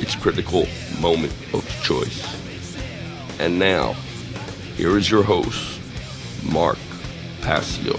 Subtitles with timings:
[0.00, 0.66] its critical
[0.98, 2.24] moment of choice.
[3.38, 3.92] And now,
[4.76, 5.80] here is your host,
[6.42, 6.78] Mark
[7.42, 7.94] Passio.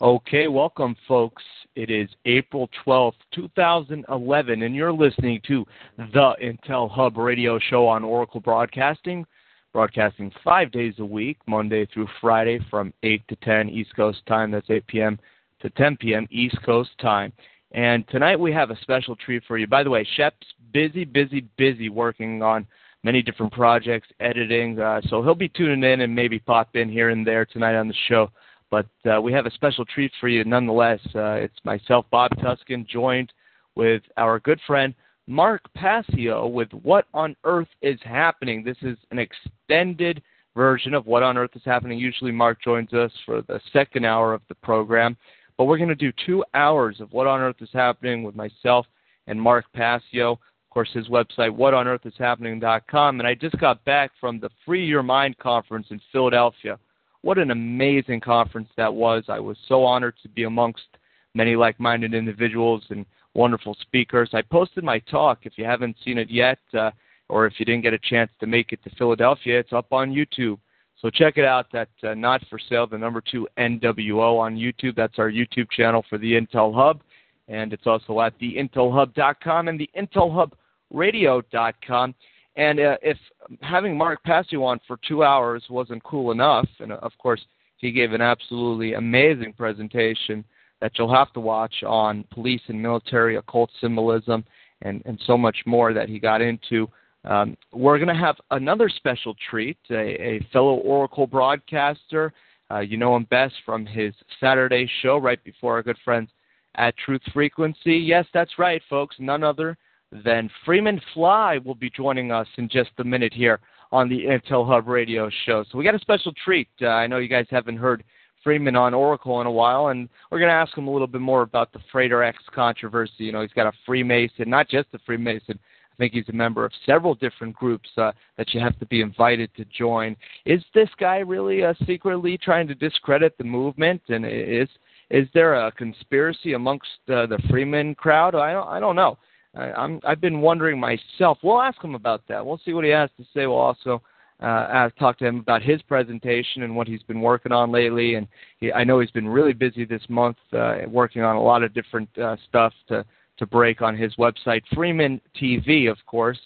[0.00, 1.42] Okay, welcome, folks.
[1.76, 5.66] It is April 12th, 2011, and you're listening to
[5.98, 9.26] the Intel Hub radio show on Oracle Broadcasting,
[9.74, 14.50] broadcasting five days a week, Monday through Friday from 8 to 10 East Coast time.
[14.50, 15.18] That's 8 p.m.
[15.60, 16.26] to 10 p.m.
[16.30, 17.30] East Coast time.
[17.72, 19.66] And tonight we have a special treat for you.
[19.66, 22.66] By the way, Shep's busy, busy, busy working on
[23.04, 27.10] many different projects, editing, uh, so he'll be tuning in and maybe pop in here
[27.10, 28.30] and there tonight on the show.
[28.70, 31.00] But uh, we have a special treat for you nonetheless.
[31.14, 33.32] Uh, it's myself, Bob Tuskin, joined
[33.76, 34.94] with our good friend
[35.28, 38.62] Mark Passio with What on Earth is Happening.
[38.62, 40.22] This is an extended
[40.54, 41.98] version of What on Earth is Happening.
[41.98, 45.16] Usually, Mark joins us for the second hour of the program.
[45.58, 48.86] But we're going to do two hours of What on Earth is Happening with myself
[49.26, 50.32] and Mark Passio.
[50.32, 53.18] Of course, his website, whatonearthishappening.com.
[53.18, 56.78] And I just got back from the Free Your Mind conference in Philadelphia
[57.26, 59.24] what an amazing conference that was.
[59.28, 60.86] I was so honored to be amongst
[61.34, 63.04] many like minded individuals and
[63.34, 64.30] wonderful speakers.
[64.32, 65.40] I posted my talk.
[65.42, 66.92] If you haven't seen it yet, uh,
[67.28, 70.12] or if you didn't get a chance to make it to Philadelphia, it's up on
[70.12, 70.60] YouTube.
[71.02, 74.94] So check it out at uh, Not For Sale, the number two NWO on YouTube.
[74.94, 77.00] That's our YouTube channel for the Intel Hub.
[77.48, 82.14] And it's also at theintelhub.com and the intelhubradio.com.
[82.56, 83.18] And uh, if
[83.60, 87.44] having Mark Passio on for two hours wasn't cool enough, and of course
[87.76, 90.44] he gave an absolutely amazing presentation
[90.80, 94.44] that you'll have to watch on police and military occult symbolism
[94.82, 96.88] and, and so much more that he got into.
[97.24, 102.32] Um, we're going to have another special treat, a, a fellow Oracle broadcaster.
[102.70, 106.30] Uh, you know him best from his Saturday show right before our good friends
[106.76, 107.96] at Truth Frequency.
[107.96, 109.16] Yes, that's right, folks.
[109.18, 109.76] None other
[110.24, 113.60] then Freeman Fly will be joining us in just a minute here
[113.92, 115.64] on the Intel Hub radio show.
[115.70, 116.68] So we got a special treat.
[116.80, 118.04] Uh, I know you guys haven't heard
[118.42, 121.20] Freeman on Oracle in a while, and we're going to ask him a little bit
[121.20, 123.24] more about the Frater X controversy.
[123.24, 125.58] You know, he's got a Freemason, not just a Freemason.
[125.92, 129.00] I think he's a member of several different groups uh, that you have to be
[129.00, 130.14] invited to join.
[130.44, 134.02] Is this guy really uh, secretly trying to discredit the movement?
[134.08, 134.68] And is
[135.10, 138.34] is there a conspiracy amongst uh, the Freeman crowd?
[138.34, 139.16] I don't I don't know.
[139.56, 141.38] I, I've been wondering myself.
[141.42, 142.44] We'll ask him about that.
[142.44, 143.46] We'll see what he has to say.
[143.46, 144.02] We'll also
[144.40, 148.16] uh, talk to him about his presentation and what he's been working on lately.
[148.16, 148.28] And
[148.60, 151.72] he, I know he's been really busy this month, uh, working on a lot of
[151.74, 153.04] different uh, stuff to
[153.38, 156.38] to break on his website, Freeman TV, of course,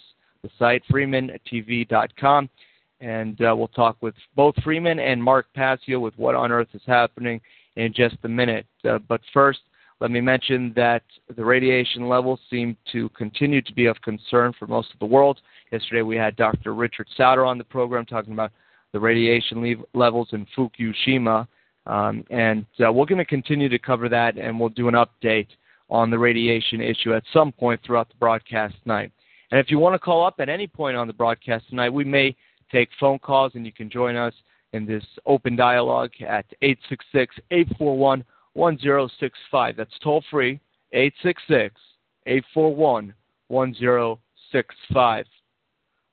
[0.42, 2.50] the site freemantv.com.
[3.00, 6.82] And uh, we'll talk with both Freeman and Mark Passio with what on earth is
[6.86, 7.40] happening
[7.76, 8.66] in just a minute.
[8.84, 9.60] Uh, but first,
[10.00, 11.02] let me mention that
[11.36, 15.40] the radiation levels seem to continue to be of concern for most of the world.
[15.72, 16.74] Yesterday we had Dr.
[16.74, 18.50] Richard Sauter on the program talking about
[18.92, 21.46] the radiation le- levels in Fukushima.
[21.86, 25.48] Um, and uh, we're going to continue to cover that, and we'll do an update
[25.90, 29.12] on the radiation issue at some point throughout the broadcast tonight.
[29.50, 32.04] And if you want to call up at any point on the broadcast tonight, we
[32.04, 32.34] may
[32.72, 34.34] take phone calls, and you can join us
[34.72, 38.24] in this open dialogue at 866 841
[38.54, 39.76] 1065.
[39.76, 40.60] That's toll free,
[40.92, 41.74] 866
[42.26, 43.14] 841
[43.48, 45.26] 1065.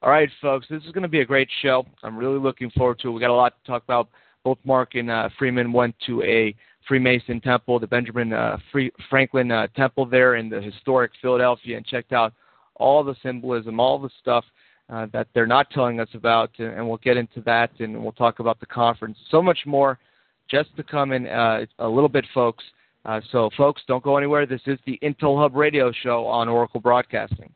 [0.01, 1.85] All right, folks, this is going to be a great show.
[2.03, 3.11] I'm really looking forward to it.
[3.11, 4.09] we got a lot to talk about.
[4.43, 6.55] both Mark and uh, Freeman went to a
[6.87, 11.85] Freemason temple, the Benjamin uh, Free- Franklin uh, Temple there in the historic Philadelphia, and
[11.85, 12.33] checked out
[12.75, 14.45] all the symbolism, all the stuff
[14.89, 18.39] uh, that they're not telling us about, and we'll get into that, and we'll talk
[18.39, 19.17] about the conference.
[19.29, 19.99] So much more
[20.49, 22.63] just to come in uh, a little bit, folks.
[23.05, 24.45] Uh, so, folks, don't go anywhere.
[24.45, 27.53] This is the Intel Hub Radio Show on Oracle Broadcasting.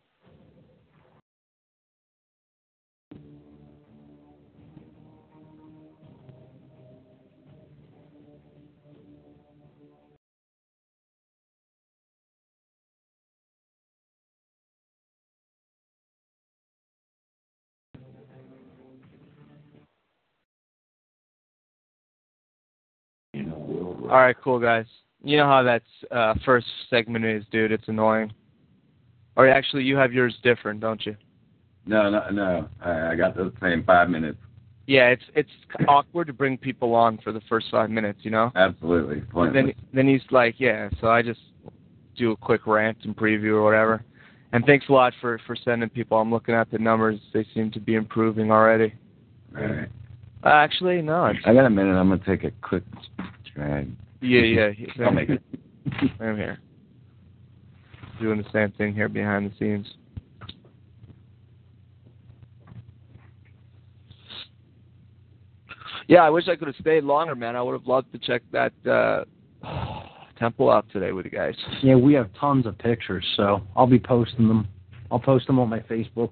[24.11, 24.85] All right, cool guys.
[25.23, 27.71] You know how that uh, first segment is, dude.
[27.71, 28.33] It's annoying.
[29.37, 31.15] Or actually, you have yours different, don't you?
[31.85, 32.67] No, no, no.
[32.83, 34.37] I, I got the same five minutes.
[34.85, 35.49] Yeah, it's it's
[35.87, 38.51] awkward to bring people on for the first five minutes, you know.
[38.53, 39.23] Absolutely.
[39.53, 40.89] Then then he's like, yeah.
[40.99, 41.39] So I just
[42.17, 44.03] do a quick rant and preview or whatever.
[44.51, 46.17] And thanks a lot for for sending people.
[46.17, 48.93] I'm looking at the numbers; they seem to be improving already.
[49.57, 49.89] All right.
[50.43, 51.27] Uh, actually, no.
[51.27, 51.93] It's, I got a minute.
[51.93, 52.83] I'm gonna take a quick
[53.61, 53.91] drag.
[54.21, 55.05] Yeah, yeah.
[55.05, 55.41] I'll make it.
[56.19, 56.59] I'm here.
[58.19, 59.87] Doing the same thing here behind the scenes.
[66.07, 67.55] Yeah, I wish I could have stayed longer, man.
[67.55, 69.23] I would have loved to check that uh
[70.37, 71.55] temple out today with you guys.
[71.81, 74.67] Yeah, we have tons of pictures, so I'll be posting them.
[75.09, 76.31] I'll post them on my Facebook.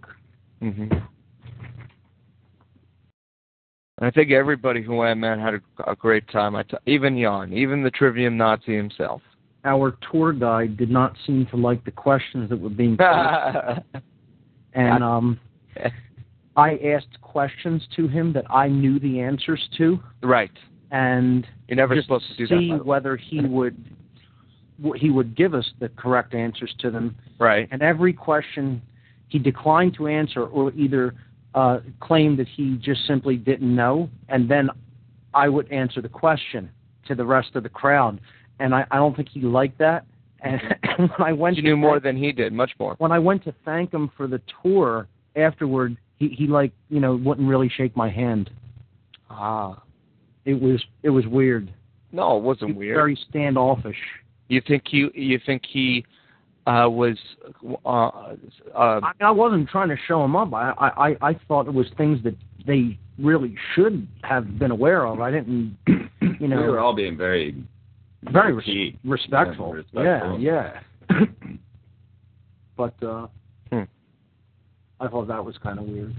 [3.99, 6.55] Hmm I think everybody who went, man, had a, a great time.
[6.55, 9.21] I t- even Jan, even the Trivium Nazi himself.
[9.65, 13.79] Our tour guide did not seem to like the questions that were being posed,
[14.73, 15.39] and um,
[16.55, 20.51] I asked questions to him that I knew the answers to, right.
[20.91, 22.85] and You're never just supposed to do see that.
[22.85, 23.77] whether he would
[24.95, 27.15] he would give us the correct answers to them.
[27.37, 27.67] Right.
[27.71, 28.81] And every question
[29.27, 31.15] he declined to answer, or either
[31.55, 34.69] uh, claimed that he just simply didn't know, and then
[35.33, 36.69] I would answer the question
[37.07, 38.19] to the rest of the crowd.
[38.59, 40.05] And I, I don't think he liked that.
[40.41, 40.61] And
[40.97, 42.95] when I went You knew more thank- than he did, much more.
[42.99, 47.15] when I went to thank him for the tour afterward, he, he like you know
[47.15, 48.49] wouldn't really shake my hand.
[49.29, 49.81] Ah.
[50.45, 51.71] It was it was weird.
[52.11, 52.95] No, it wasn't was weird.
[52.95, 53.97] Very standoffish.
[54.47, 55.09] You think he?
[55.13, 56.05] You think he
[56.67, 57.17] uh, was?
[57.85, 58.35] Uh, uh,
[58.75, 60.53] I, I wasn't trying to show him up.
[60.53, 62.35] I, I I I thought it was things that
[62.65, 65.19] they really should have been aware of.
[65.21, 67.55] I didn't, you know, we were all being very
[68.23, 69.75] very res- respectful.
[69.93, 70.39] Yeah, respectful.
[70.39, 70.79] Yeah,
[71.09, 71.25] yeah.
[72.77, 73.27] but uh,
[73.71, 73.83] Hmm.
[74.99, 76.15] I thought that was kind of weird.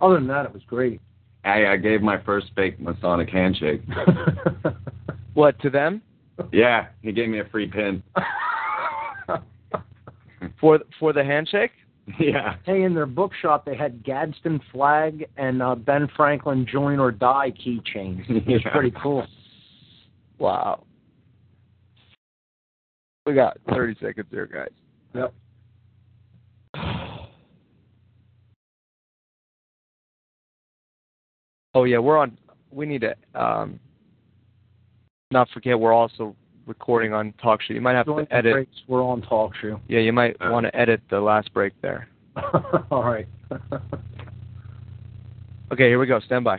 [0.00, 1.00] Other than that, it was great.
[1.44, 3.80] I, I gave my first fake Masonic handshake.
[5.34, 6.02] what to them
[6.52, 8.02] yeah, he gave me a free pin.
[10.60, 11.72] for for the handshake?
[12.18, 12.56] yeah.
[12.64, 17.50] hey, in their bookshop, they had Gadsden flag and uh, Ben Franklin join or die
[17.50, 18.24] keychains.
[18.28, 19.26] It's pretty cool.
[20.38, 20.84] Wow.
[23.26, 24.70] We got 30 seconds here, guys.
[25.14, 25.34] Yep.
[31.74, 32.38] Oh yeah, we're on.
[32.70, 33.78] We need to um,
[35.30, 36.34] not forget we're also
[36.68, 37.74] recording on talk show.
[37.74, 38.52] You might have During to edit.
[38.52, 39.80] breaks, we're on talk show.
[39.88, 42.08] Yeah, you might want to edit the last break there.
[42.90, 43.26] All right.
[45.70, 46.18] Okay, here we go.
[46.20, 46.58] Stand by.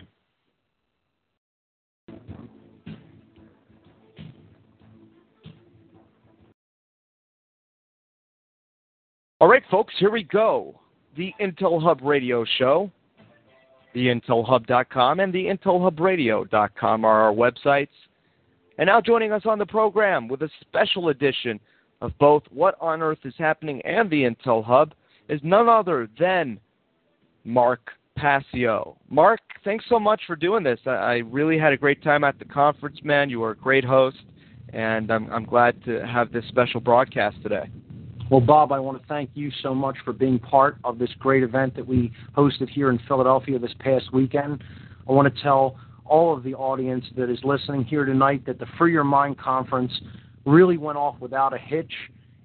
[9.42, 10.80] All right, folks, here we go.
[11.16, 12.92] The Intel Hub Radio Show.
[13.94, 17.88] The IntelHub.com and the IntelHubRadio.com are our websites.
[18.80, 21.60] And now joining us on the program with a special edition
[22.00, 24.94] of both What on Earth is Happening and the Intel Hub
[25.28, 26.62] is none other than
[27.44, 28.96] Mark Passio.
[29.10, 30.80] Mark, thanks so much for doing this.
[30.86, 33.30] I, I really had a great time at the conference, man.
[33.30, 34.24] You were a great host,
[34.72, 37.70] and I'm, I'm glad to have this special broadcast today.
[38.32, 41.44] Well, Bob, I want to thank you so much for being part of this great
[41.44, 44.64] event that we hosted here in Philadelphia this past weekend.
[45.06, 45.76] I want to tell
[46.10, 49.94] all of the audience that is listening here tonight that the Free Your Mind conference
[50.46, 51.94] really went off without a hitch.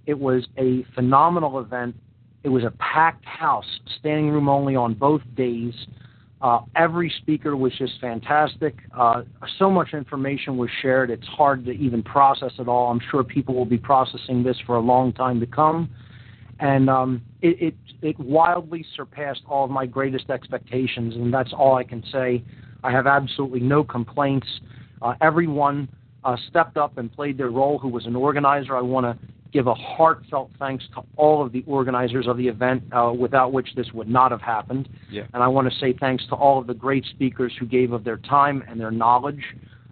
[0.07, 1.97] It was a phenomenal event.
[2.43, 5.75] It was a packed house, standing room only on both days.
[6.43, 8.77] Uh, every speaker was just fantastic.
[8.95, 9.23] Uh,
[9.59, 12.91] so much information was shared, it's hard to even process it all.
[12.91, 15.89] I'm sure people will be processing this for a long time to come.
[16.61, 21.77] And um, it, it, it wildly surpassed all of my greatest expectations, and that's all
[21.77, 22.45] I can say.
[22.85, 24.47] I have absolutely no complaints.
[25.03, 25.89] Uh, everyone
[26.23, 28.77] uh, stepped up and played their role who was an organizer.
[28.77, 32.83] I want to give a heartfelt thanks to all of the organizers of the event,
[32.93, 34.89] uh, without which this would not have happened.
[35.11, 35.23] Yeah.
[35.33, 38.05] And I want to say thanks to all of the great speakers who gave of
[38.05, 39.43] their time and their knowledge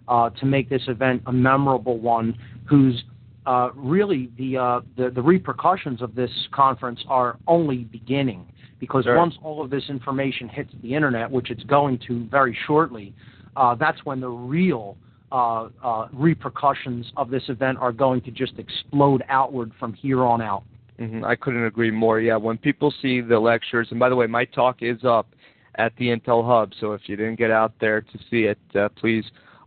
[0.07, 3.03] uh, to make this event a memorable one, whose
[3.45, 8.45] uh, really the, uh, the the repercussions of this conference are only beginning
[8.83, 9.15] because Sure.
[9.15, 13.13] once all of this information hits the internet, which it's going to very shortly,
[13.55, 14.97] uh, that's when the real
[15.31, 20.41] uh, uh, repercussions of this event are going to just explode outward from here on
[20.41, 20.63] out.
[20.99, 22.19] hmm I couldn't agree more.
[22.19, 25.27] Yeah, when people see the lectures, and by the way, my talk is up
[25.75, 28.89] at the Intel Hub, so if you didn't get out there to see it, uh,
[28.89, 29.23] please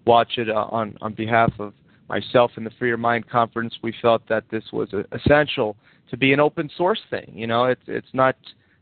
[0.06, 1.72] watch it uh, on on behalf of
[2.10, 3.74] myself and the Free Your Mind conference.
[3.82, 5.74] We felt that this was uh, essential
[6.10, 7.32] to be an open source thing.
[7.34, 8.36] You know, it's it's not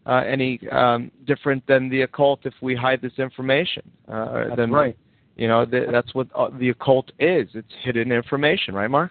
[0.07, 3.83] uh, any um, different than the occult if we hide this information.
[4.09, 4.97] Uh, That's then, right.
[5.37, 7.49] You know, th- that's what uh, the occult is.
[7.55, 9.11] It's hidden information, right, Mark?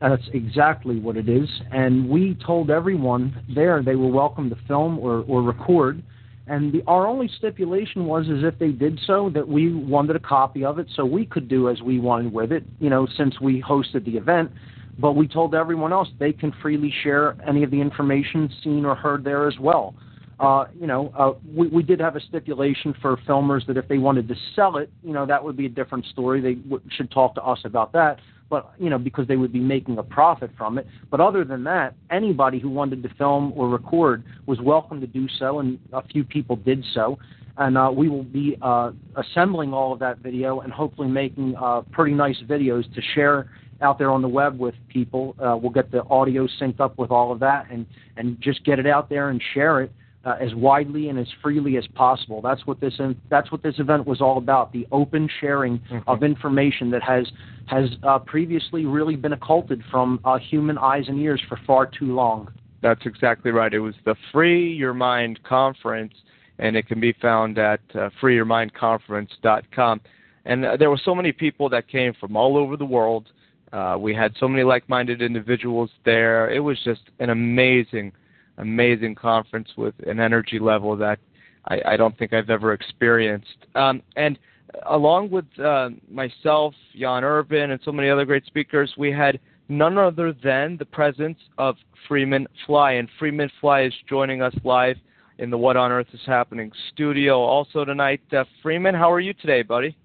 [0.00, 1.48] That's exactly what it is.
[1.72, 6.02] And we told everyone there they were welcome to film or, or record.
[6.46, 10.20] And the, our only stipulation was, is if they did so, that we wanted a
[10.20, 13.40] copy of it so we could do as we wanted with it, you know, since
[13.40, 14.50] we hosted the event.
[14.98, 18.94] But we told everyone else they can freely share any of the information seen or
[18.94, 19.94] heard there as well.
[20.40, 23.98] Uh, you know, uh, we, we did have a stipulation for filmers that if they
[23.98, 26.40] wanted to sell it, you know, that would be a different story.
[26.40, 28.20] They w- should talk to us about that.
[28.50, 30.86] But you know, because they would be making a profit from it.
[31.10, 35.26] But other than that, anybody who wanted to film or record was welcome to do
[35.38, 37.18] so, and a few people did so.
[37.56, 41.82] And uh, we will be uh, assembling all of that video and hopefully making uh,
[41.92, 43.50] pretty nice videos to share
[43.80, 45.34] out there on the web with people.
[45.38, 47.86] Uh, we'll get the audio synced up with all of that and
[48.16, 49.92] and just get it out there and share it
[50.24, 52.40] uh, as widely and as freely as possible.
[52.40, 52.94] That's what this
[53.30, 57.26] that's what this event was all about: the open sharing of information that has
[57.66, 62.14] has uh, previously really been occulted from uh, human eyes and ears for far too
[62.14, 62.52] long.
[62.82, 63.72] That's exactly right.
[63.72, 66.12] It was the Free Your Mind conference,
[66.58, 70.00] and it can be found at uh, freeyourmindconference.com.
[70.44, 73.30] And uh, there were so many people that came from all over the world.
[73.72, 76.50] Uh, we had so many like-minded individuals there.
[76.50, 78.12] It was just an amazing,
[78.58, 81.18] amazing conference with an energy level that
[81.66, 83.66] I, I don't think I've ever experienced.
[83.74, 84.38] Um, and
[84.86, 89.96] along with uh, myself, Jan Irvin, and so many other great speakers, we had none
[89.98, 92.92] other than the presence of Freeman Fly.
[92.92, 94.96] And Freeman Fly is joining us live
[95.38, 97.40] in the What on Earth is Happening studio.
[97.40, 99.96] Also tonight, uh, Freeman, how are you today, buddy?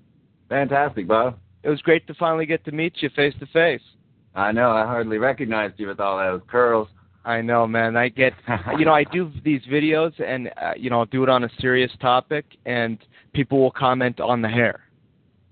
[0.49, 1.37] Fantastic, Bob.
[1.61, 3.81] It was great to finally get to meet you face to face.
[4.33, 4.71] I know.
[4.71, 6.87] I hardly recognized you with all those curls.
[7.29, 7.95] I know, man.
[7.95, 8.33] I get,
[8.79, 11.49] you know, I do these videos, and uh, you know, I'll do it on a
[11.59, 12.97] serious topic, and
[13.33, 14.81] people will comment on the hair.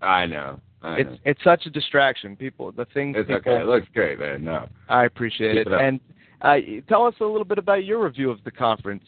[0.01, 0.59] I know.
[0.81, 1.17] I It's know.
[1.25, 2.35] it's such a distraction.
[2.35, 3.61] People, the things It's people, okay.
[3.61, 4.43] It looks great, man.
[4.43, 4.67] No.
[4.89, 5.73] I appreciate Keep it.
[5.73, 5.99] it and
[6.41, 6.55] uh,
[6.89, 9.05] tell us a little bit about your review of the conference.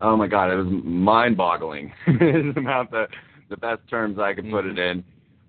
[0.00, 1.92] Oh my God, it was mind-boggling.
[2.06, 3.06] is about the
[3.48, 5.02] the best terms I could put it in.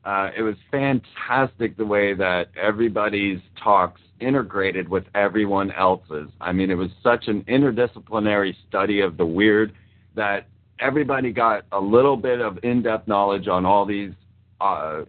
[0.04, 6.30] Uh, it was fantastic the way that everybody's talks integrated with everyone else's.
[6.40, 9.74] I mean, it was such an interdisciplinary study of the weird
[10.16, 10.48] that
[10.80, 14.12] everybody got a little bit of in-depth knowledge on all these
[14.60, 15.04] uh,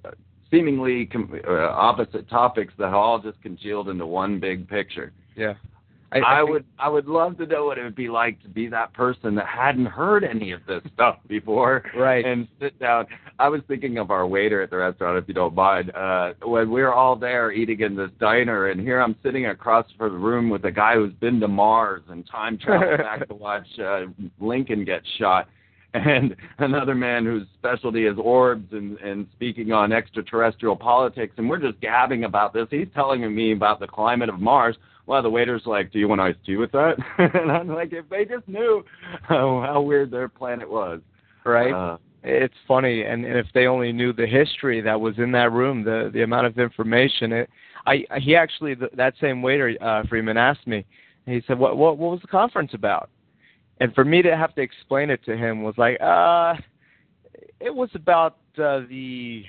[0.51, 5.13] seemingly com- uh, opposite topics that all just congealed into one big picture.
[5.35, 5.55] Yeah,
[6.21, 8.69] I, think- would I would love to know what it would be like to be
[8.69, 11.85] that person that hadn't heard any of this stuff before.
[11.97, 12.25] Right.
[12.25, 13.07] And sit down.
[13.39, 15.91] I was thinking of our waiter at the restaurant, if you don't mind.
[15.95, 20.13] Uh, when we're all there eating in this diner, and here I'm sitting across from
[20.13, 23.67] the room with a guy who's been to Mars and time traveled back to watch
[23.79, 24.03] uh,
[24.41, 25.49] Lincoln get shot.
[25.95, 31.59] And another man whose specialty is orbs and, and speaking on extraterrestrial politics, and we're
[31.59, 32.67] just gabbing about this.
[32.71, 34.77] He's telling me about the climate of Mars.
[35.07, 38.09] Well, the waiter's like, "Do you want iced tea with that?" and I'm like, "If
[38.09, 38.85] they just knew
[39.23, 41.01] how, how weird their planet was,
[41.45, 41.73] right?
[41.73, 45.51] Uh, it's funny, and, and if they only knew the history that was in that
[45.53, 47.33] room, the the amount of information.
[47.33, 47.51] It,
[47.85, 50.85] I he actually th that same waiter uh, Freeman asked me.
[51.27, 53.11] He said, "What what what was the conference about?"
[53.83, 56.55] And for me to have to explain it to him was like, uh,
[57.59, 59.45] it was about uh, the.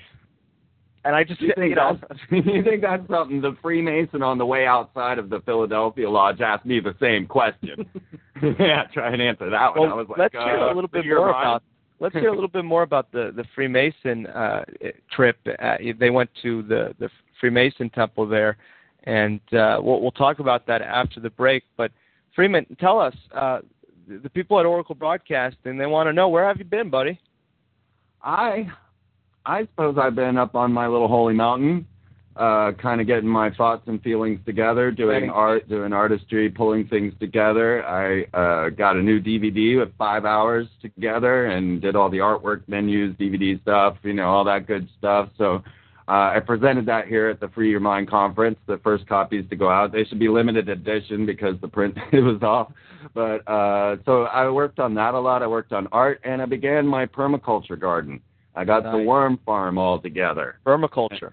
[1.04, 4.38] And I just you think you know, that's you think that's something the Freemason on
[4.38, 7.86] the way outside of the Philadelphia Lodge asked me the same question?
[8.58, 9.90] yeah, try and answer that one.
[9.90, 11.62] I was like, let's hear uh, a little bit more about.
[12.00, 14.64] Let's hear a little bit more about the the Freemason uh,
[15.14, 15.38] trip.
[15.46, 17.08] Uh, they went to the the
[17.40, 18.56] Freemason temple there,
[19.04, 21.62] and uh, we'll we'll talk about that after the break.
[21.76, 21.92] But
[22.34, 23.60] Freeman, tell us uh,
[24.08, 27.20] the people at Oracle Broadcasting they want to know where have you been, buddy?
[28.22, 28.68] I
[29.46, 31.86] I suppose I've been up on my little holy mountain,
[32.36, 35.30] uh, kind of getting my thoughts and feelings together, doing Right.
[35.30, 37.84] art, doing artistry, pulling things together.
[37.86, 42.62] I uh, got a new DVD with five hours together and did all the artwork
[42.68, 45.28] menus, DVD stuff, you know, all that good stuff.
[45.38, 45.62] So
[46.08, 48.58] uh, I presented that here at the Free Your Mind conference.
[48.66, 49.92] The first copies to go out.
[49.92, 52.72] They should be limited edition because the print it was off.
[53.14, 55.42] But uh, so I worked on that a lot.
[55.42, 58.20] I worked on art, and I began my permaculture garden.
[58.54, 60.58] I got the worm farm all together.
[60.64, 61.32] Permaculture.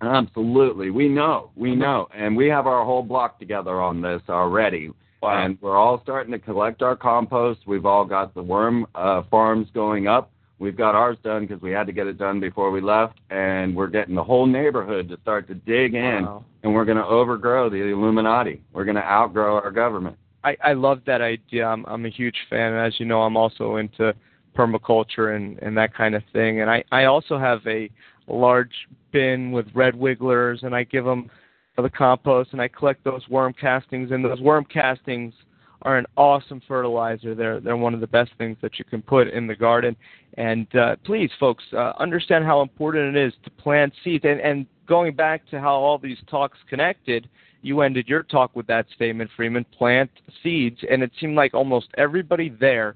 [0.00, 4.90] Absolutely, we know, we know, and we have our whole block together on this already.
[5.22, 5.44] Wow.
[5.44, 7.60] And we're all starting to collect our compost.
[7.66, 10.32] We've all got the worm uh, farms going up.
[10.58, 13.76] We've got ours done because we had to get it done before we left, and
[13.76, 16.44] we're getting the whole neighborhood to start to dig in, Wow.
[16.64, 18.60] and we're going to overgrow the Illuminati.
[18.72, 20.16] We're going to outgrow our government.
[20.42, 21.66] I, I love that idea.
[21.66, 22.72] I'm I'm a huge fan.
[22.72, 24.12] And as you know, I'm also into
[24.56, 26.60] permaculture and, and that kind of thing.
[26.60, 27.90] And I, I also have a
[28.26, 28.72] large
[29.12, 31.30] bin with red wigglers, and I give them
[31.76, 34.10] the compost, and I collect those worm castings.
[34.10, 35.34] And those worm castings
[35.82, 37.34] are an awesome fertilizer.
[37.34, 39.96] They're they're one of the best things that you can put in the garden.
[40.38, 44.24] And uh, please, folks, uh, understand how important it is to plant seeds.
[44.24, 47.28] And and going back to how all these talks connected,
[47.62, 49.64] you ended your talk with that statement, Freeman.
[49.76, 50.10] Plant
[50.42, 52.94] seeds, and it seemed like almost everybody there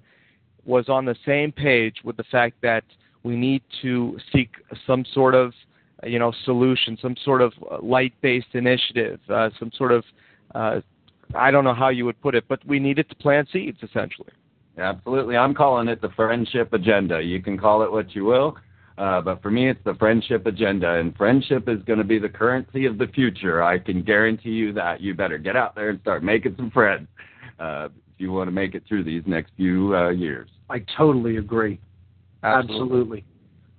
[0.66, 2.84] was on the same page with the fact that
[3.22, 4.50] we need to seek
[4.86, 5.52] some sort of
[6.04, 10.04] you know solution, some sort of light-based initiative, uh, some sort of
[10.54, 10.80] uh,
[11.34, 14.32] I don't know how you would put it, but we needed to plant seeds essentially.
[14.78, 15.36] Absolutely.
[15.36, 17.22] I'm calling it the friendship agenda.
[17.22, 18.56] You can call it what you will,
[18.98, 20.94] uh, but for me, it's the friendship agenda.
[20.94, 23.62] And friendship is going to be the currency of the future.
[23.62, 25.00] I can guarantee you that.
[25.00, 27.08] You better get out there and start making some friends
[27.58, 30.48] uh, if you want to make it through these next few uh, years.
[30.68, 31.80] I totally agree.
[32.42, 33.24] Absolutely.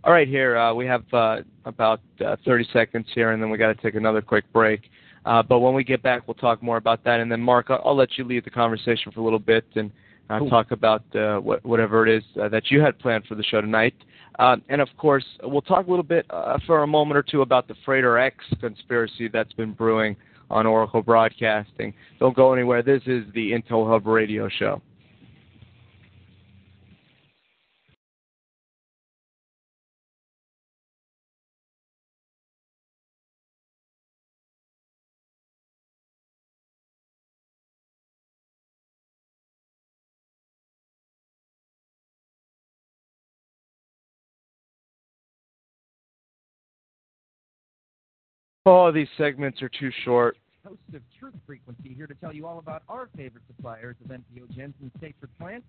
[0.04, 3.58] All right, here uh, we have uh, about uh, 30 seconds here, and then we
[3.58, 4.90] got to take another quick break.
[5.26, 7.20] Uh, but when we get back, we'll talk more about that.
[7.20, 9.92] And then, Mark, I'll, I'll let you lead the conversation for a little bit and
[10.30, 10.50] uh, Cool.
[10.50, 13.62] talk about uh, what, whatever it is uh, that you had planned for the show
[13.62, 13.94] tonight.
[14.40, 17.42] Uh, and of course, we'll talk a little bit uh, for a moment or two
[17.42, 20.16] about the Frater X conspiracy that's been brewing
[20.50, 21.94] on Oracle Broadcasting.
[22.20, 22.82] Don't go anywhere.
[22.82, 24.82] This is the Intel Hub Radio Show.
[48.70, 50.36] Oh, these segments are too short.
[50.62, 54.74] host of Truth Frequency here to tell you all about our favorite suppliers of entheogens
[54.82, 55.66] and sacred plants.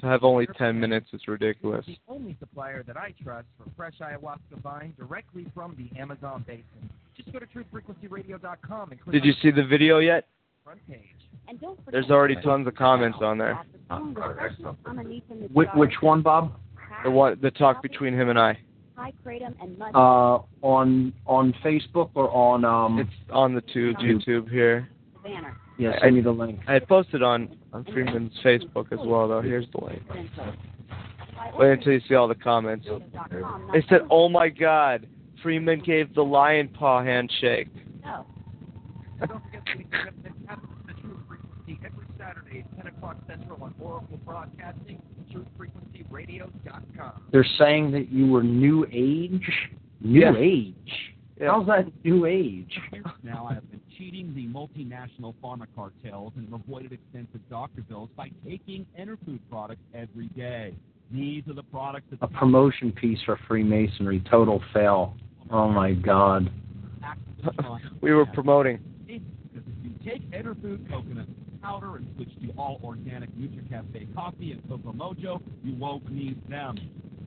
[0.00, 1.84] To have only 10 minutes is ridiculous.
[1.84, 6.64] The only supplier that I trust for fresh ayahuasca vine directly from the Amazon basin.
[7.14, 10.26] Just go to truthfrequencyradio.com and click Did you see the video yet?
[10.64, 11.00] front page.
[11.46, 13.62] And don't forget There's already tons of comments on there.
[15.52, 16.52] Which, which one, Bob?
[17.04, 18.58] The one, the talk between him and I.
[19.00, 19.94] High kratom and mud.
[19.94, 22.98] Uh, on on Facebook or on um?
[22.98, 24.90] It's on the tube, YouTube here.
[25.22, 25.56] banner.
[25.78, 26.60] yeah, send me the link.
[26.68, 29.40] I posted on on Freeman's Facebook as well, though.
[29.40, 30.02] Here's the link.
[31.58, 32.86] Wait until you see all the comments.
[33.72, 35.06] They said, "Oh my God,
[35.42, 37.68] Freeman gave the lion paw handshake."
[38.04, 38.04] And
[39.30, 44.18] don't forget that we the Truth Frequency every Saturday at 10 o'clock Central on Oracle
[44.26, 45.00] Broadcasting,
[46.10, 47.22] truthfrequencyradio.com.
[47.32, 49.48] They're saying that you were new age.
[50.00, 50.34] New Yeah.
[50.36, 51.14] age.
[51.38, 51.50] Yeah.
[51.52, 52.78] How's that new age?
[53.22, 58.10] now I have been cheating the multinational pharma cartels and have avoided expensive doctor bills
[58.16, 60.74] by taking Enerfood products every day.
[61.10, 64.20] These are the products that A promotion piece for Freemasonry.
[64.30, 65.14] Total fail.
[65.50, 66.50] Oh my God.
[67.02, 68.78] actively trying to We were promoting.
[69.08, 69.22] If
[69.82, 71.26] you take Enerfood coconut
[71.62, 76.76] powder and switch to all organic NutriCafe coffee and Coco Mojo, you won't need them.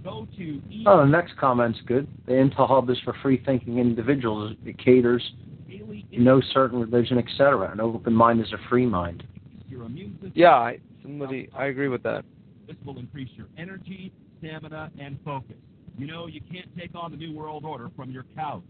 [0.04, 2.08] Go to e Oh, the next comment's good.
[2.26, 4.56] The Intel Hub is for free thinking individuals.
[4.66, 5.24] It caters
[6.14, 7.72] to no certain religion, etc.
[7.72, 9.24] An open mind is a free mind.
[9.68, 10.32] your immune system.
[10.36, 12.26] Yeah, I, somebody, I agree with that.
[12.68, 15.56] This will increase your energy, stamina, and focus.
[15.98, 18.64] You know, you can't take on the New World Order from your couch.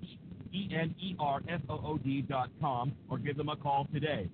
[0.54, 4.30] E E-N-E-R-F-O-O-D dot com or give them a call today.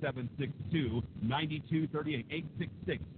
[0.00, 2.46] 866-762-9238.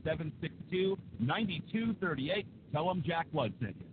[0.06, 2.46] 866-762-9238.
[2.72, 3.84] Tell them Jack Blood sent you.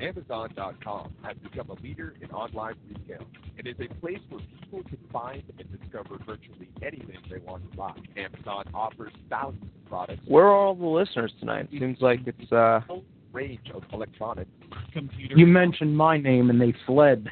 [0.00, 3.24] Amazon.com has become a leader in online retail.
[3.56, 7.76] It is a place where people can find and discover virtually anything they want to
[7.76, 7.94] buy.
[8.16, 10.22] Amazon offers thousands products.
[10.26, 11.68] Where are all the listeners tonight?
[11.70, 14.50] Seems like it's uh a whole range of electronics,
[14.90, 15.34] Computer.
[15.36, 17.28] You mentioned my name and they fled.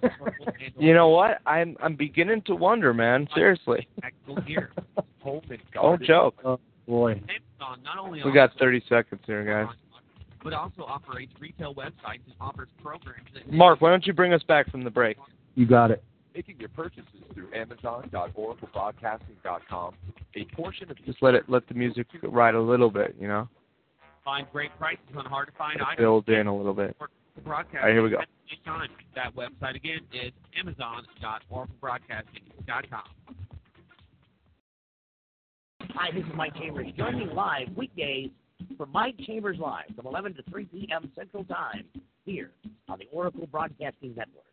[0.78, 1.40] you know what?
[1.44, 3.28] I'm I'm beginning to wonder, man.
[3.34, 3.86] Seriously.
[4.00, 4.70] Tactical gear.
[5.20, 6.36] home and Don't joke.
[6.46, 7.12] oh boy.
[7.12, 9.74] Amazon not only We got 30 seconds here, guys.
[10.42, 14.42] but also operates retail websites and offers programs that Mark, why don't you bring us
[14.44, 15.18] back from the break?
[15.56, 16.02] You got it.
[16.34, 19.94] Making your purchases through Amazon.oraclebroadcasting.com.
[20.34, 23.46] A portion of Just let it let the music ride a little bit, you know?
[24.24, 25.98] find great prices on hard to find items.
[25.98, 26.96] Build in a little bit.
[27.34, 27.82] The broadcast.
[27.82, 28.18] All right, here we go.
[28.18, 28.28] At
[28.64, 33.02] time, that website again is Amazon.oraclebroadcasting.com.
[35.94, 36.86] Hi, this is Mike Chambers.
[36.96, 38.30] Join me live weekdays
[38.76, 41.10] for Mike Chambers Live from 11 to 3 p.m.
[41.16, 41.84] Central Time
[42.24, 42.50] here
[42.88, 44.44] on the Oracle Broadcasting Network.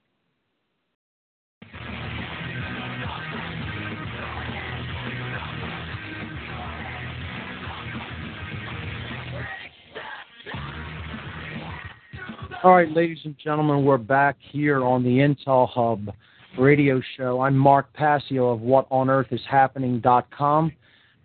[12.62, 16.14] All right, ladies and gentlemen, we're back here on the Intel Hub
[16.58, 17.40] radio show.
[17.40, 20.74] I'm Mark Passio of WhatOnEarthIsHappening.com.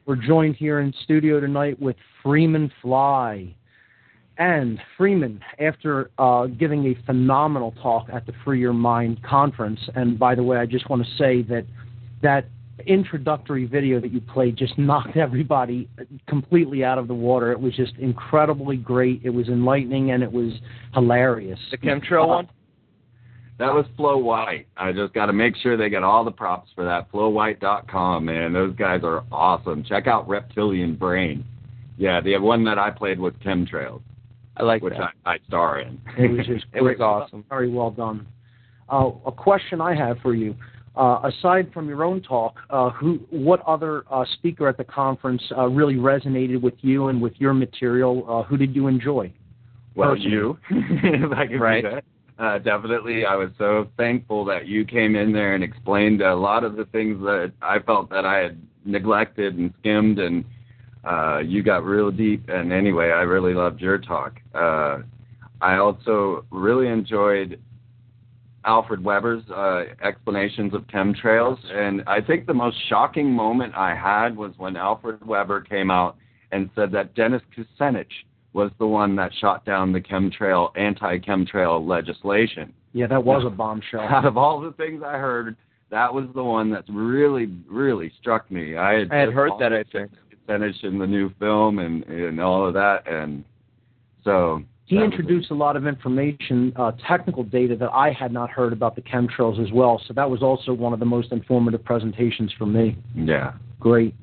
[0.06, 3.52] We're joined here in studio tonight with Freeman Fly.
[4.38, 10.16] And Freeman, after uh, giving a phenomenal talk at the Free Your Mind conference, and
[10.16, 11.66] by the way, I just want to say that
[12.22, 12.46] that
[12.86, 15.88] introductory video that you played just knocked everybody
[16.28, 17.52] completely out of the water.
[17.52, 19.20] It was just incredibly great.
[19.24, 20.52] It was enlightening and it was
[20.92, 21.58] hilarious.
[21.70, 22.48] The chemtrail one?
[23.58, 24.66] That was Flow White.
[24.76, 27.10] I just got to make sure they get all the props for that.
[27.12, 28.52] FlowWhite.com, man.
[28.52, 29.84] Those guys are awesome.
[29.84, 31.44] Check out Reptilian Brain.
[31.96, 34.02] Yeah, the one that I played was Chemtrails,
[34.56, 35.12] I like which that.
[35.24, 36.00] I, I star in.
[36.18, 37.44] It was just It was awesome.
[37.48, 38.26] Very well done.
[38.88, 40.56] Uh, a question I have for you.
[40.96, 45.42] Uh, aside from your own talk, uh, who, what other uh, speaker at the conference
[45.56, 48.24] uh, really resonated with you and with your material?
[48.28, 49.32] Uh, who did you enjoy?
[49.96, 50.30] Well, Personally.
[50.32, 51.82] you, if I can Right.
[51.82, 52.04] do that.
[52.36, 56.64] Uh, definitely, I was so thankful that you came in there and explained a lot
[56.64, 60.44] of the things that I felt that I had neglected and skimmed, and
[61.04, 62.48] uh, you got real deep.
[62.48, 64.40] And anyway, I really loved your talk.
[64.52, 64.98] Uh,
[65.60, 67.60] I also really enjoyed
[68.64, 74.36] Alfred Webre's uh, explanations of chemtrails, and I think the most shocking moment I had
[74.36, 76.16] was when Alfred Weber came out
[76.52, 78.06] and said that Dennis Kucinich
[78.52, 82.72] was the one that shot down the chemtrail anti-chemtrail legislation.
[82.92, 84.00] Yeah, that was a bombshell.
[84.08, 85.56] Out of all the things I heard,
[85.90, 88.76] that was the one that really, really struck me.
[88.76, 90.12] I had, I had heard that, I think.
[90.48, 93.44] Kucinich in the new film and and all of that, and
[94.22, 98.72] so He introduced a lot of information, uh, technical data that I had not heard
[98.72, 100.00] about the chemtrails as well.
[100.06, 102.96] So that was also one of the most informative presentations for me.
[103.14, 103.54] Yeah.
[103.80, 104.14] Great.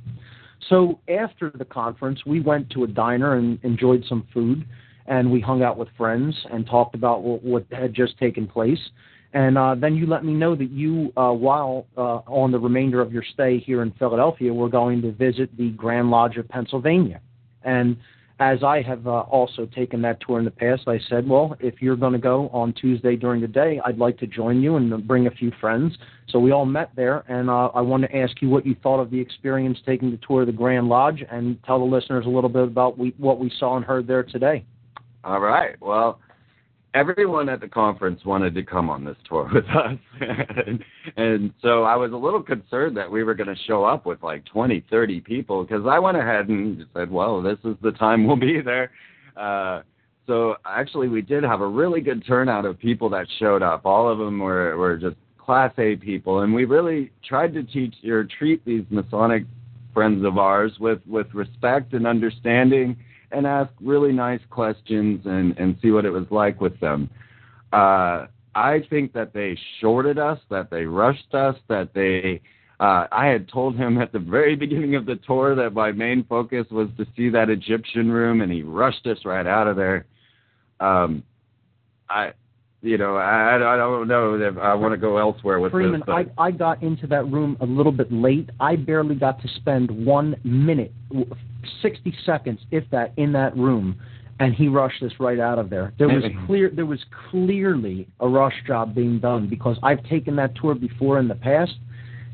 [0.70, 4.66] So after the conference, we went to a diner and enjoyed some food,
[5.08, 8.80] and we hung out with friends and talked about what, what had just taken place.
[9.34, 13.02] And uh, then you let me know that you, uh, while uh, on the remainder
[13.02, 17.20] of your stay here in Philadelphia, were going to visit the Grand Lodge of Pennsylvania.
[17.64, 17.98] And
[18.42, 21.80] as I have uh, also taken that tour in the past, I said, well, if
[21.80, 25.08] you're going to go on Tuesday during the day, I'd like to join you and
[25.08, 25.96] bring a few friends.
[26.28, 29.00] So we all met there, and uh, I want to ask you what you thought
[29.00, 32.30] of the experience taking the tour of the Grand Lodge and tell the listeners a
[32.30, 34.66] little bit about we, what we saw and heard there today.
[35.24, 35.80] All right.
[35.80, 36.20] Well,
[36.94, 39.98] everyone at the conference wanted to come on this tour with us.
[40.66, 40.84] and,
[41.16, 44.22] and so I was a little concerned that we were going to show up with
[44.24, 48.28] like 20, 30 people because I went ahead and said, well, this is the time
[48.28, 48.92] we'll be there.
[49.38, 49.82] Uh,
[50.28, 53.86] so actually, we did have a really good turnout of people that showed up.
[53.86, 56.42] All of them were, were just class A people.
[56.42, 59.44] And we really tried to teach or treat these Masonic
[59.94, 62.96] friends of ours with, with respect and understanding
[63.32, 67.10] and ask really nice questions and, and see what it was like with them.
[67.72, 72.42] Uh, I think that they shorted us, that they rushed us, that they.
[72.80, 76.26] Uh, I had told him at the very beginning of the tour that my main
[76.26, 80.06] focus was to see that Egyptian room, and he rushed us right out of there.
[80.80, 81.24] Um,
[82.10, 82.34] I,
[82.82, 86.08] you know, I, I don't know if I want to go elsewhere with Freeman, this.
[86.08, 88.50] But I, I got into that room a little bit late.
[88.60, 90.92] I barely got to spend one minute,
[91.82, 94.00] 60 seconds, if that, in that room,
[94.40, 95.94] and he rushed us right out of there.
[96.00, 100.56] There was clear, there was clearly a rush job being done because I've taken that
[100.56, 101.76] tour before in the past,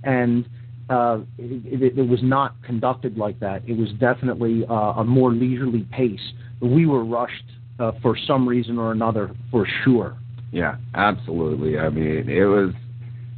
[0.04, 0.48] and
[0.90, 3.62] uh, it, it, it was not conducted like that.
[3.68, 6.34] It was definitely uh, a more leisurely pace.
[6.62, 7.44] We were rushed
[7.80, 10.18] uh, for some reason or another, for sure.
[10.52, 11.78] Yeah, absolutely.
[11.78, 12.74] I mean, it was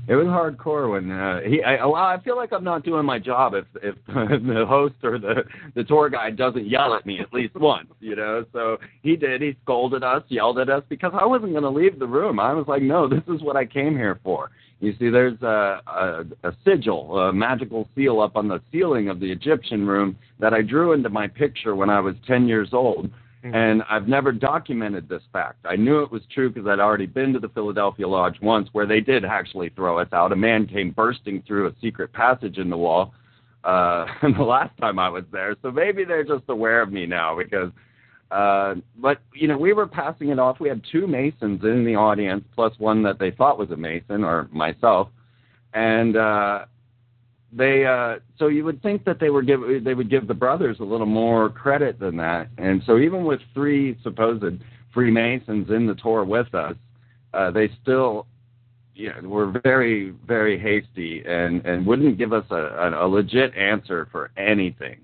[0.09, 1.61] it was hardcore when uh, he.
[1.61, 5.43] I, I feel like I'm not doing my job if if the host or the
[5.75, 8.43] the tour guide doesn't yell at me at least once, you know.
[8.51, 9.43] So he did.
[9.43, 12.39] He scolded us, yelled at us because I wasn't going to leave the room.
[12.39, 14.49] I was like, no, this is what I came here for.
[14.79, 19.19] You see, there's a, a, a sigil, a magical seal up on the ceiling of
[19.19, 23.11] the Egyptian room that I drew into my picture when I was 10 years old.
[23.43, 23.55] Mm-hmm.
[23.55, 25.65] And I've never documented this fact.
[25.65, 28.85] I knew it was true because I'd already been to the Philadelphia Lodge once where
[28.85, 30.33] they did actually throw us out.
[30.33, 33.13] A man came bursting through a secret passage in the wall
[33.63, 35.55] uh, the last time I was there.
[35.61, 37.71] So maybe they're just aware of me now because
[38.31, 40.59] uh, but you know, we were passing it off.
[40.59, 44.23] We had two Masons in the audience, plus one that they thought was a Mason
[44.23, 45.09] or myself,
[45.73, 46.65] and uh,
[47.51, 47.85] they.
[47.85, 50.83] Uh, so you would think that they would give they would give the brothers a
[50.83, 52.49] little more credit than that.
[52.57, 54.43] And so even with three supposed
[54.93, 56.75] Freemasons in the tour with us,
[57.33, 58.27] uh, they still.
[58.95, 64.09] Yeah, were very, very hasty and, and wouldn't give us a, a, a legit answer
[64.11, 64.97] for anything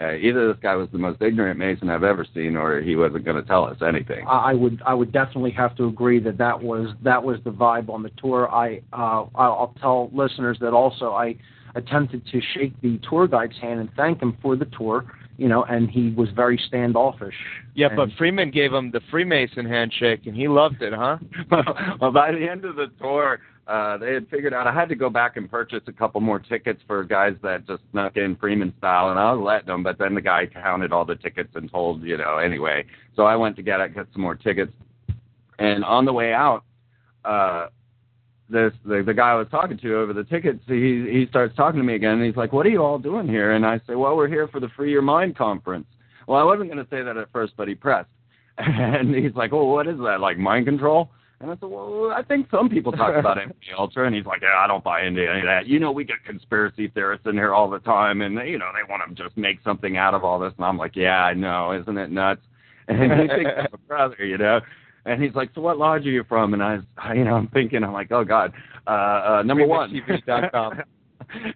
[0.00, 3.24] uh, either this guy was the most ignorant Mason I've ever seen, or he wasn't
[3.24, 4.26] going to tell us anything.
[4.26, 7.88] I would I would definitely have to agree that that was that was the vibe
[7.88, 8.52] on the tour.
[8.52, 11.36] I uh, I'll tell listeners that also I
[11.76, 15.04] attempted to shake the tour guide's hand and thank him for the tour,
[15.36, 17.34] you know, and he was very standoffish.
[17.74, 21.18] Yeah, and, but Freeman gave him the Freemason handshake, and he loved it, huh?
[22.00, 24.94] well, by the end of the tour, uh, they had figured out I had to
[24.94, 28.72] go back and purchase a couple more tickets for guys that just snuck in Freeman
[28.78, 31.70] style, and I was letting them, but then the guy counted all the tickets and
[31.70, 32.84] told, you know, anyway.
[33.14, 34.72] So I went to get get some more tickets,
[35.58, 36.62] and on the way out,
[37.24, 37.66] uh,
[38.48, 41.78] this the, the guy I was talking to over the tickets, he he starts talking
[41.78, 43.94] to me again, and he's like, "What are you all doing here?" And I say,
[43.94, 45.86] "Well, we're here for the Free Your Mind conference."
[46.26, 48.10] Well, I wasn't going to say that at first, but he pressed,
[48.58, 50.20] and he's like, "Well, what is that?
[50.20, 54.06] Like mind control?" And I said, well, I think some people talk about MK Ultra,
[54.06, 55.66] and he's like, yeah, I don't buy into any of that.
[55.66, 58.70] You know, we get conspiracy theorists in here all the time, and they, you know,
[58.74, 60.54] they want to just make something out of all this.
[60.56, 62.42] And I'm like, yeah, I know, isn't it nuts?
[62.88, 64.60] And he thinks I'm a brother, you know.
[65.06, 66.52] And he's like, so what lodge are you from?
[66.52, 66.78] And I,
[67.14, 68.52] you know, I'm thinking, I'm like, oh God,
[68.86, 69.92] uh, uh, number one.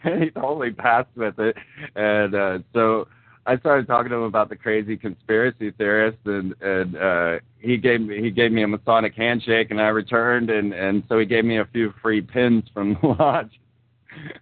[0.02, 1.54] And he totally passed with it,
[1.94, 3.06] and uh, so
[3.46, 8.00] I started talking to him about the crazy conspiracy theorists, and and uh, he gave
[8.00, 11.44] me he gave me a Masonic handshake, and I returned, and and so he gave
[11.44, 13.60] me a few free pins from the lodge.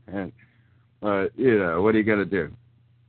[0.08, 0.32] and
[1.02, 2.50] uh, you know, what are you gonna do?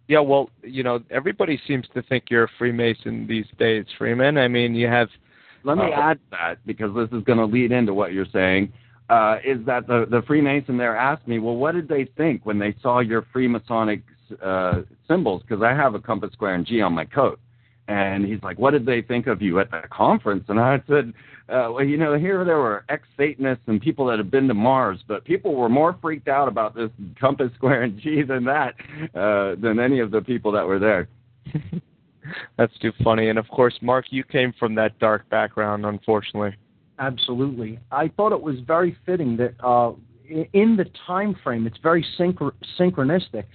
[0.08, 4.38] Yeah, well, you know, everybody seems to think you're a Freemason these days, Freeman.
[4.38, 5.10] I mean, you have.
[5.64, 8.72] Let me uh, add that because this is going to lead into what you're saying.
[9.10, 12.60] Uh, is that the the Freemason there asked me, well, what did they think when
[12.60, 14.04] they saw your Freemasonic
[14.44, 17.40] uh, symbols because I have a compass, square, and G on my coat.
[17.88, 21.14] And he's like, "What did they think of you at the conference?" And I said,
[21.50, 25.00] uh, "Well, you know, here there were ex-Satanists and people that have been to Mars,
[25.08, 28.76] but people were more freaked out about this compass, square, and G than that,
[29.16, 31.08] uh, than any of the people that were there."
[32.58, 33.30] That's too funny.
[33.30, 36.56] And of course, Mark, you came from that dark background, unfortunately.
[37.00, 37.80] Absolutely.
[37.92, 39.94] I thought it was very fitting that uh,
[40.30, 43.46] in the time frame, it's very synch- synchronistic.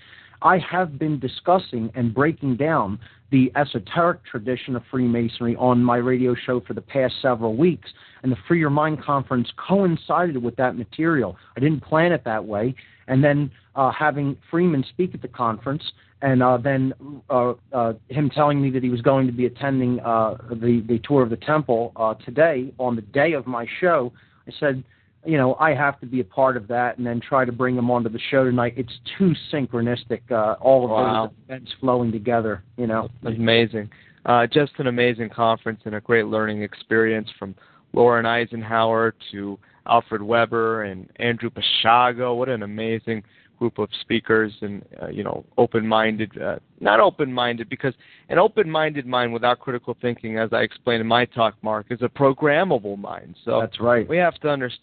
[0.42, 2.98] I have been discussing and breaking down
[3.30, 7.90] the esoteric tradition of Freemasonry on my radio show for the past several weeks,
[8.22, 11.36] and the Free Your Mind conference coincided with that material.
[11.56, 12.74] I didn't plan it that way,
[13.08, 15.82] and then uh, having Freeman speak at the conference,
[16.24, 16.94] and uh, then
[17.28, 20.98] uh, uh, him telling me that he was going to be attending uh, the the
[21.06, 24.12] tour of the temple uh, today on the day of my show,
[24.48, 24.82] I said
[25.26, 27.76] you know, I have to be a part of that and then try to bring
[27.76, 28.74] them onto the show tonight.
[28.76, 31.26] It's too synchronistic, uh, all of wow.
[31.26, 33.08] those events flowing together, you know.
[33.24, 33.90] Amazing.
[34.26, 37.54] Uh, just an amazing conference and a great learning experience from
[37.92, 42.36] Lauren Eisenhower to Alfred Webre and Andrew Basiago.
[42.36, 43.22] What an amazing
[43.58, 47.94] group of speakers and, uh, you know, open-minded, uh, not open-minded because
[48.28, 52.08] an open-minded mind without critical thinking, as I explained in my talk, Mark, is a
[52.08, 53.36] programmable mind.
[53.44, 54.08] So That's right.
[54.08, 54.80] we have to understand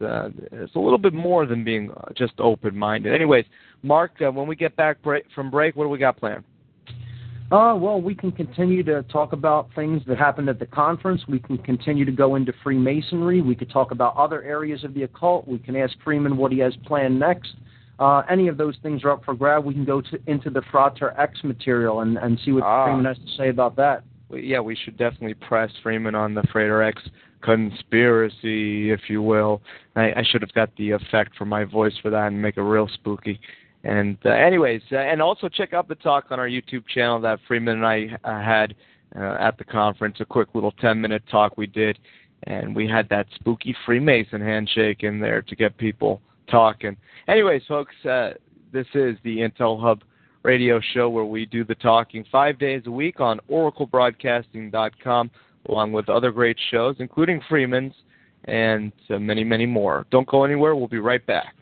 [0.00, 3.12] uh, it's a little bit more than being uh, just open-minded.
[3.12, 3.44] Anyways,
[3.82, 6.44] Mark, uh, when we get back break, from break, what do we got planned?
[7.52, 11.20] Uh, well, we can continue to talk about things that happened at the conference.
[11.28, 13.42] We can continue to go into Freemasonry.
[13.42, 15.48] We could talk about other areas of the occult.
[15.48, 17.50] We can ask Freeman what he has planned next.
[18.00, 19.64] Uh, any of those things are up for grab.
[19.64, 22.86] We can go to, into the Frater X material and, and see what Ah.
[22.86, 24.04] Freeman has to say about that.
[24.30, 27.02] Well, yeah, we should definitely press Freeman on the Frater X
[27.42, 29.60] conspiracy, if you will.
[29.96, 32.62] I, I should have got the effect for my voice for that and make it
[32.62, 33.38] real spooky.
[33.84, 37.38] And uh, anyways, uh, and also check out the talk on our YouTube channel that
[37.46, 38.74] Freeman and I uh, had
[39.16, 40.18] uh, at the conference.
[40.20, 41.98] A quick little 10-minute talk we did,
[42.44, 46.96] and we had that spooky Freemason handshake in there to get people talking.
[47.28, 48.30] Anyways, folks, uh,
[48.72, 50.02] this is the Intel Hub
[50.42, 55.30] radio show where we do the talking five days a week on oraclebroadcasting.com,
[55.68, 57.94] along with other great shows, including Freeman's
[58.44, 60.06] and uh, many, many more.
[60.10, 60.74] Don't go anywhere.
[60.74, 61.54] We'll be right back.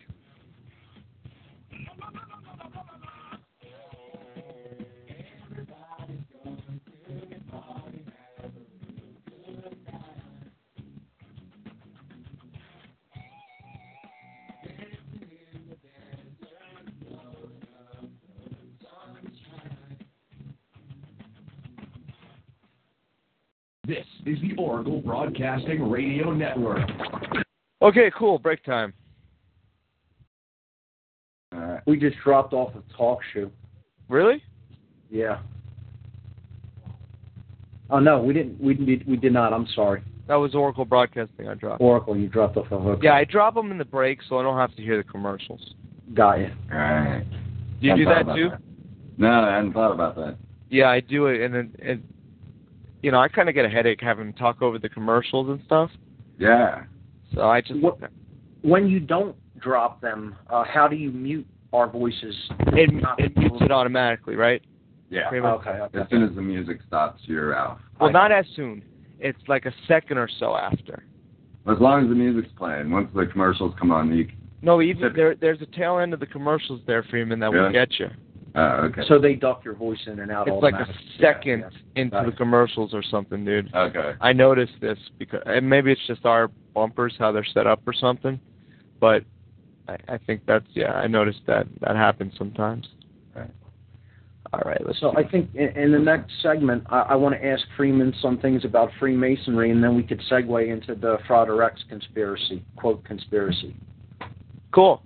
[23.89, 26.87] This is the Oracle Broadcasting Radio Network.
[27.81, 28.39] Okay, cool.
[28.39, 28.93] Break time.
[31.87, 33.51] We just dropped off a talk show.
[34.11, 34.43] Really?
[35.11, 35.39] Yeah.
[37.89, 38.61] Oh no, we didn't.
[38.61, 39.09] We did.
[39.09, 39.55] We did not.
[39.55, 40.03] I'm sorry.
[40.27, 41.81] That was Oracle Broadcasting I dropped.
[41.81, 43.01] Oracle, you dropped off a hook.
[43.03, 45.75] Yeah, I drop them in the break so I don't have to hear the commercials.
[46.13, 46.51] Got you.
[46.71, 47.25] All right.
[47.81, 48.51] Do you Hadn't do that about too?
[49.17, 50.37] No, I hadn't thought about that.
[50.69, 52.03] Yeah, I do it, and then, and,
[53.03, 55.61] you know, I kind of get a headache having to talk over the commercials and
[55.65, 55.91] stuff.
[56.39, 56.85] Yeah.
[57.35, 57.99] So I just What-
[58.63, 62.35] When you don't drop them, uh, how do you mute our voices?
[62.73, 64.63] it it mutes it automatically, right?
[65.11, 65.31] Yeah.
[65.31, 65.71] Okay.
[65.71, 65.99] okay.
[65.99, 67.79] As soon as the music stops, you're out.
[68.01, 68.83] Well, not as soon.
[69.21, 71.05] It's like a second or so after.
[71.67, 72.91] As long as the music's playing.
[72.91, 74.29] Once the commercials come on, you.
[74.61, 77.99] No, even there, there's a tail end of the commercials there, Freeman, that will get
[77.99, 78.11] you.
[78.55, 79.03] Oh, okay.
[79.09, 80.49] So they duck your voice in and out.
[80.49, 80.87] It's like a
[81.21, 83.73] second Yeah, into Got the commercials or something, dude.
[83.75, 84.15] okay.
[84.21, 87.93] I noticed this because, and maybe it's just our bumpers how they're set up or
[87.93, 88.41] something,
[89.01, 89.23] but
[89.87, 90.93] I, I think that's yeah.
[90.93, 92.87] I noticed that that happens sometimes.
[93.35, 93.51] Right.
[94.53, 94.99] All right, let's.
[95.01, 95.25] So see.
[95.25, 98.65] I think in, in the next segment, I, I want to ask Freeman some things
[98.65, 103.77] about Freemasonry, and then we could segue into the Frater X conspiracy, quote conspiracy.
[104.73, 105.03] cool.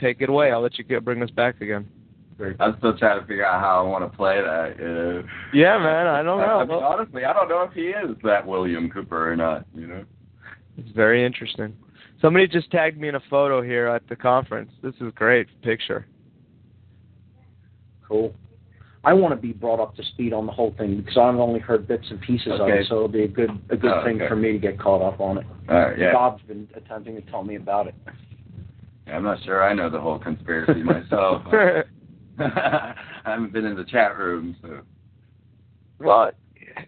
[0.00, 0.50] Take it away.
[0.52, 1.88] I'll let you get bring us back again.
[2.60, 4.74] I'm still trying to figure out how I want to play that.
[4.78, 5.24] You know?
[5.54, 6.06] Yeah, man.
[6.06, 6.74] I don't I, I know.
[6.74, 9.66] mean, honestly, I don't know if he is that William Cooper or not.
[9.74, 10.04] You know.
[10.76, 11.74] It's very interesting.
[12.20, 14.70] Somebody just tagged me in a photo here at the conference.
[14.82, 16.06] This is a great picture.
[18.06, 18.34] Cool.
[19.04, 21.60] I want to be brought up to speed on the whole thing because I've only
[21.60, 24.16] heard bits and pieces of it, so it'll be a good a good Oh, thing
[24.16, 24.28] okay.
[24.28, 25.46] for me to get caught up on it.
[25.68, 25.98] All right.
[25.98, 26.12] Yeah.
[26.12, 27.94] Bob's been attempting to tell me about it.
[29.06, 31.42] I'm not sure I know the whole conspiracy myself.
[32.38, 32.94] I
[33.24, 34.80] haven't been in the chat room, so.
[35.98, 36.30] well,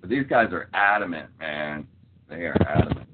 [0.00, 1.86] But these guys are adamant, man.
[2.28, 3.08] They are adamant.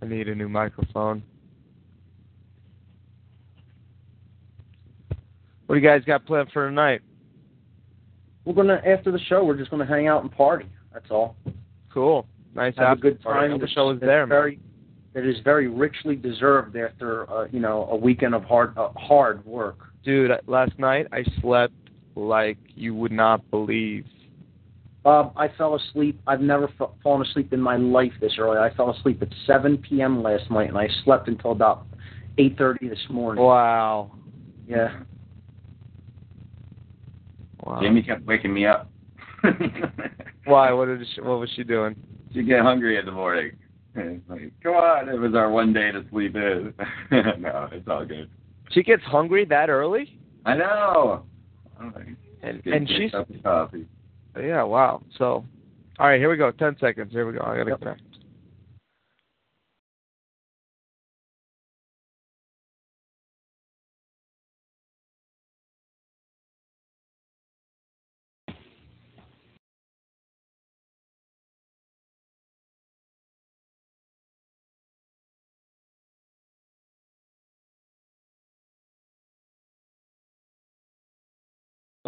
[0.00, 1.22] I need a new microphone.
[5.66, 7.02] What do you guys got planned for tonight?
[8.44, 10.66] We're gonna after the show, we're just gonna hang out and party.
[10.94, 11.36] That's all.
[11.92, 12.26] Cool.
[12.54, 13.50] Nice Have a good time.
[13.50, 14.26] The wish It's- I was it's there.
[14.26, 14.58] man.
[15.18, 18.90] Very, it is very richly deserved after uh, you know a weekend of hard uh,
[18.96, 19.78] hard work.
[20.04, 21.74] Dude, last night I slept
[22.14, 24.04] like you would not believe.
[25.02, 26.20] Bob, I fell asleep.
[26.26, 28.58] I've never f- fallen asleep in my life this early.
[28.58, 30.22] I fell asleep at 7 p.m.
[30.22, 31.86] last night, and I slept until about
[32.38, 33.42] 8:30 this morning.
[33.42, 34.10] Wow.
[34.66, 35.00] Yeah.
[37.64, 37.80] Wow.
[37.80, 38.90] Jamie kept waking me up.
[40.44, 40.72] Why?
[40.72, 41.96] What did she, what was she doing?
[42.34, 43.52] She get hungry in the morning.
[44.00, 46.72] It's like, come on, it was our one day to sleep in.
[47.10, 48.28] no, it's all good.
[48.70, 50.18] She gets hungry that early?
[50.44, 51.24] I know.
[51.80, 53.86] I'm And get- and she's coffee.
[54.40, 55.02] yeah, wow.
[55.16, 55.44] So
[55.98, 56.50] all right, here we go.
[56.52, 57.10] Ten seconds.
[57.12, 57.40] Here we go.
[57.40, 57.78] I gotta Yep.
[57.80, 58.02] connect.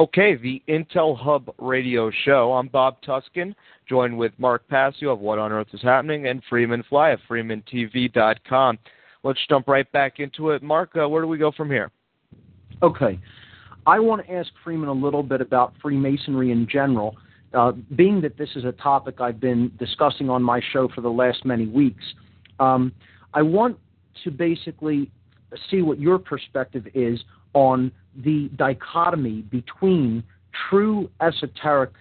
[0.00, 2.54] Okay, the Intel Hub Radio Show.
[2.54, 3.54] I'm Bob Tuskin,
[3.86, 8.78] joined with Mark Passio of What on Earth is Happening and Freeman Fly of FreemanTV.com.
[9.22, 10.62] Let's jump right back into it.
[10.62, 11.90] Mark, uh, where do we go from here?
[12.82, 13.20] Okay.
[13.86, 17.18] I want to ask Freeman a little bit about Freemasonry in general.
[17.52, 21.10] Uh, being that this is a topic I've been discussing on my show for the
[21.10, 22.04] last many weeks,
[22.58, 22.90] um,
[23.34, 23.78] I want
[24.24, 25.10] to basically
[25.70, 27.22] see what your perspective is
[27.52, 30.22] on the dichotomy between
[30.68, 31.92] true esoteric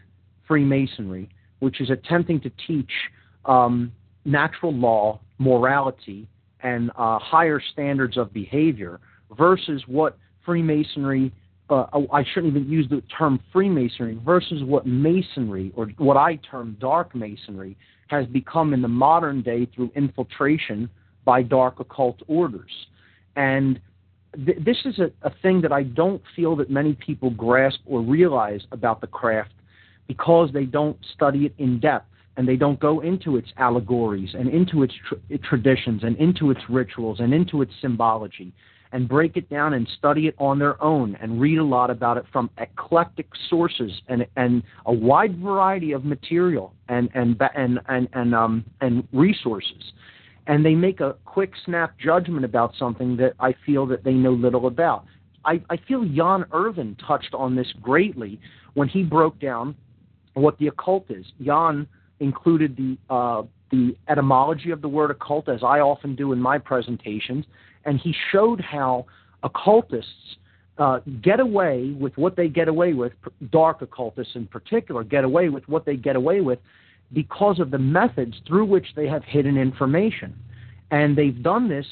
[0.47, 1.30] Freemasonry,
[1.60, 2.91] which is attempting to teach
[3.45, 3.91] um,
[4.26, 6.28] natural law, morality,
[6.62, 8.99] and uh, higher standards of behavior,
[9.38, 11.32] versus what Freemasonry
[11.70, 16.76] uh, I shouldn't even use the term Freemasonry versus what Masonry or what I term
[16.80, 20.89] dark Masonry has become in the modern day through infiltration
[21.26, 22.72] by dark occult orders.
[23.36, 23.80] And
[24.46, 28.02] th- this is a, a thing that I don't feel that many people grasp or
[28.02, 29.52] realize about the craft
[30.08, 32.08] because they don't study it in depth
[32.38, 36.62] and they don't go into its allegories and into its tr- traditions and into its
[36.70, 38.54] rituals and into its symbology
[38.92, 42.18] and break it down and study it on their own and read a lot about
[42.18, 48.08] it from eclectic sources and and a wide variety of material and and and and
[48.14, 49.94] and um and resources
[50.50, 54.32] and they make a quick snap judgment about something that I feel that they know
[54.32, 55.06] little about.
[55.45, 58.41] I, I feel Jan Irvin touched on this greatly
[58.74, 59.76] when he broke down
[60.34, 61.26] what the occult is.
[61.41, 61.88] Jan
[62.20, 66.58] included the uh, the etymology of the word occult, as I often do in my
[66.58, 67.45] presentations,
[67.86, 69.06] and he showed how
[69.43, 70.38] occultists
[70.80, 73.14] uh, get away with what they get away with,
[73.52, 76.58] dark occultists in particular, get away with what they get away with
[77.14, 80.36] because of the methods through which they have hidden information.
[80.91, 81.86] And they've done this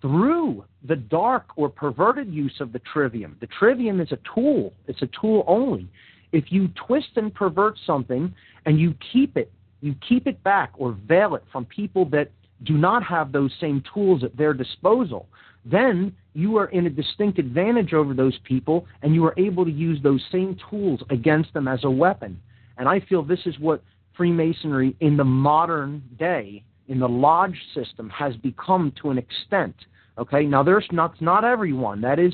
[0.00, 3.36] through the dark or perverted use of the trivium.
[3.40, 5.88] The trivium is a tool, it's a tool only.
[6.32, 8.34] If you twist and pervert something
[8.66, 9.50] and you keep it,
[9.80, 12.30] you keep it back or veil it from people that
[12.64, 15.26] do not have those same tools at their disposal,
[15.64, 19.70] then you are in a distinct advantage over those people and you are able to
[19.70, 22.40] use those same tools against them as a weapon.
[22.78, 23.82] And I feel this is what
[24.16, 29.74] Freemasonry in the modern day, in the lodge system, has become to an extent.
[30.18, 32.00] Okay, now there's not not everyone.
[32.00, 32.32] That is,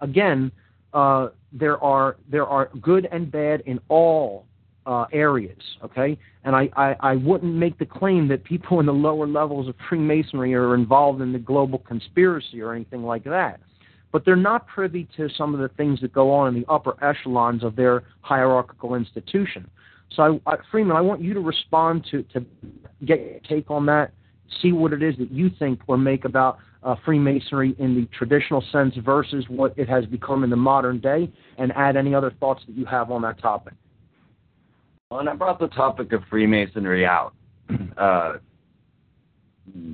[0.00, 0.52] again,
[0.92, 4.46] uh, there are there are good and bad in all
[4.86, 5.58] uh, areas.
[5.82, 9.68] Okay, and I, I I wouldn't make the claim that people in the lower levels
[9.68, 13.60] of Freemasonry are involved in the global conspiracy or anything like that.
[14.12, 16.94] But they're not privy to some of the things that go on in the upper
[17.02, 19.68] echelons of their hierarchical institution.
[20.16, 22.44] So, I, Freeman, I want you to respond to, to
[23.04, 24.12] get take on that,
[24.62, 28.62] see what it is that you think or make about uh, Freemasonry in the traditional
[28.70, 32.62] sense versus what it has become in the modern day, and add any other thoughts
[32.66, 33.74] that you have on that topic.
[35.08, 37.34] When I brought the topic of Freemasonry out,
[37.96, 38.34] uh,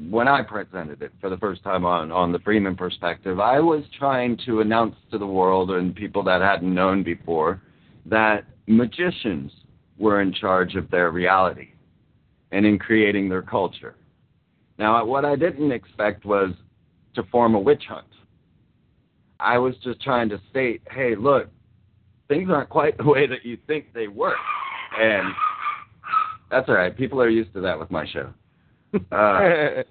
[0.08, 3.84] when I presented it for the first time on, on the Freeman perspective, I was
[3.96, 7.62] trying to announce to the world and people that hadn't known before
[8.06, 9.52] that magicians
[10.00, 11.68] were in charge of their reality
[12.50, 13.94] and in creating their culture.
[14.78, 16.50] Now, what I didn't expect was
[17.14, 18.06] to form a witch hunt.
[19.38, 21.48] I was just trying to state, hey, look,
[22.28, 24.36] things aren't quite the way that you think they work.
[24.98, 25.28] And
[26.50, 26.96] that's all right.
[26.96, 28.32] People are used to that with my show.
[29.12, 29.84] Uh,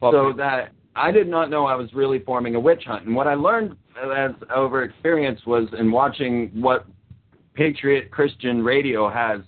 [0.00, 3.06] so that I did not know I was really forming a witch hunt.
[3.06, 3.76] And what I learned
[4.16, 6.86] as over experience was in watching what
[7.54, 9.40] Patriot Christian radio has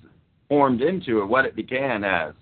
[0.49, 2.33] formed into, or what it began as,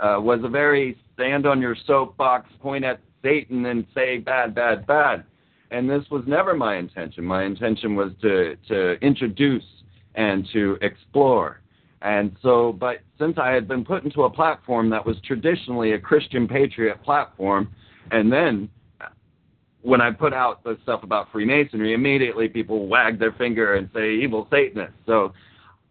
[0.00, 4.86] uh, was a very stand on your soapbox, point at Satan, and say bad, bad,
[4.86, 5.24] bad.
[5.70, 7.24] And this was never my intention.
[7.24, 9.64] My intention was to to introduce
[10.14, 11.60] and to explore.
[12.00, 15.98] And so, but since I had been put into a platform that was traditionally a
[15.98, 17.68] Christian patriot platform,
[18.12, 18.68] and then
[19.82, 24.14] when I put out the stuff about Freemasonry, immediately people wag their finger and say
[24.14, 24.94] evil Satanist.
[25.06, 25.32] So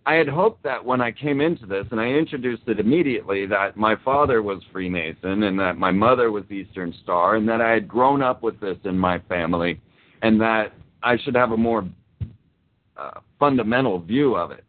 [0.06, 3.76] I had hoped that when I came into this, and I introduced it immediately, that
[3.76, 7.88] my father was Freemason and that my mother was Eastern Star, and that I had
[7.88, 9.82] grown up with this in my family,
[10.22, 10.74] and that
[11.04, 11.88] I should have a more
[12.96, 14.64] uh, fundamental view of it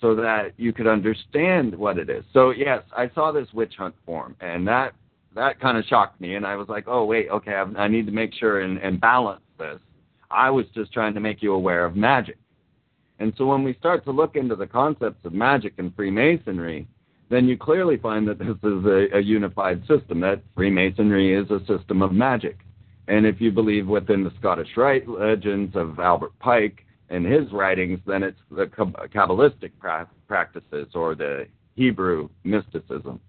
[0.00, 2.24] so that you could understand what it is.
[2.32, 4.92] So yes, I saw this witch hunt form, and that
[5.34, 8.06] that kind of shocked me, and I was like, oh wait, okay, I, I need
[8.06, 9.78] to make sure and, and balance this.
[10.30, 12.38] I was just trying to make you aware of magic.
[13.18, 16.88] And so when we start to look into the concepts of magic and Freemasonry,
[17.30, 21.64] then you clearly find that this is a, a unified system, that Freemasonry is a
[21.66, 22.58] system of magic.
[23.06, 28.00] And if you believe within the Scottish Rite legends of Albert Pike and his writings,
[28.06, 33.20] then it's the Kabbalistic pra- practices or the Hebrew mysticism.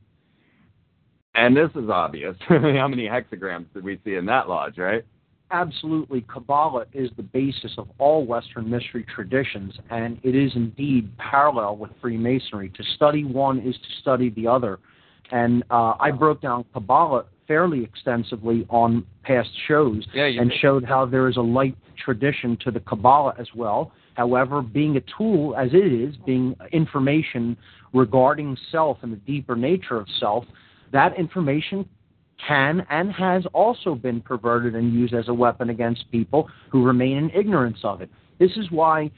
[1.36, 2.36] And this is obvious.
[2.48, 5.04] How many hexagrams did we see in that lodge, right?
[5.52, 6.22] Absolutely.
[6.22, 11.92] Kabbalah is the basis of all Western mystery traditions, and it is indeed parallel with
[12.02, 12.70] Freemasonry.
[12.70, 14.80] To study one is to study the other.
[15.32, 20.60] And uh, I broke down Kabbalah fairly extensively on past shows yeah, and did.
[20.60, 23.92] showed how there is a light tradition to the Kabbalah as well.
[24.16, 27.56] However, being a tool as it is, being information
[27.94, 30.46] regarding self and the deeper nature of self,
[30.96, 31.88] that information
[32.48, 37.18] can and has also been perverted and used as a weapon against people who remain
[37.18, 38.10] in ignorance of it.
[38.40, 39.12] This is why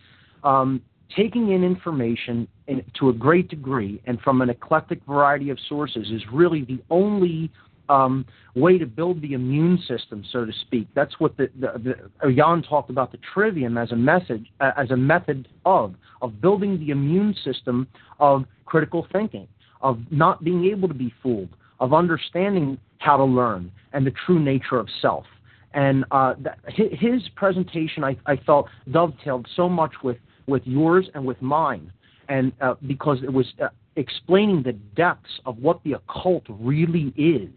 [0.43, 0.82] um,
[1.15, 6.09] taking in information in, to a great degree and from an eclectic variety of sources
[6.11, 7.51] is really the only
[7.89, 8.25] um,
[8.55, 10.88] way to build the immune system, so to speak.
[10.93, 14.91] That's what the, the, the Jan talked about the trivium as a message, uh, as
[14.91, 17.88] a method of of building the immune system
[18.19, 19.47] of critical thinking,
[19.82, 21.49] of not being able to be fooled,
[21.80, 25.25] of understanding how to learn and the true nature of self.
[25.73, 30.17] And uh, that, his presentation, I, I felt, dovetailed so much with
[30.47, 31.91] with yours and with mine,
[32.30, 33.67] and uh, because it was uh,
[33.97, 37.49] explaining the depths of what the occult really is.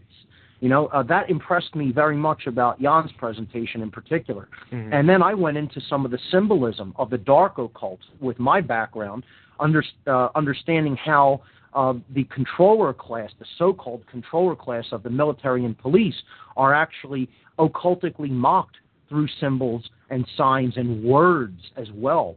[0.59, 4.49] You know, uh, that impressed me very much about Jan's presentation in particular.
[4.73, 4.93] Mhm.
[4.93, 8.61] And then I went into some of the symbolism of the dark occult with my
[8.61, 9.25] background,
[9.59, 11.41] under, uh, understanding how
[11.75, 16.15] uh, the controller class, the so-called controller class of the military and police,
[16.57, 18.77] are actually occultically mocked
[19.09, 22.37] through symbols and signs and words as well.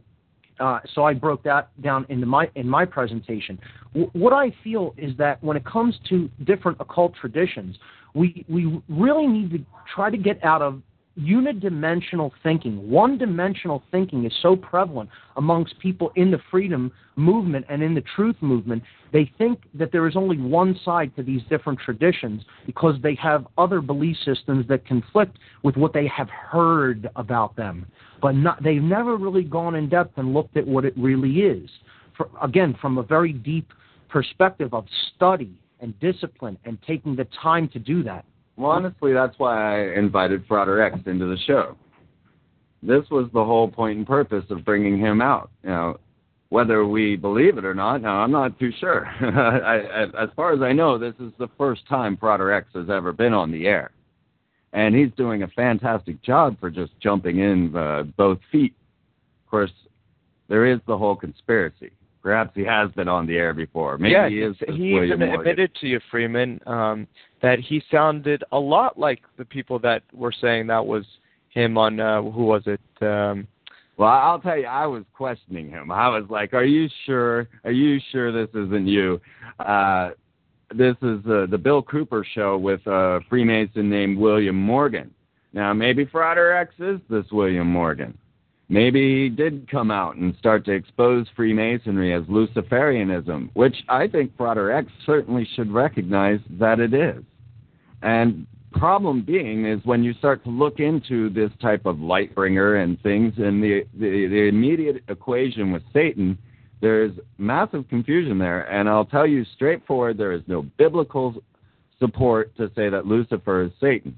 [0.60, 3.58] Uh, so I broke that down into my in my presentation.
[3.92, 7.76] W- what I feel is that when it comes to different occult traditions,
[8.14, 9.58] we we really need to
[9.92, 10.80] try to get out of
[11.18, 12.90] unidimensional thinking.
[12.90, 18.02] One dimensional thinking is so prevalent amongst people in the freedom movement and in the
[18.16, 18.82] truth movement.
[19.12, 23.46] They think that there is only one side to these different traditions because they have
[23.56, 27.86] other belief systems that conflict with what they have heard about them.
[28.20, 31.70] But not, they've never really gone in depth and looked at what it really is.
[32.16, 33.72] For, again, from a very deep
[34.08, 38.24] perspective of study and discipline and taking the time to do that.
[38.56, 41.76] Well, honestly, that's why I invited Frater X into the show.
[42.82, 45.50] This was the whole point and purpose of bringing him out.
[45.62, 46.00] You know,
[46.50, 49.06] whether we believe it or not, now I'm not too sure.
[49.20, 52.90] I, I, as far as I know, this is the first time Frater X has
[52.90, 53.90] ever been on the air,
[54.72, 58.74] and he's doing a fantastic job for just jumping in uh, both feet.
[59.44, 59.72] Of course,
[60.48, 61.90] there is the whole conspiracy.
[62.22, 63.98] Perhaps he has been on the air before.
[63.98, 64.56] Maybe yeah, he is.
[64.68, 67.06] he even admitted to you, Freeman, um,
[67.44, 71.04] that he sounded a lot like the people that were saying that was
[71.50, 72.80] him on uh, who was it?
[73.02, 73.46] Um,
[73.98, 75.92] Well, I'll tell you, I was questioning him.
[75.92, 77.46] I was like, "Are you sure?
[77.64, 79.20] Are you sure this isn't you?"
[79.58, 80.12] Uh,
[80.74, 85.12] this is uh, the Bill Cooper show with a Freemason named William Morgan.
[85.52, 88.16] Now, maybe Frater X is this William Morgan.
[88.70, 94.34] Maybe he did come out and start to expose Freemasonry as Luciferianism, which I think
[94.38, 97.22] Frater X certainly should recognize that it is.
[98.04, 102.76] And problem being is when you start to look into this type of light bringer
[102.76, 106.36] and things and the, the, the immediate equation with Satan,
[106.82, 108.70] there's massive confusion there.
[108.70, 111.34] And I'll tell you straightforward, there is no biblical
[111.98, 114.14] support to say that Lucifer is Satan.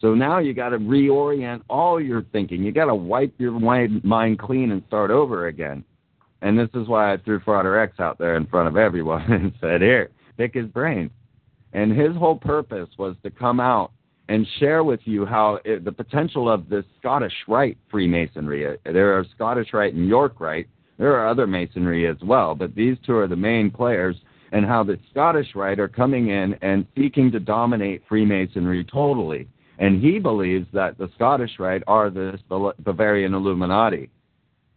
[0.00, 2.62] So now you got to reorient all your thinking.
[2.62, 5.84] You got to wipe your mind, clean and start over again.
[6.40, 9.52] And this is why I threw Frater X out there in front of everyone and
[9.60, 10.08] said, "Here,
[10.38, 11.10] pick his brain."
[11.72, 13.92] And his whole purpose was to come out
[14.28, 18.76] and share with you how it, the potential of this Scottish Rite Freemasonry.
[18.84, 20.68] There are Scottish Rite and York Rite.
[20.98, 24.16] There are other Masonry as well, but these two are the main players.
[24.52, 29.48] And how the Scottish Rite are coming in and seeking to dominate Freemasonry totally.
[29.78, 32.38] And he believes that the Scottish Rite are the
[32.80, 34.10] Bavarian Illuminati.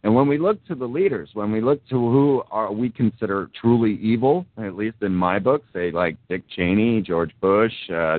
[0.04, 3.50] And when we look to the leaders, when we look to who are we consider
[3.58, 8.18] truly evil, at least in my book, say like Dick Cheney, George Bush, uh,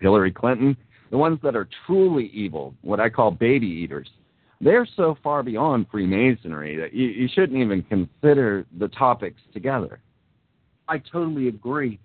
[0.00, 0.76] Hillary Clinton,
[1.10, 4.08] the ones that are truly evil, what I call baby eaters,
[4.60, 9.98] they're so far beyond Freemasonry that you, you shouldn't even consider the topics together.
[10.86, 11.98] I totally agree.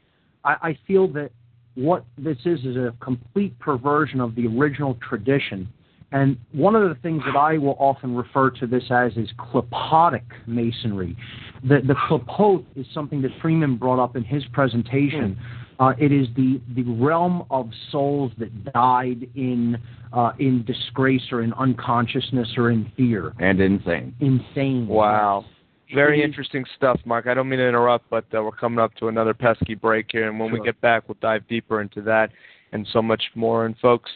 [0.44, 1.30] I, I feel that
[1.76, 5.72] what this is is a complete perversion of the original tradition.
[6.12, 10.24] And one of the things that I will often refer to this as is Qliphothic
[10.48, 11.16] masonry.
[11.64, 15.38] The, the Qliphoth is something that Freeman brought up in his presentation.
[15.80, 19.78] Uh, it is the, the realm of souls that died in
[20.12, 23.34] uh, in disgrace or in unconsciousness or in fear.
[23.40, 24.16] And insane.
[24.20, 24.88] Insane.
[24.88, 25.46] Wow.
[25.94, 27.28] Very interesting stuff, Mark.
[27.28, 30.30] I don't mean to interrupt, but uh, we're coming up to another pesky break here,
[30.30, 32.30] and when we get back, we'll dive deeper into that
[32.74, 33.66] and so much more.
[33.66, 34.12] And folks,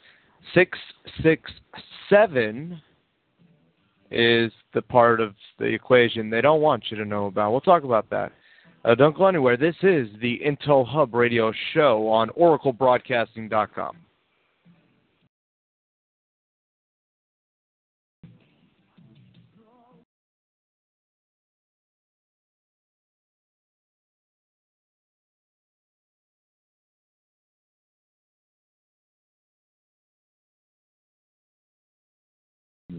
[0.54, 0.78] six
[1.22, 1.52] six
[2.10, 2.82] seven
[4.12, 7.52] is the part of the equation they don't want you to know about.
[7.52, 8.32] We'll talk about that.
[8.86, 9.58] Uh, don't go anywhere.
[9.58, 13.98] This is the Intel Hub Radio Show on OracleBroadcasting.com.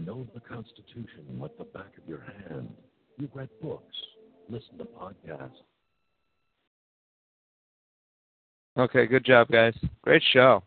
[0.05, 2.69] know the Constitution like the back of your hand.
[3.17, 3.95] You've read books,
[4.49, 5.49] listen to podcasts.
[8.77, 9.73] Okay, good job, guys.
[10.03, 10.61] Great show.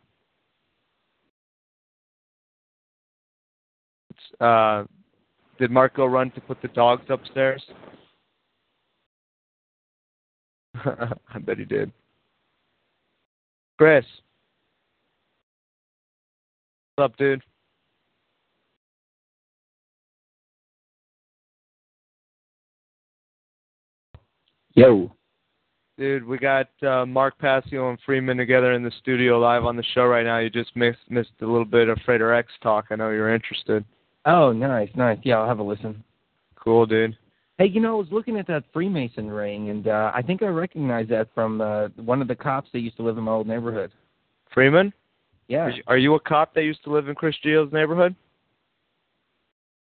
[4.40, 4.84] Uh,
[5.58, 7.62] did Mark go run to put the dogs upstairs?
[10.74, 11.92] I bet he did.
[13.76, 14.04] Chris.
[16.94, 17.42] What's up, dude?
[24.78, 25.10] Yo.
[25.98, 29.82] Dude, we got uh, Mark Passio and Freeman together in the studio live on the
[29.92, 30.38] show right now.
[30.38, 32.84] You just missed missed a little bit of Frater X talk.
[32.90, 33.84] I know you're interested.
[34.24, 35.18] Oh, nice, nice.
[35.24, 36.04] Yeah, I'll have a listen.
[36.54, 37.18] Cool, dude.
[37.58, 40.46] Hey, you know, I was looking at that Freemason ring, and uh, I think I
[40.46, 43.48] recognize that from uh, one of the cops that used to live in my old
[43.48, 43.90] neighborhood.
[44.54, 44.92] Freeman?
[45.48, 45.64] Yeah.
[45.64, 48.14] Are you, are you a cop that used to live in Chris Geo's neighborhood?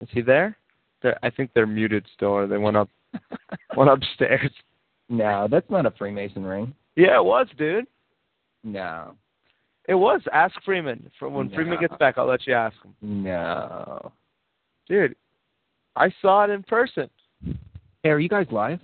[0.01, 0.57] Is he there?
[1.03, 2.89] They're, I think they're muted still, or they went up
[3.77, 4.51] went upstairs.
[5.09, 6.75] No, that's not a Freemason ring.
[6.97, 7.87] Yeah, it was, dude.
[8.65, 9.15] No.
[9.89, 10.21] It was.
[10.33, 11.11] Ask Freeman.
[11.19, 12.95] For when Freeman gets back, I'll let you ask him.
[13.01, 14.13] No.
[14.89, 15.15] Dude,
[15.97, 17.09] I saw it in person.
[18.03, 18.81] Hey, are you guys live?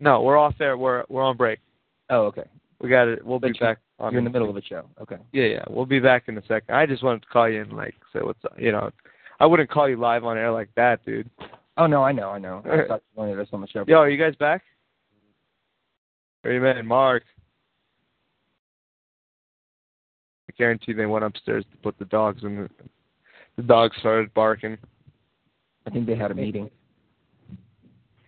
[0.00, 0.76] No, we're off air.
[0.76, 1.58] We're we're on break.
[2.10, 2.44] Oh, okay.
[2.80, 3.24] We got it.
[3.24, 3.78] We'll But be you- back.
[3.98, 4.84] On You're in the middle of a show.
[5.00, 5.16] Okay.
[5.32, 5.64] Yeah, yeah.
[5.70, 6.74] We'll be back in a second.
[6.74, 8.52] I just wanted to call you and like say what's up.
[8.58, 8.90] You know,
[9.40, 11.30] I wouldn't call you live on air like that, dude.
[11.78, 12.60] Oh no, I know, I know.
[12.66, 13.86] I thought you wanted us on the show.
[13.88, 14.62] Yo, are you guys back?
[16.46, 17.24] Are you man, Mark?
[20.48, 22.62] I guarantee they went upstairs to put the dogs in.
[22.62, 22.68] The,
[23.56, 24.78] the dogs started barking.
[25.86, 26.70] I think they had a meeting.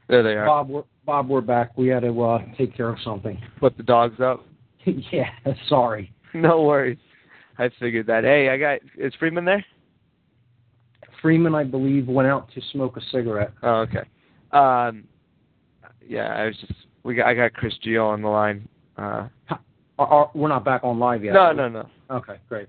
[0.08, 0.46] There they are.
[0.46, 1.78] Bob, we're, Bob, we're back.
[1.78, 3.40] We had to uh, take care of something.
[3.60, 4.44] Put the dogs up.
[5.12, 5.30] yeah,
[5.68, 6.12] sorry.
[6.34, 6.98] No worries.
[7.56, 8.24] I figured that.
[8.24, 8.80] Hey, I got.
[8.98, 9.64] Is Freeman there?
[11.22, 13.52] Freeman, I believe, went out to smoke a cigarette.
[13.62, 14.02] Oh, okay.
[14.50, 15.04] Um,
[16.04, 16.72] yeah, I was just.
[17.08, 17.26] We got.
[17.26, 18.68] I got Chris Geo on the line.
[18.98, 19.28] Uh,
[19.98, 21.32] Are, are, we're not back on live yet.
[21.32, 21.88] no, no, no.
[22.10, 22.68] Okay, great.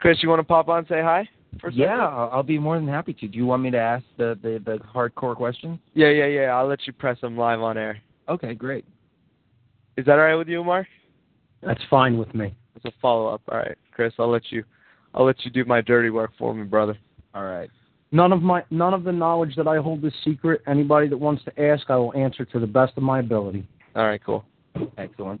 [0.00, 1.28] Chris, you want to pop on and say hi?
[1.60, 1.84] For a second?
[1.84, 3.28] Yeah, I'll I'll be more than happy to.
[3.28, 5.78] Do you want me to ask the, the, the hardcore questions?
[5.94, 6.40] Yeah, yeah, yeah.
[6.56, 8.02] I'll let you press them live on air.
[8.28, 8.84] Okay, great.
[9.96, 10.88] Is that all right with you, Mark?
[11.62, 12.56] That's fine with me.
[12.74, 13.42] It's a follow up.
[13.48, 14.12] All right, Chris.
[14.18, 14.64] I'll let you.
[15.14, 16.98] I'll let you do my dirty work for me, brother.
[17.32, 17.70] All right.
[18.10, 20.62] None of my none of the knowledge that I hold is secret.
[20.66, 23.66] Anybody that wants to ask, I will answer to the best of my ability.
[23.94, 24.44] All right, cool.
[24.96, 25.40] Excellent.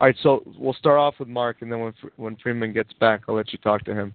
[0.00, 3.22] All right, so we'll start off with Mark, and then when when Freeman gets back,
[3.28, 4.14] I'll let you talk to him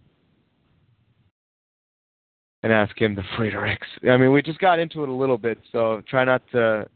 [2.63, 3.85] and ask him the Frater X.
[4.09, 6.87] I mean, we just got into it a little bit, so try not to.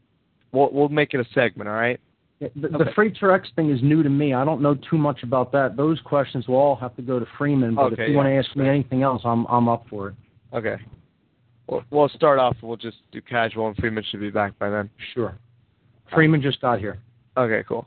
[0.52, 2.00] We'll we'll make it a segment, all right?
[2.56, 4.34] The, the Frater X thing is new to me.
[4.34, 5.76] I don't know too much about that.
[5.76, 7.76] Those questions will all have to go to Freeman.
[7.76, 8.16] But Okay, if you yeah.
[8.16, 10.14] want to ask me anything else, I'm I'm up for it.
[10.52, 10.76] Okay.
[11.68, 12.56] We'll, we'll start off.
[12.60, 14.90] We'll just do casual, and Freeman should be back by then.
[15.14, 15.38] Sure.
[16.12, 16.98] Freeman just got here.
[17.36, 17.86] Okay, cool.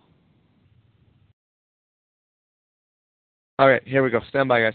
[3.59, 4.21] All right, here we go.
[4.29, 4.73] Stand by, guys.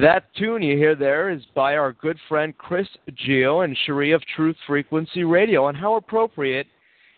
[0.00, 4.22] That tune you hear there is by our good friend Chris Geo and Cherie of
[4.34, 5.68] Truth Frequency Radio.
[5.68, 6.66] And how appropriate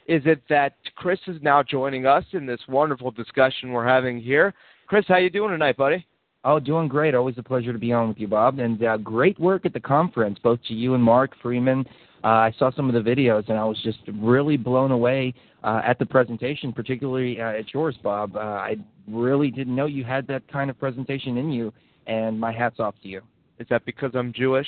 [0.07, 4.55] is it that Chris is now joining us in this wonderful discussion we're having here?
[4.87, 6.07] Chris, how you doing tonight, buddy?
[6.45, 7.15] Oh, doing great.
[7.15, 8.61] Always a pleasure to be on with you, Bob.
[8.61, 11.85] And uh, great work at the conference, both to you and Mark Freeman.
[12.23, 15.81] Uh, I saw some of the videos, and I was just really blown away uh,
[15.85, 18.37] at the presentation, particularly uh, at yours, Bob.
[18.37, 18.77] Uh, I
[19.09, 21.73] really didn't know you had that kind of presentation in you,
[22.09, 23.21] and my hat's off to you.
[23.59, 24.67] Is that because I'm Jewish?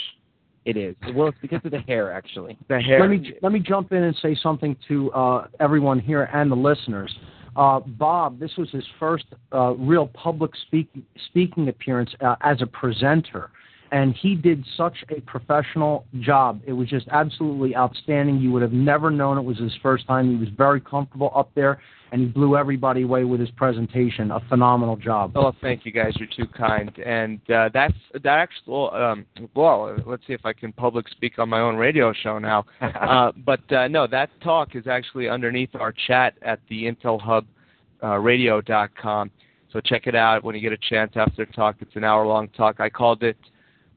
[0.66, 0.94] It is.
[1.14, 2.58] Well, it's because of the hair, actually.
[2.68, 3.00] The hair.
[3.00, 6.56] Let me let me jump in and say something to uh, everyone here and the
[6.56, 7.12] listeners.
[7.56, 10.88] Uh, Bob, this was his first uh, real public speak,
[11.26, 13.50] speaking appearance uh, as a presenter,
[13.92, 16.60] and he did such a professional job.
[16.64, 18.38] It was just absolutely outstanding.
[18.38, 20.30] You would have never known it was his first time.
[20.30, 21.82] He was very comfortable up there,
[22.12, 24.30] and he blew everybody away with his presentation.
[24.30, 25.32] A phenomenal job.
[25.34, 26.12] Oh, thank you guys.
[26.16, 26.96] You're too kind.
[26.98, 28.92] And uh, that's that actual.
[28.92, 32.64] Um, well, let's see if I can public speak on my own radio show now.
[32.80, 39.30] uh, but uh, no, that talk is actually underneath our chat at the IntelHubRadio.com.
[39.72, 41.76] So check it out when you get a chance after the talk.
[41.80, 42.80] It's an hour-long talk.
[42.80, 43.36] I called it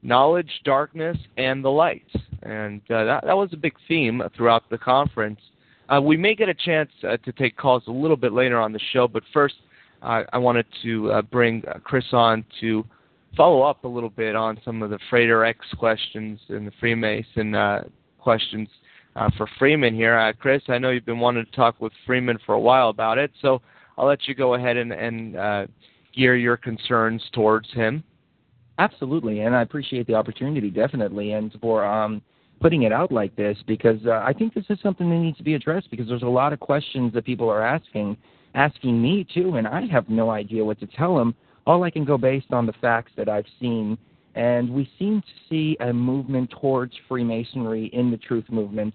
[0.04, 2.06] "Knowledge, Darkness, and the Light,"
[2.42, 5.40] and uh, that that was a big theme throughout the conference.
[5.88, 8.72] Uh, we may get a chance uh, to take calls a little bit later on
[8.72, 9.56] the show, but first,
[10.02, 12.84] I wanted to uh, bring uh, Chris on to
[13.38, 17.54] follow up a little bit on some of the Frater X questions and the Freemason
[17.54, 17.84] uh,
[18.18, 18.68] questions
[19.38, 20.34] for Freeman here.
[20.38, 23.30] Chris, I know you've been wanting to talk with Freeman for a while about it,
[23.40, 23.62] so
[23.96, 25.68] I'll let you go ahead and, and
[26.14, 28.04] gear your concerns towards him.
[28.78, 32.20] Absolutely, and I appreciate the opportunity, definitely, and for um,
[32.60, 35.44] putting it out like this because uh, I think this is something that needs to
[35.44, 38.16] be addressed because there's a lot of questions that people are asking,
[38.54, 41.34] asking me too, and I have no idea what to tell them.
[41.66, 43.96] All I can go based on the facts that I've seen,
[44.34, 48.94] and we seem to see a movement towards Freemasonry in the Truth movement.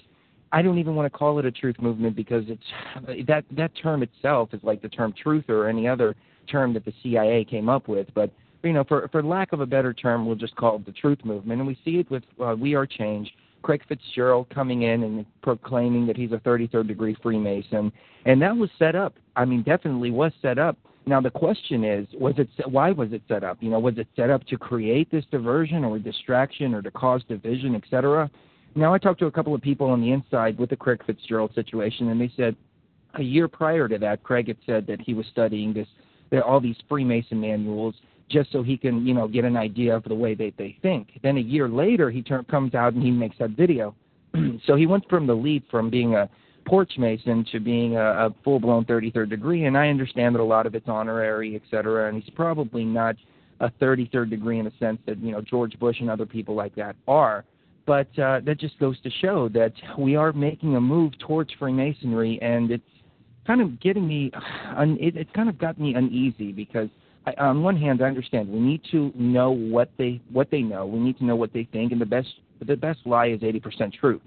[0.51, 4.03] I don't even want to call it a truth movement because it's that that term
[4.03, 6.15] itself is like the term truth or any other
[6.49, 8.31] term that the CIA came up with, but
[8.63, 11.19] you know, for for lack of a better term, we'll just call it the truth
[11.23, 11.59] movement.
[11.59, 13.31] And we see it with uh, We Are Change.
[13.61, 17.91] Craig Fitzgerald coming in and proclaiming that he's a 33rd degree Freemason,
[18.25, 19.15] and that was set up.
[19.35, 20.77] I mean, definitely was set up.
[21.05, 23.57] Now the question is, was it why was it set up?
[23.61, 27.21] You know, was it set up to create this diversion or distraction or to cause
[27.27, 28.29] division, etc.?
[28.75, 31.53] Now I talked to a couple of people on the inside with the Craig Fitzgerald
[31.55, 32.55] situation, and they said
[33.15, 35.87] a year prior to that, Craig had said that he was studying this,
[36.45, 37.95] all these Freemason manuals
[38.29, 41.19] just so he can, you know, get an idea of the way they they think.
[41.23, 43.95] Then a year later, he turn, comes out and he makes that video.
[44.65, 46.29] so he went from the leap from being a
[46.65, 50.67] porch mason to being a, a full-blown 33rd degree, and I understand that a lot
[50.67, 53.15] of it's honorary, et cetera, and he's probably not
[53.59, 56.75] a 33rd degree in a sense that you know George Bush and other people like
[56.75, 57.43] that are.
[57.85, 62.39] But uh, that just goes to show that we are making a move towards Freemasonry,
[62.41, 62.83] and it's
[63.47, 64.31] kind of getting me,
[64.77, 66.89] it's kind of got me uneasy because
[67.25, 70.85] I, on one hand, I understand we need to know what they what they know.
[70.85, 72.29] We need to know what they think, and the best
[72.65, 74.21] the best lie is 80% truth.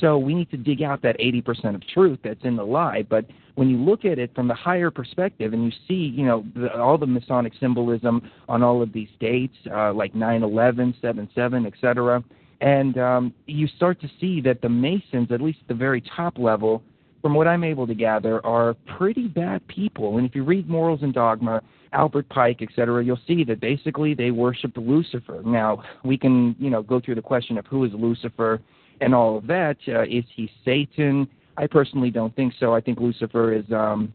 [0.00, 3.02] So we need to dig out that 80% of truth that's in the lie.
[3.02, 3.26] But
[3.56, 6.74] when you look at it from the higher perspective and you see, you know, the,
[6.74, 12.24] all the Masonic symbolism on all of these dates, uh, like 9/11, 7/7, etc.,
[12.60, 16.38] and um, you start to see that the Masons, at least at the very top
[16.38, 16.80] level,
[17.20, 20.18] from what I'm able to gather, are pretty bad people.
[20.18, 21.60] And if you read Morals and Dogma,
[21.92, 25.42] Albert Pike, etc., you'll see that basically they worship Lucifer.
[25.44, 28.60] Now, we can, you know, go through the question of who is Lucifer
[29.00, 29.76] and all of that.
[29.86, 31.28] Uh, is he Satan?
[31.56, 32.74] I personally don't think so.
[32.74, 34.12] I think Lucifer is um,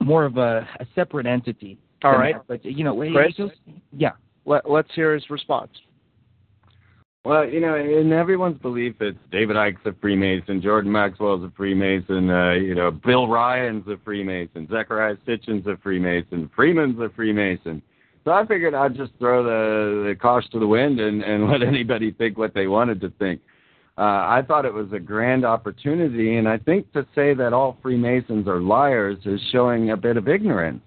[0.00, 1.78] more of a, a separate entity.
[2.02, 2.34] All right.
[2.34, 2.62] That.
[2.62, 3.34] But, you know, Chris?
[3.36, 3.54] just,
[3.92, 4.12] yeah.
[4.46, 5.70] Let, let's hear his response.
[7.28, 12.30] Well, you know, in everyone's belief, it's David Icke's a Freemason, Jordan Maxwell's a Freemason,
[12.30, 17.82] uh, you know, Bill Ryan's a Freemason, Zecharia Sitchin's a Freemason, Freeman's a Freemason.
[18.24, 21.62] So I figured I'd just throw the, the caution to the wind and, and let
[21.62, 23.42] anybody think what they wanted to think.
[23.98, 27.76] Uh, I thought it was a grand opportunity, and I think to say that all
[27.82, 30.80] Freemasons are liars is showing a bit of ignorance.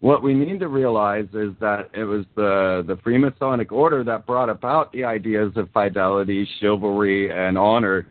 [0.00, 4.50] What we need to realize is that it was the, the Freemasonic order that brought
[4.50, 8.06] about the ideas of fidelity, chivalry, and honor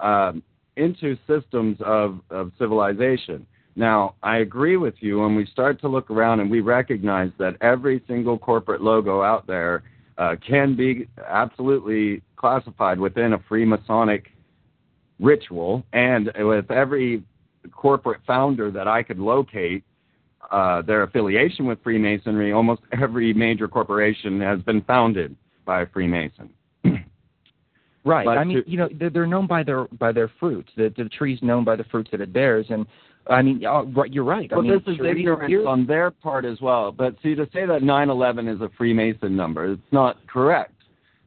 [0.00, 0.42] um,
[0.76, 3.46] into systems of, of civilization.
[3.74, 7.56] Now, I agree with you when we start to look around and we recognize that
[7.60, 9.82] every single corporate logo out there
[10.18, 14.24] uh, can be absolutely classified within a Freemasonic
[15.18, 17.22] ritual, and with every
[17.72, 19.84] corporate founder that I could locate,
[20.50, 26.50] uh, their affiliation with Freemasonry, almost every major corporation has been founded by a Freemason.
[28.04, 28.24] right.
[28.24, 30.70] But I mean, to- you know, they're, they're known by their by their fruits.
[30.76, 32.86] The the tree's known by the fruits that it bears, and
[33.28, 34.50] I mean, uh, you're right.
[34.50, 36.90] Well, I mean, this is sure, ignorance here- on their part as well.
[36.90, 40.74] But see, to say that 9/11 is a Freemason number, it's not correct.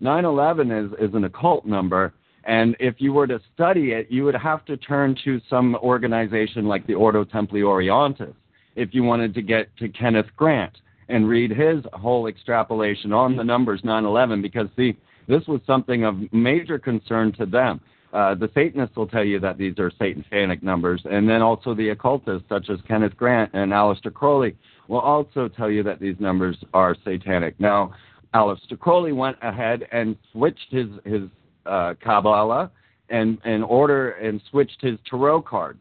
[0.02, 2.14] 9/11 is is an occult number,
[2.44, 6.68] and if you were to study it, you would have to turn to some organization
[6.68, 8.34] like the Ordo Templi Orientis
[8.76, 10.78] if you wanted to get to Kenneth Grant
[11.10, 14.96] and read his whole extrapolation on the numbers 9/11, because see,
[15.28, 17.80] this was something of major concern to them.
[18.14, 21.90] Uh, the Satanists will tell you that these are satanic numbers, and then also the
[21.90, 24.56] occultists, such as Kenneth Grant and Aleister Crowley,
[24.88, 27.60] will also tell you that these numbers are satanic.
[27.60, 27.94] Now,
[28.36, 31.24] Aleister Crowley went ahead and switched his his
[31.66, 32.70] uh, Kabbalah
[33.10, 35.80] and and order and switched his tarot cards.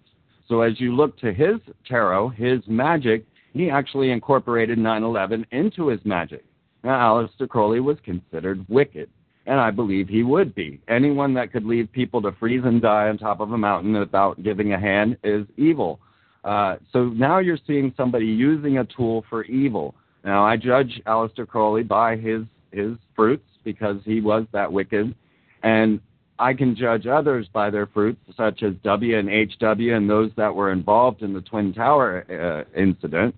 [0.53, 1.57] So as you look to his
[1.89, 3.25] tarot, his magic,
[3.55, 6.45] he actually incorporated 9/11 into his magic.
[6.85, 9.09] Now, Aleister Crowley was considered wicked,
[9.47, 10.79] and I believe he would be.
[10.89, 14.43] Anyone that could leave people to freeze and die on top of a mountain without
[14.43, 16.01] giving a hand is evil.
[16.45, 19.95] Uh, so now you're seeing somebody using a tool for evil.
[20.23, 22.43] Now I judge Aleister Crowley by his
[22.73, 25.15] his fruits because he was that wicked,
[25.63, 25.99] and
[26.39, 30.55] I can judge others by their fruits, such as W and HW and those that
[30.55, 33.35] were involved in the Twin Tower uh, incident.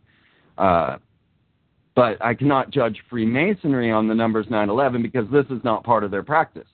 [0.56, 0.96] Uh,
[1.94, 6.10] but I cannot judge Freemasonry on the numbers 911 because this is not part of
[6.10, 6.66] their practice.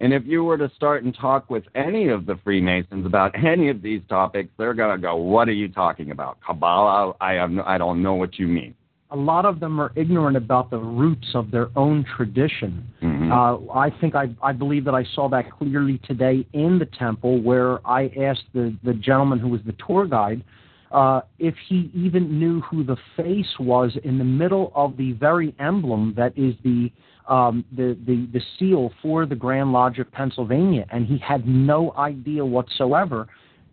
[0.00, 3.70] And if you were to start and talk with any of the Freemasons about any
[3.70, 6.38] of these topics, they're gonna go, "What are you talking about?
[6.46, 7.14] Kabbalah?
[7.20, 8.74] I have I don't know what you mean."
[9.10, 12.84] A lot of them are ignorant about the roots of their own tradition.
[13.02, 13.30] Mhm.
[13.30, 17.40] Uh, I think I, I believe that I saw that clearly today in the temple,
[17.40, 20.42] where I asked the, the gentleman who was the tour guide
[20.92, 25.54] uh, if he even knew who the face was in the middle of the very
[25.58, 26.90] emblem that is the
[27.28, 31.92] um, the, the the seal for the Grand Lodge of Pennsylvania, and he had no
[31.96, 33.26] idea whatsoever.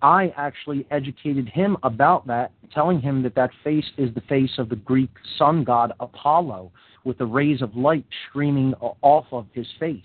[0.04, 4.68] I actually educated him about that, telling him that that face is the face of
[4.68, 6.72] the Greek sun god Apollo,
[7.06, 10.02] with the rays of light streaming off of his face.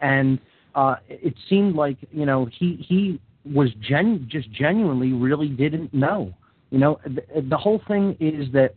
[0.00, 0.38] And
[0.74, 6.32] uh, it seemed like you know he he was gen just genuinely really didn't know.
[6.70, 8.74] You know, the, the whole thing is that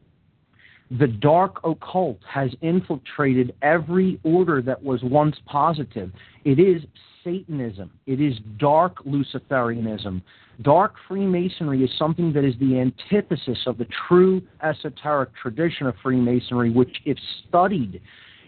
[0.89, 6.11] the dark occult has infiltrated every order that was once positive.
[6.45, 6.83] It is
[7.27, 7.91] Satanism.
[8.05, 10.21] It is dark Luciferianism.
[10.61, 16.69] Dark Freemasonry is something that is the antithesis of the true esoteric tradition of Freemasonry,
[16.69, 17.17] which, if
[17.47, 18.01] studied,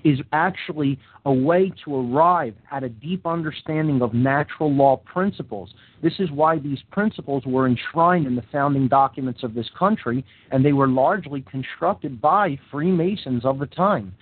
[0.03, 5.73] is actually a way to arrive at a deep understanding of natural law principles.
[6.01, 10.63] This is why these principles were enshrined in the founding documents of this country, and
[10.63, 14.13] they were largely constructed by Freemasons of the time.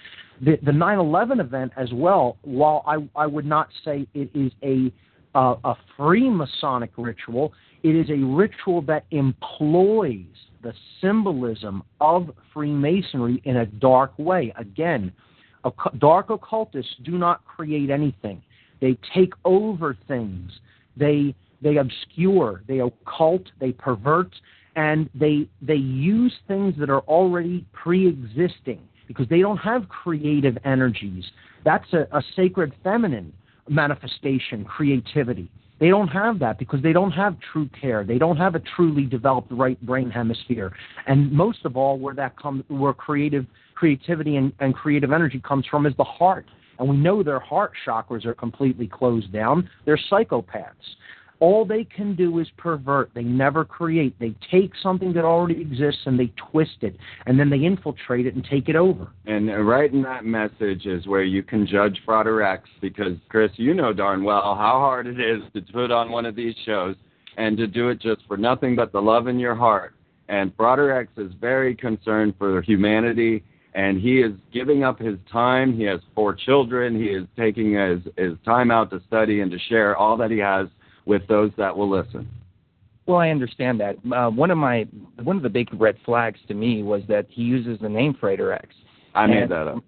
[0.42, 4.92] The, the 9/11 event, as well, while I, I would not say it is a
[5.36, 7.54] uh, a Freemasonic ritual,
[7.84, 10.26] it is a ritual that employs
[10.64, 14.52] the symbolism of Freemasonry in a dark way.
[14.58, 15.12] Again,
[15.98, 18.42] dark occultists do not create anything.
[18.80, 20.52] They take over things.
[20.96, 24.34] They they obscure, they occult, they pervert,
[24.76, 31.26] and they they use things that are already pre-existing because they don't have creative energies.
[31.66, 33.34] That's a, a sacred feminine
[33.70, 35.50] manifestation, creativity.
[35.80, 38.04] They don't have that because they don't have true care.
[38.04, 40.72] They don't have a truly developed right brain hemisphere.
[41.06, 45.66] And most of all, where that comes, where creative creativity and, and creative energy comes
[45.70, 46.46] from is the heart.
[46.80, 49.70] And we know their heart chakras are completely closed down.
[49.86, 50.74] They're psychopaths.
[51.40, 53.12] All they can do is pervert.
[53.14, 54.18] They never create.
[54.20, 58.34] They take something that already exists and they twist it, and then they infiltrate it
[58.34, 59.10] and take it over.
[59.28, 63.74] And right in that message is where you can judge Frater X because, Chris, you
[63.74, 66.96] know darn well how hard it is to put on one of these shows
[67.38, 69.94] and to do it just for nothing but the love in your heart.
[70.30, 73.44] And Frater X is very concerned for humanity,
[73.76, 75.78] and he is giving up his time.
[75.78, 76.96] He has four children.
[76.96, 80.40] He is taking his, his time out to study and to share all that he
[80.40, 80.68] has
[81.08, 82.28] with those that will listen.
[83.08, 83.96] Well, I understand that.
[84.14, 84.86] Uh, one of my
[85.24, 88.52] one of the big red flags to me was that he uses the name Frater
[88.52, 88.68] X.
[89.16, 89.84] I made And- that up.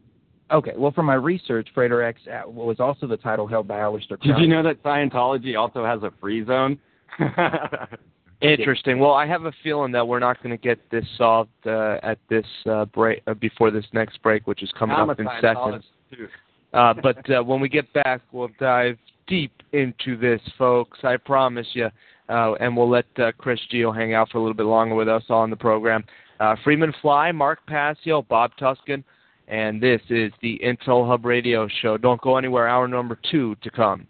[0.52, 4.20] Okay, well, from my research, Frater X uh, was also the title held by Aleister
[4.20, 6.80] Did you know that Scientology also has a free zone?
[8.42, 8.98] Interesting.
[8.98, 12.18] Well, I have a feeling that we're not going to get this solved uh, at
[12.30, 15.28] this uh, break uh, before this next break, which is coming I'm a up in
[15.40, 15.84] seconds.
[16.12, 16.28] too.
[16.74, 18.98] Uh, but uh, when we get back, we'll dive
[19.30, 21.00] deep into this, folks.
[21.04, 21.90] I promise you.
[22.28, 25.08] Uh, and we'll let uh, Chris Geo hang out for a little bit longer with
[25.08, 26.04] us on the program.
[26.40, 29.04] Uh, Freeman Fly, Mark Passio, Bob Tuskin,
[29.48, 31.98] and this is the Intel Hub Radio Show.
[31.98, 32.68] Don't go anywhere.
[32.68, 34.08] Hour number two to come.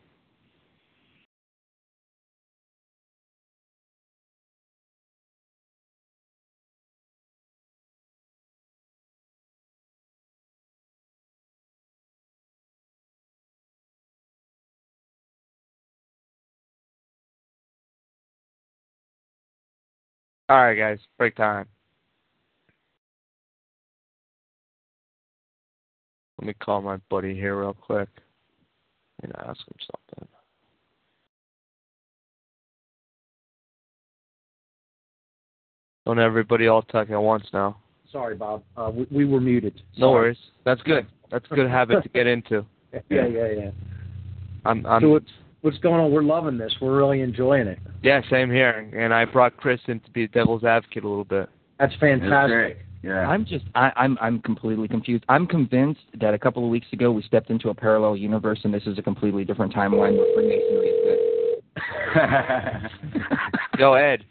[20.49, 21.67] All right, guys, break time.
[26.39, 28.09] Let me call my buddy here real quick
[29.21, 30.27] and ask him something.
[36.07, 37.77] Don't everybody all talk at once now.
[38.11, 38.63] Sorry, Bob.
[38.75, 39.83] Uh, we, we were muted.
[39.97, 40.13] No Sorry.
[40.13, 40.37] worries.
[40.65, 41.05] That's good.
[41.29, 42.65] That's a good habit to get into.
[43.11, 43.71] Yeah, yeah, yeah.
[44.65, 45.19] I'm, I'm so
[45.61, 46.11] what's what's going on?
[46.11, 46.73] We're loving this.
[46.81, 47.79] We're really enjoying it.
[48.03, 48.89] yeah, same here.
[48.95, 51.49] And I brought Chris in to be the devil's advocate a little bit.
[51.79, 52.85] That's fantastic.
[53.01, 53.27] Yeah.
[53.27, 55.23] I'm just I, I'm I'm completely confused.
[55.29, 58.73] I'm convinced that a couple of weeks ago we stepped into a parallel universe and
[58.73, 61.19] this is a completely different timeline where Freemasonry is good.
[63.79, 64.25] Yo, Ed.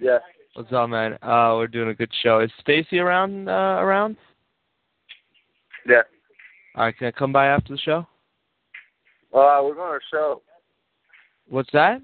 [0.00, 0.18] Yeah.
[0.54, 1.14] What's up, man?
[1.14, 2.40] Uh, we're doing a good show.
[2.40, 3.48] Is Stacy around?
[3.48, 4.16] Uh, around?
[5.88, 6.02] Yeah.
[6.76, 8.06] All right, can I come by after the show?
[9.32, 10.42] Uh, we're going to show.
[11.48, 12.00] What's that?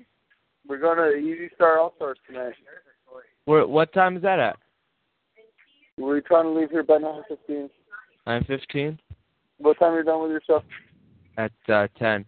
[0.68, 2.55] We're going to Easy Star All Stars tonight.
[3.45, 3.66] Where?
[3.66, 4.57] What time is that at?
[5.99, 7.70] We're trying to leave here by nine fifteen.
[8.27, 8.99] Nine fifteen
[9.59, 10.64] What time are you done with your stuff?
[11.39, 12.24] at uh, ten.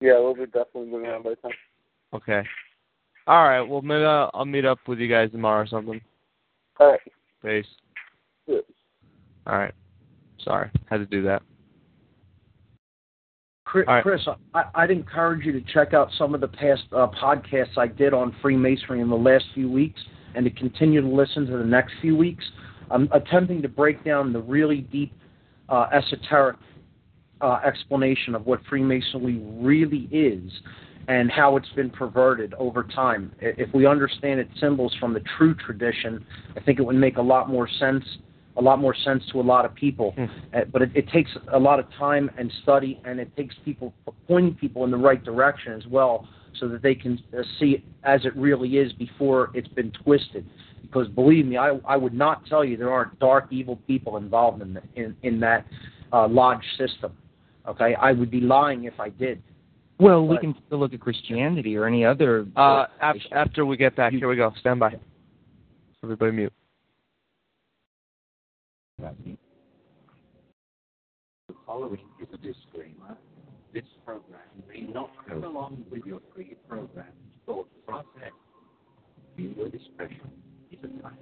[0.00, 1.50] Yeah, we'll be definitely moving on by ten.
[2.12, 2.42] Okay.
[3.26, 3.62] All right.
[3.62, 6.00] Well, maybe I'll, I'll meet up with you guys tomorrow or something.
[6.80, 7.00] All right.
[7.42, 7.66] Peace.
[8.46, 8.58] Yeah.
[9.46, 9.74] All right.
[10.42, 11.42] Sorry, had to do that.
[13.74, 14.04] Chris, right.
[14.04, 14.20] Chris
[14.54, 18.14] I, I'd encourage you to check out some of the past uh, podcasts I did
[18.14, 20.00] on Freemasonry in the last few weeks
[20.36, 22.44] and to continue to listen to the next few weeks.
[22.92, 25.12] I'm attempting to break down the really deep
[25.68, 26.56] uh, esoteric
[27.40, 30.52] uh, explanation of what Freemasonry really is
[31.08, 33.32] and how it's been perverted over time.
[33.40, 36.24] If we understand its symbols from the true tradition,
[36.56, 38.04] I think it would make a lot more sense,
[38.56, 40.14] a lot more sense to a lot of people.
[40.18, 43.92] Uh, but it, it takes a lot of time and study, and it takes people
[44.28, 46.28] pointing people in the right direction as well,
[46.60, 50.46] so that they can uh, see it as it really is before it's been twisted.
[50.82, 54.62] Because believe me, I, I would not tell you there aren't dark, evil people involved
[54.62, 55.66] in the, in, in that
[56.12, 57.12] uh, lodge system.
[57.66, 59.42] Okay, I would be lying if I did.
[59.98, 62.46] Well, we But- can still look at Christianity or any other.
[62.54, 64.52] Uh, after, after we get back, here we go.
[64.60, 64.94] Stand by.
[66.02, 66.52] Everybody mute.
[69.04, 69.36] The
[71.66, 73.18] following is a disclaimer.
[73.74, 77.08] This program may not go along with your pre-programmed
[77.44, 78.32] thought process.
[79.36, 80.30] Viewer discretion
[80.72, 81.16] is advised.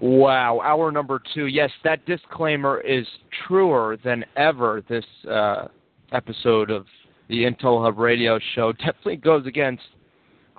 [0.00, 1.46] Wow, hour number two.
[1.46, 3.06] Yes, that disclaimer is
[3.46, 4.82] truer than ever.
[4.88, 5.68] This uh,
[6.10, 6.86] episode of
[7.28, 9.84] the Intel Hub Radio Show definitely goes against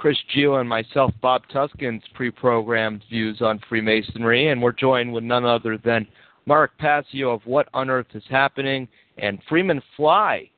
[0.01, 5.45] Chris Geo and myself, Bob Tuskin's pre-programmed views on Freemasonry, and we're joined with none
[5.45, 6.07] other than
[6.47, 8.87] Mark Passio of What on Earth is Happening,
[9.19, 10.49] and Freeman Fly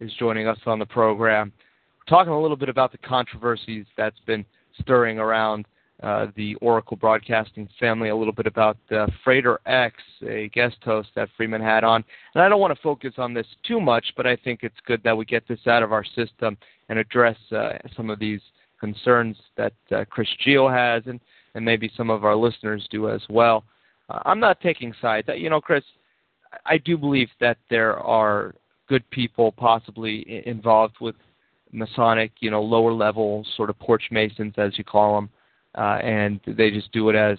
[0.00, 1.50] is joining us on the program.
[2.10, 4.44] Talking a little bit about the controversies that's been
[4.78, 5.64] stirring around
[6.02, 9.96] uh, the Oracle Broadcasting family, a little bit about uh, Frater X,
[10.28, 12.04] a guest host that Freeman had on.
[12.34, 15.02] And I don't want to focus on this too much, but I think it's good
[15.04, 16.58] that we get this out of our system
[16.90, 18.42] and address uh, some of these
[18.80, 21.20] concerns that uh, Chris Geo has and,
[21.54, 23.64] and maybe some of our listeners do as well.
[24.08, 25.28] Uh, I'm not taking sides.
[25.28, 25.84] Uh, You know, Chris,
[26.66, 28.54] I do believe that there are
[28.88, 31.14] good people possibly involved with
[31.72, 35.30] Masonic, you know, lower level sort of porch masons, as you call them,
[35.76, 37.38] uh, and they just do it as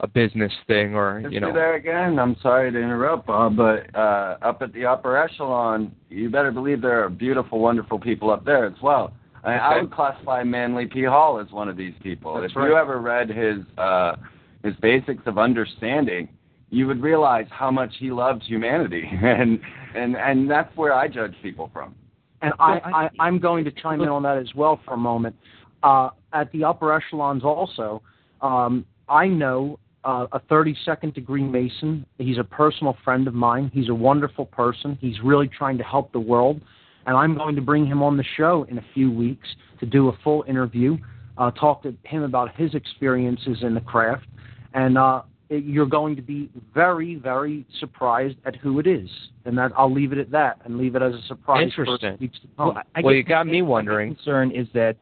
[0.00, 1.52] a business thing, or you know.
[1.52, 2.18] there again.
[2.18, 6.80] I'm sorry to interrupt, Bob, but uh, up at the upper echelon, you better believe
[6.80, 9.12] there are beautiful, wonderful people up there as well.
[9.44, 9.80] I, I Okay.
[9.82, 11.04] would classify Manly P.
[11.04, 12.40] Hall as one of these people.
[12.40, 12.68] That's if right.
[12.68, 14.16] you ever read his uh,
[14.62, 16.28] his Basics of Understanding,
[16.70, 19.60] you would realize how much he loves humanity, and
[19.94, 21.94] and and that's where I judge people from.
[22.42, 25.34] And I, I, I'm going to chime in on that as well for a moment.
[25.82, 28.02] Uh, at the upper echelons, also,
[28.42, 32.04] um, I know uh, a 32nd degree Mason.
[32.18, 33.70] He's a personal friend of mine.
[33.72, 34.98] He's a wonderful person.
[35.00, 36.60] He's really trying to help the world.
[37.06, 39.48] And I'm going to bring him on the show in a few weeks
[39.80, 40.96] to do a full interview,
[41.38, 44.26] uh, talk to him about his experiences in the craft.
[44.72, 49.08] And uh, you're going to be very, very surprised at who it is.
[49.44, 52.16] And that I'll leave it at that and leave it as a surprise for Interesting.
[52.20, 52.74] weeks to come.
[52.74, 54.14] Well, I Well, you got me my wondering.
[54.14, 54.96] concern is that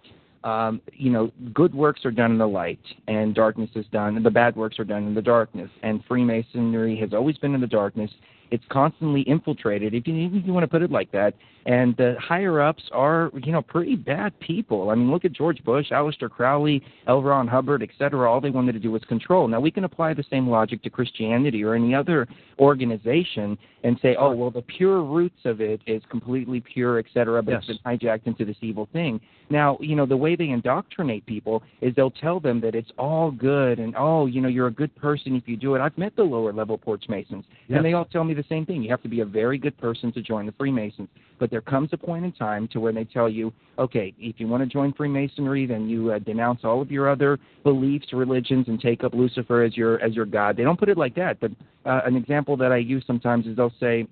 [0.45, 4.27] um, you know good works are done in the light, and darkness is done, and
[4.27, 5.71] the bad works are done in the darkness.
[5.85, 8.11] And Freemasonry has always been in the darkness.
[8.53, 11.35] It's constantly infiltrated, if you, if you want to put it like that.
[11.65, 14.91] And the higher ups are, you know, pretty bad people.
[14.91, 17.23] I mean, look at George Bush, Aleister Crowley, L.
[17.23, 18.31] Ron Hubbard, et cetera.
[18.31, 19.47] All they wanted to do was control.
[19.47, 22.27] Now we can apply the same logic to Christianity or any other
[22.59, 27.43] organization and say, oh, well, the pure roots of it is completely pure, et cetera,
[27.43, 27.65] but Yes.
[27.69, 29.21] it's been hijacked into this evil thing.
[29.51, 33.31] Now, you know, the way they indoctrinate people is they'll tell them that it's all
[33.31, 35.81] good and, oh, you know, you're a good person if you do it.
[35.81, 37.77] I've met the lower level porch masons, Yes.
[37.77, 38.83] and they all tell me the same thing.
[38.83, 41.09] You have to be a very good person to join the Freemasons.
[41.39, 44.47] But there comes a point in time to where they tell you, okay, if you
[44.47, 48.81] want to join Freemasonry, then you uh, denounce all of your other beliefs, religions, and
[48.81, 50.57] take up Lucifer as your as your god.
[50.57, 51.51] They don't put it like that, but
[51.85, 54.07] uh, an example that I use sometimes is they'll say,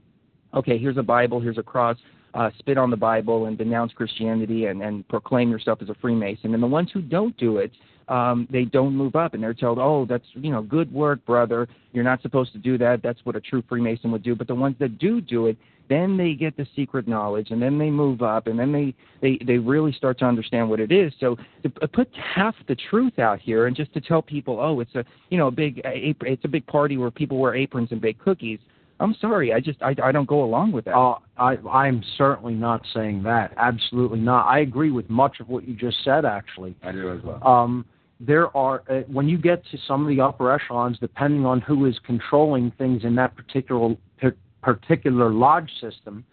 [0.55, 1.97] okay, here's a Bible, here's a cross.
[2.33, 6.55] Uh, spit on the Bible and denounce Christianity and, and proclaim yourself as a Freemason.
[6.55, 7.72] And the ones who don't do it,
[8.11, 11.69] um, they don't move up, and they're told, "Oh, that's you know, good work, brother.
[11.93, 13.03] You're not supposed to do that.
[13.03, 15.57] That's what a true Freemason would do." But the ones that do do it,
[15.89, 19.39] then they get the secret knowledge, and then they move up, and then they they
[19.47, 21.13] they really start to understand what it is.
[21.21, 24.95] So to put half the truth out here, and just to tell people, "Oh, it's
[24.97, 28.19] a you know a big it's a big party where people wear aprons and bake
[28.19, 28.59] cookies."
[28.99, 30.95] I'm sorry, I just I, I don't go along with that.
[30.95, 33.55] Uh, I, I'm certainly not saying that.
[33.57, 34.47] Absolutely not.
[34.47, 36.77] I agree with much of what you just said, actually.
[36.83, 37.47] I do as well.
[37.47, 37.87] Um,
[38.21, 41.87] there are uh, when you get to some of the upper echelons, depending on who
[41.87, 46.25] is controlling things in that particular per- particular lodge system,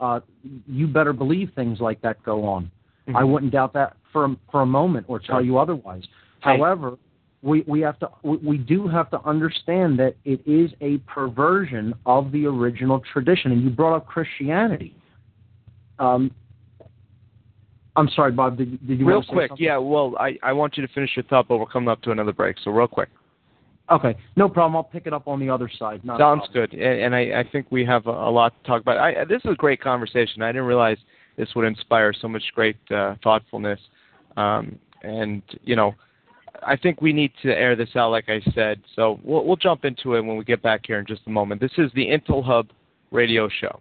[0.00, 0.20] uh,
[0.66, 2.70] you better believe things like that go on.
[3.14, 6.02] I wouldn't doubt that for a, for a moment or tell you otherwise.
[6.40, 6.98] However,
[7.42, 11.94] we, we have to we, we do have to understand that it is a perversion
[12.04, 13.52] of the original tradition.
[13.52, 14.96] And you brought up Christianity.
[16.00, 16.32] Um,
[17.96, 18.58] I'm sorry, Bob.
[18.58, 19.78] Did, did you real quick, yeah.
[19.78, 22.32] Well, I I want you to finish your thought, but we're coming up to another
[22.32, 23.08] break, so real quick.
[23.90, 24.76] Okay, no problem.
[24.76, 26.04] I'll pick it up on the other side.
[26.04, 28.82] Not Sounds good, and, and I, I think we have a, a lot to talk
[28.82, 28.98] about.
[28.98, 30.42] I, this is a great conversation.
[30.42, 30.98] I didn't realize
[31.36, 33.80] this would inspire so much great uh, thoughtfulness,
[34.36, 35.94] um, and you know,
[36.66, 38.82] I think we need to air this out, like I said.
[38.96, 41.60] So we'll, we'll jump into it when we get back here in just a moment.
[41.60, 42.70] This is the Intel Hub
[43.12, 43.80] Radio Show.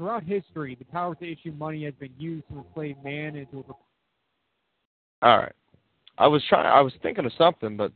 [0.00, 3.62] Throughout history, the power to issue money has been used to enslave man and to
[5.20, 5.52] All right.
[6.16, 6.64] I was trying.
[6.64, 7.92] I was thinking of something, but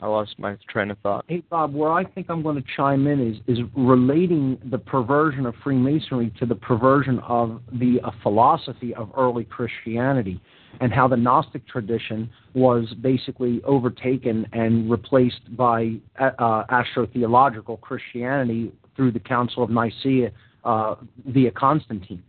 [0.00, 1.24] I lost my train of thought.
[1.28, 5.46] Hey Bob, where I think I'm going to chime in is is relating the perversion
[5.46, 10.40] of Freemasonry to the perversion of the uh, philosophy of early Christianity,
[10.80, 19.12] and how the Gnostic tradition was basically overtaken and replaced by uh, astrotheological Christianity through
[19.12, 20.32] the Council of Nicaea
[20.64, 20.96] uh,
[21.26, 22.22] via Constantine.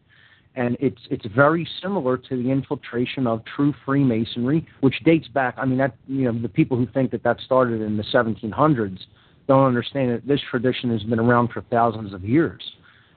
[0.57, 5.55] And it's it's very similar to the infiltration of true Freemasonry, which dates back.
[5.57, 8.99] I mean, that you know, the people who think that that started in the 1700s
[9.47, 12.61] don't understand that this tradition has been around for thousands of years,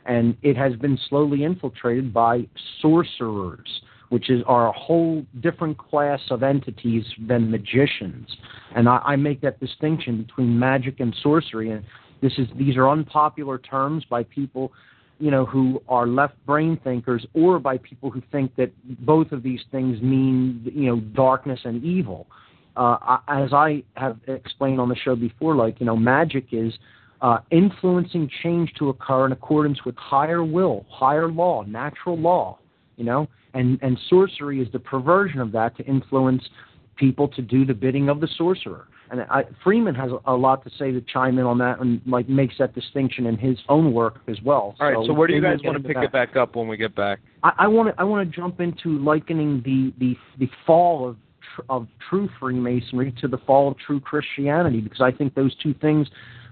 [0.05, 2.45] and it has been slowly infiltrated by
[2.83, 8.37] sorcerers, which is are a whole different class of entities than magicians,
[8.75, 11.85] and I, I make that distinction between magic and sorcery, and
[12.21, 14.73] this is these are unpopular terms by people
[15.19, 18.71] you know, who are left brain thinkers or by people who think that
[19.05, 22.27] both of these things mean, you know, darkness and evil.
[22.77, 26.73] Uh, as I have explained on the show before, like, you know, magic is
[27.23, 32.59] uh, influencing change to occur in accordance with higher will, higher law, natural law,
[32.97, 36.45] you know, and, and sorcery is the perversion of that to influence
[36.95, 40.71] people to do the bidding of the sorcerer and I, Freeman has a, lot to
[40.79, 44.21] say to chime in on that and like makes that distinction in his own work
[44.29, 44.77] as well.
[44.81, 45.07] All right.
[45.07, 46.95] So, where do you guys want to pick into it back up when we get
[46.95, 47.21] back?
[47.43, 51.17] I, I want to I want to jump into likening the the the fall of
[51.55, 55.75] tr- of true Freemasonry to the fall of true Christianity because I think those two
[55.75, 56.09] things.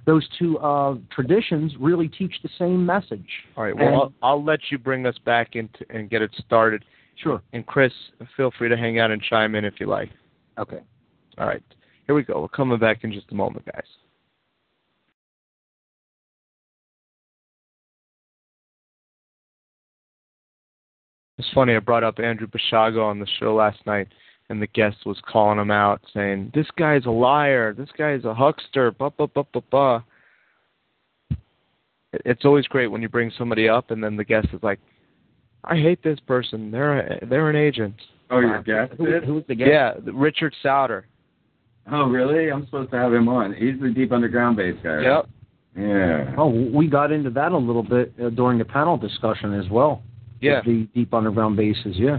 [0.06, 3.26] Those two uh, traditions really teach the same message.
[3.56, 3.74] All right.
[3.74, 6.84] Well, And- I'll, I'll let you bring us back into and get it started.
[7.16, 7.42] Sure.
[7.52, 7.92] And Chris,
[8.36, 10.10] feel free to hang out and chime in if you like.
[10.58, 10.78] Okay.
[11.38, 11.62] All right.
[12.06, 12.40] Here we go.
[12.40, 13.82] We're coming back in just a moment, guys.
[21.38, 21.74] It's funny.
[21.74, 24.08] I brought up Andrew Basiago on the show last night,
[24.48, 27.74] and the guest was calling him out, saying, "This guy's a liar.
[27.74, 30.02] This guy's a huckster." Blah blah blah blah blah.
[32.24, 34.80] It's always great when you bring somebody up, and then the guest is like,
[35.64, 36.70] "I hate this person.
[36.70, 38.00] They're a, they're an agent."
[38.30, 39.70] Oh, your guest Who, who's the guest?
[39.70, 41.06] Yeah, Richard Sauder.
[41.90, 42.50] Oh, really?
[42.50, 43.54] I'm supposed to have him on.
[43.54, 44.88] He's the deep underground bass guy.
[44.96, 45.02] right?
[45.04, 45.28] Yep.
[45.76, 46.34] Yeah.
[46.38, 50.02] Oh, we got into that a little bit uh, during the panel discussion as well.
[50.40, 50.62] Yeah.
[50.64, 52.18] The deep underground bases, yeah.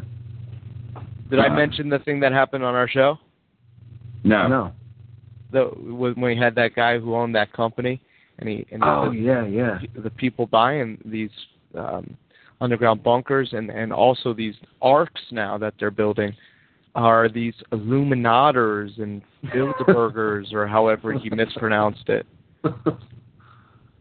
[1.29, 3.17] Did I Uh, mention the thing that happened on our show?
[4.23, 4.47] No.
[4.47, 4.71] No.
[5.51, 5.63] The
[5.93, 8.01] when we had that guy who owned that company,
[8.39, 9.79] and he and Oh the, yeah, yeah.
[9.95, 11.29] the people buying these
[11.75, 12.15] um,
[12.61, 16.33] underground bunkers and and also these arcs now that they're building
[16.97, 22.25] are these Illuminators and Bilderbergers or however he mispronounced it.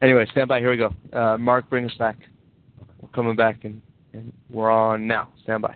[0.02, 0.60] Anyway, stand by.
[0.60, 0.94] Here we go.
[1.12, 2.16] Uh, Mark, bring us back.
[3.00, 3.80] We're coming back and,
[4.12, 5.28] and we're on now.
[5.42, 5.74] Stand by.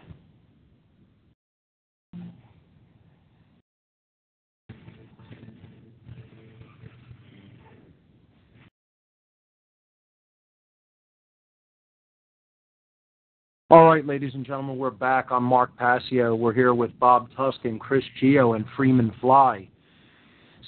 [13.70, 15.26] All right, ladies and gentlemen, we're back.
[15.30, 16.34] I'm Mark Passio.
[16.34, 19.68] We're here with Bob Tuskin, Chris Geo, and Freeman Fly.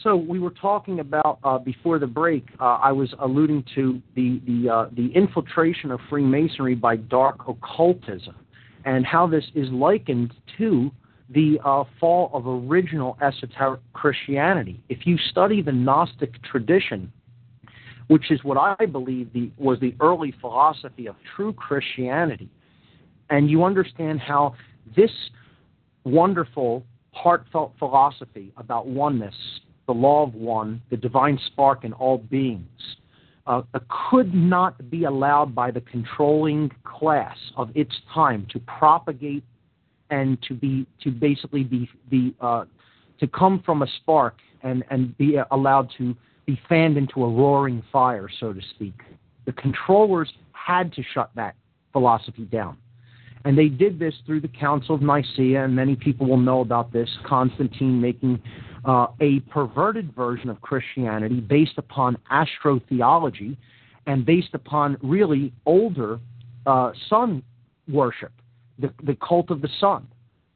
[0.04, 2.46] So we were talking about uh, before the break.
[2.60, 8.36] Uh, I was alluding to the the uh, the infiltration of Freemasonry by dark occultism,
[8.84, 10.88] and how this is likened to
[11.28, 14.80] the uh, fall of original esoteric Christianity.
[14.88, 17.12] If you study the Gnostic tradition,
[18.06, 22.48] which is what I believe the, was the early philosophy of true Christianity,
[23.32, 24.54] and you understand how
[24.94, 25.10] this
[26.04, 29.34] wonderful, heartfelt philosophy about oneness
[29.86, 32.68] the law of one, the divine spark in all beings,
[33.46, 33.62] uh,
[34.10, 39.42] could not be allowed by the controlling class of its time to propagate
[40.10, 42.64] and to be to basically be be uh,
[43.18, 46.14] to come from a spark and and be allowed to
[46.46, 48.94] be fanned into a roaring fire, so to speak.
[49.46, 51.56] The controllers had to shut that
[51.92, 52.76] philosophy down.
[53.44, 56.93] And they did this through the Council of Nicaea, and many people will know about
[56.93, 57.09] this.
[57.27, 58.40] Constantine making
[58.85, 63.56] uh, a perverted version of Christianity based upon astrotheology
[64.06, 66.20] and based upon really older
[66.66, 67.43] uh, sun
[67.89, 68.32] worship,
[68.78, 70.06] the, the cult of the sun,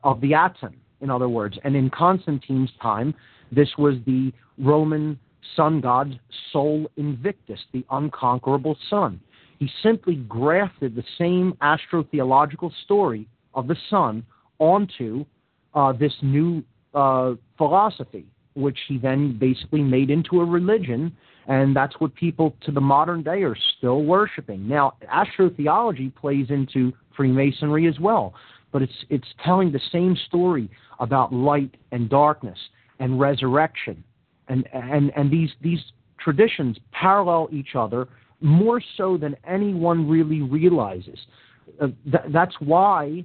[0.04, 1.58] of the Aten, in other words.
[1.64, 3.14] And in Constantine's time,
[3.50, 5.18] this was the Roman
[5.54, 6.18] sun god
[6.52, 9.20] Sol Invictus, the unconquerable sun.
[9.58, 14.24] He simply grafted the same astrotheological story of the sun
[14.58, 15.24] onto
[15.74, 16.62] uh, this new
[16.94, 21.14] uh, philosophy, which he then basically made into a religion,
[21.46, 24.66] and that's what people to the modern day are still worshiping.
[24.66, 28.34] Now, astrotheology plays into Freemasonry as well,
[28.72, 30.70] but it's it's telling the same story
[31.00, 32.58] about light and darkness
[32.98, 34.02] and resurrection,
[34.48, 35.80] and and and these these
[36.18, 38.08] traditions parallel each other
[38.40, 41.18] more so than anyone really realizes.
[41.80, 43.24] Uh, th- that's why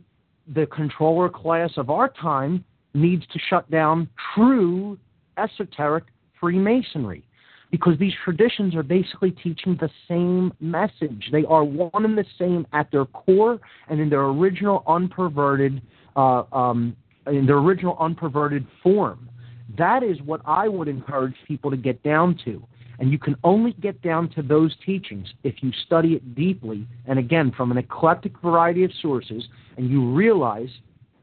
[0.54, 2.64] the controller class of our time
[2.94, 4.98] needs to shut down true
[5.38, 6.06] esoteric
[6.40, 7.24] Freemasonry
[7.72, 11.30] because these traditions are basically teaching the same message.
[11.32, 13.60] They are one and the same at their core
[13.90, 15.82] and in their original unperverted,
[16.18, 16.96] uh, um,
[17.28, 19.30] in their original unperverted form.
[19.78, 22.62] That is what I would encourage people to get down to.
[23.02, 27.18] And you can only get down to those teachings if you study it deeply, and
[27.18, 29.44] again, from an eclectic variety of sources,
[29.76, 30.70] and you realize,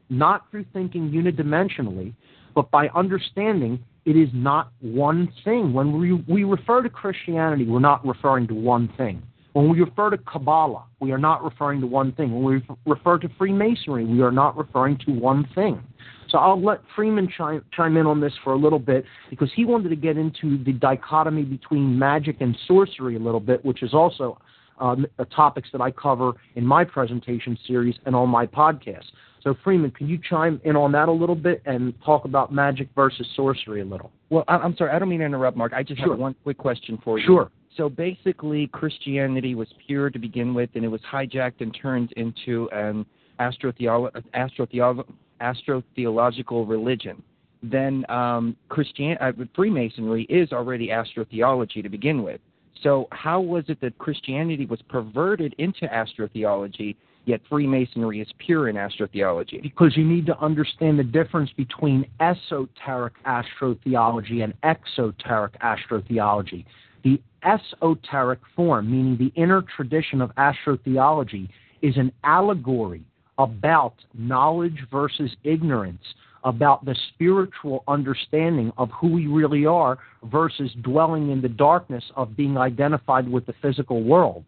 [0.09, 2.13] not through thinking unidimensionally,
[2.53, 5.71] but by understanding it is not one thing.
[5.71, 9.23] When we, we refer to Christianity, we're not referring to one thing.
[9.53, 12.33] When we refer to Kabbalah, we are not referring to one thing.
[12.33, 15.81] When we refer to Freemasonry, we are not referring to one thing.
[16.29, 19.65] So I'll let Freeman chime, chime in on this for a little bit because he
[19.65, 23.93] wanted to get into the dichotomy between magic and sorcery a little bit, which is
[23.93, 24.37] also
[24.79, 29.05] um, topics that I cover in my presentation series and on my podcast.
[29.41, 32.89] So Freeman, can you chime in on that a little bit and talk about magic
[32.95, 34.11] versus sorcery a little?
[34.29, 35.73] Well, I'm sorry, I don't mean to interrupt, Mark.
[35.73, 36.11] I just Sure.
[36.11, 37.25] have one quick question for you.
[37.25, 37.49] Sure.
[37.77, 42.69] So basically, Christianity was pure to begin with, and it was hijacked and turned into
[42.73, 43.05] an
[43.39, 45.05] astrotheolo- astrotheolo-
[45.41, 47.21] astrotheological religion.
[47.61, 52.39] Then um, Christian uh, Freemasonry is already astrotheology to begin with.
[52.81, 56.95] So how was it that Christianity was perverted into astrotheology,
[57.25, 59.61] yet Freemasonry is pure in astrotheology?
[59.61, 66.65] Because you need to understand the difference between esoteric astrotheology and exoteric astrotheology.
[67.03, 71.49] The esoteric form, meaning the inner tradition of astrotheology,
[71.81, 73.03] is an allegory
[73.39, 76.03] about knowledge versus ignorance,
[76.43, 82.35] about the spiritual understanding of who we really are versus dwelling in the darkness of
[82.37, 84.43] being identified with the physical world.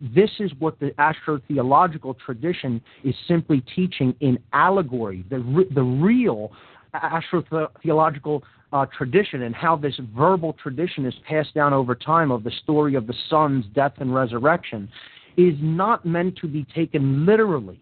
[0.00, 6.52] This is what the astrotheological tradition is simply teaching in allegory, the, re- the real
[6.94, 8.42] astrotheological
[8.72, 12.94] uh, tradition and how this verbal tradition is passed down over time of the story
[12.94, 14.88] of the son's death and resurrection
[15.36, 17.80] is not meant to be taken literally.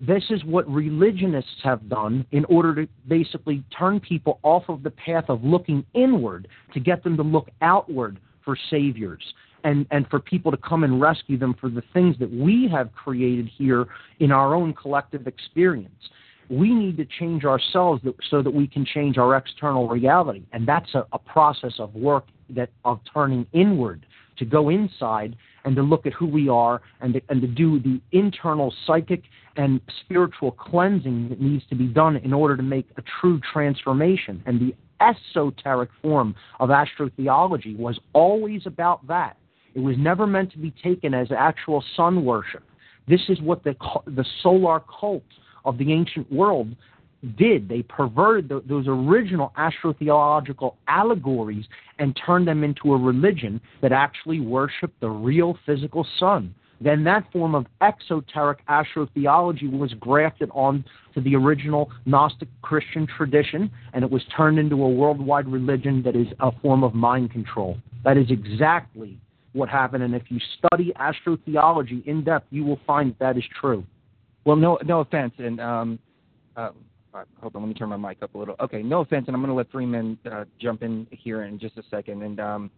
[0.00, 4.90] This is what religionists have done in order to basically turn people off of the
[4.90, 9.22] path of looking inward to get them to look outward for saviors
[9.64, 12.92] and, and for people to come and rescue them for the things that we have
[12.94, 13.86] created here
[14.20, 16.10] in our own collective experience.
[16.48, 20.44] We need to change ourselves so that we can change our external reality.
[20.52, 24.06] And that's a, a process of work that of turning inward
[24.38, 27.80] to go inside and to look at who we are and to, and to do
[27.80, 29.22] the internal psychic
[29.56, 34.42] and spiritual cleansing that needs to be done in order to make a true transformation.
[34.46, 39.36] And the esoteric form of astrotheology was always about that.
[39.74, 42.62] It was never meant to be taken as actual sun worship.
[43.08, 43.76] This is what the
[44.06, 45.22] the solar cult
[45.64, 46.74] of the ancient world
[47.36, 47.68] did.
[47.68, 51.66] They perverted th those original astrotheological allegories
[51.98, 56.54] and turned them into a religion that actually worshiped the real physical sun.
[56.80, 60.84] Then that form of exoteric astrotheology was grafted on
[61.14, 66.14] to the original Gnostic Christian tradition, and it was turned into a worldwide religion that
[66.14, 67.78] is a form of mind control.
[68.04, 69.18] That is exactly
[69.52, 73.44] what happened, and if you study astrotheology in depth, you will find that, that is
[73.60, 73.82] true.
[74.44, 75.98] Well, no, no offense, and um,
[76.56, 76.72] Uh,
[77.40, 78.56] hold on, let me turn my mic up a little.
[78.60, 81.76] Okay, no offense, and I'm going to let Freeman uh, jump in here in just
[81.78, 82.22] a second.
[82.22, 82.70] And um,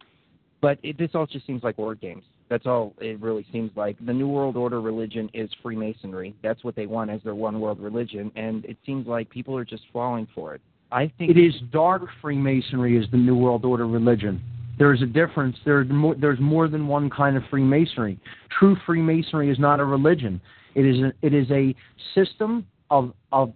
[0.60, 2.24] but it, this all just seems like word games.
[2.48, 3.96] That's all it really seems like.
[4.04, 6.34] The New World Order religion is Freemasonry.
[6.42, 9.64] That's what they want as their one world religion, and it seems like people are
[9.64, 10.60] just falling for it.
[10.90, 14.42] I think It is dark Freemasonry is the New World Order religion.
[14.78, 15.56] There is a difference.
[15.64, 18.18] There, more, there's more than one kind of Freemasonry.
[18.58, 20.40] True Freemasonry is not a religion.
[20.74, 21.74] It is a, it is a
[22.14, 23.52] system of, of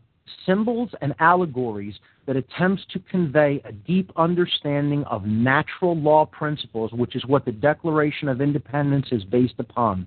[0.46, 1.94] symbols and allegories
[2.26, 7.52] that attempts to convey a deep understanding of natural law principles, which is what the
[7.52, 10.06] Declaration of Independence is based upon.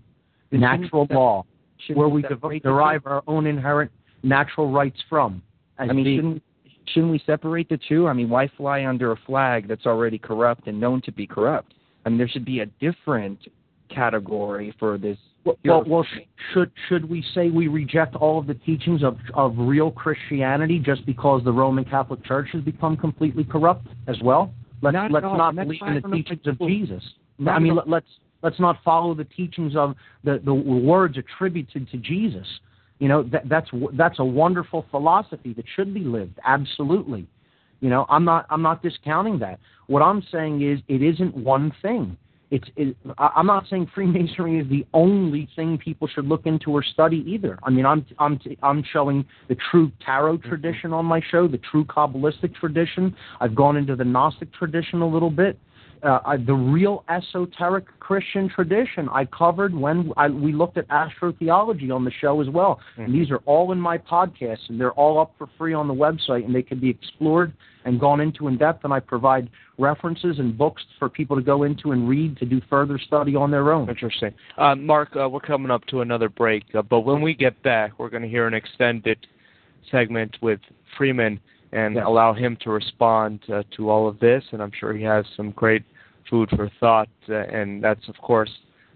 [0.51, 1.45] Shouldn't Natural law,
[1.93, 3.09] where we we separate de- the derive two?
[3.09, 3.91] our own inherent
[4.23, 5.41] natural rights from.
[5.77, 6.43] I mean, being- shouldn't
[6.87, 8.07] shouldn't we separate the two?
[8.07, 11.73] I mean, why fly under a flag that's already corrupt and known to be corrupt?
[12.05, 13.39] I mean, there should be a different
[13.89, 15.17] category for this.
[15.45, 19.17] Well, well, well sh- should should we say we reject all of the teachings of
[19.35, 24.53] of real Christianity just because the Roman Catholic Church has become completely corrupt as well?
[24.81, 27.03] Let's Not let's not believe in the don't know if teachings of Jesus.
[27.47, 28.07] I mean, let, let's
[28.41, 32.47] let's not follow the teachings of the the words attributed to Jesus.
[32.99, 36.39] You know that that's that's a wonderful philosophy that should be lived.
[36.43, 37.27] Absolutely.
[37.81, 39.59] You know, I'm not I'm not discounting that.
[39.87, 42.17] What I'm saying is it isn't one thing.
[42.51, 46.71] It's it, I- I'm not saying Freemasonry is the only thing people should look into
[46.71, 47.57] or study either.
[47.63, 50.49] I mean, I'm I'm I'm showing the true tarot mm-hmm.
[50.49, 53.15] tradition on my show, the true Kabbalistic tradition.
[53.39, 55.57] I've gone into the Gnostic tradition a little bit.
[56.03, 61.93] Uh, I, the real esoteric Christian tradition I covered when I, we looked at astrotheology
[61.93, 62.79] on the show as well.
[62.97, 65.93] And these are all in my podcast, and they're all up for free on the
[65.93, 67.53] website, and they can be explored
[67.85, 68.83] and gone into in depth.
[68.83, 72.61] And I provide references and books for people to go into and read to do
[72.69, 73.89] further study on their own.
[73.89, 74.33] Interesting.
[74.57, 77.97] Uh, Mark, uh, we're coming up to another break, uh, but when we get back,
[77.97, 79.25] we're going to hear an extended
[79.91, 80.59] segment with
[80.97, 81.39] Freeman
[81.75, 82.07] and Yeah.
[82.07, 84.43] allow him to respond uh, to all of this.
[84.51, 85.83] And I'm sure he has some great
[86.29, 88.53] food for thought, uh, and that's of course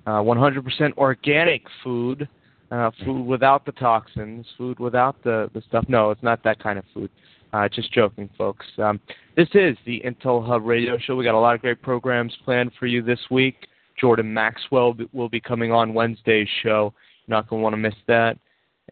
[0.07, 2.27] uh, 100% organic food,
[2.71, 5.85] uh, food without the toxins, food without the the stuff.
[5.87, 7.11] No, it's not that kind of food.
[7.51, 8.65] Uh, just joking, folks.
[8.77, 8.99] Um,
[9.35, 11.15] this is the Intel Hub Radio Show.
[11.15, 13.67] We got a lot of great programs planned for you this week.
[13.99, 16.93] Jordan Maxwell will be coming on Wednesday's show.
[17.25, 18.37] You're not going to want to miss that.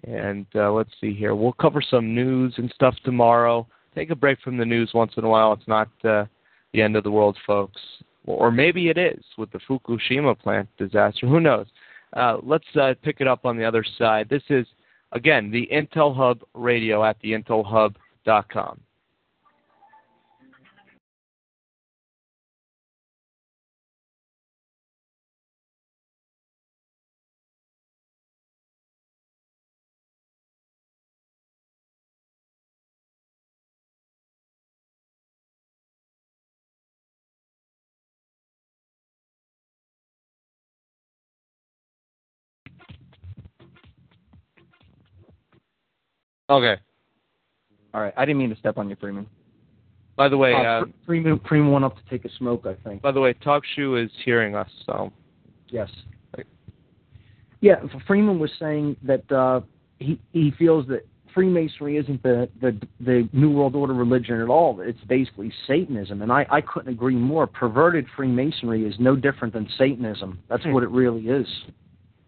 [0.03, 1.33] And uh, let's see here.
[1.35, 3.67] We'll cover some news and stuff tomorrow.
[3.97, 5.53] Take a break from the news once in a while.
[5.53, 6.25] It's not uh,
[6.71, 7.81] the end of the world, folks.
[8.27, 11.25] Or maybe it is with the Fukushima plant disaster.
[11.25, 11.65] Who knows?
[12.13, 14.29] Uh, let's uh, pick it up on the other side.
[14.29, 14.67] This is,
[15.13, 18.79] again, the Intel Hub Radio at theintelhub.com.
[46.49, 46.75] Okay.
[47.93, 49.27] All right, I didn't mean to step on you, Freeman.
[50.15, 53.01] By the way, Uh, uh, Freeman, Freeman went up to take a smoke, I think.
[53.01, 55.11] by the way, Talk Shoe is hearing us, so
[55.69, 55.89] Yes.
[57.59, 59.61] Yeah, Freeman was saying that uh,
[59.99, 64.79] he he feels that Freemasonry isn't the, the the New World Order religion at all.
[64.79, 67.47] It's basically Satanism, and I, I couldn't agree more.
[67.47, 70.39] Perverted Freemasonry is no different than Satanism.
[70.49, 71.47] That's what it really is.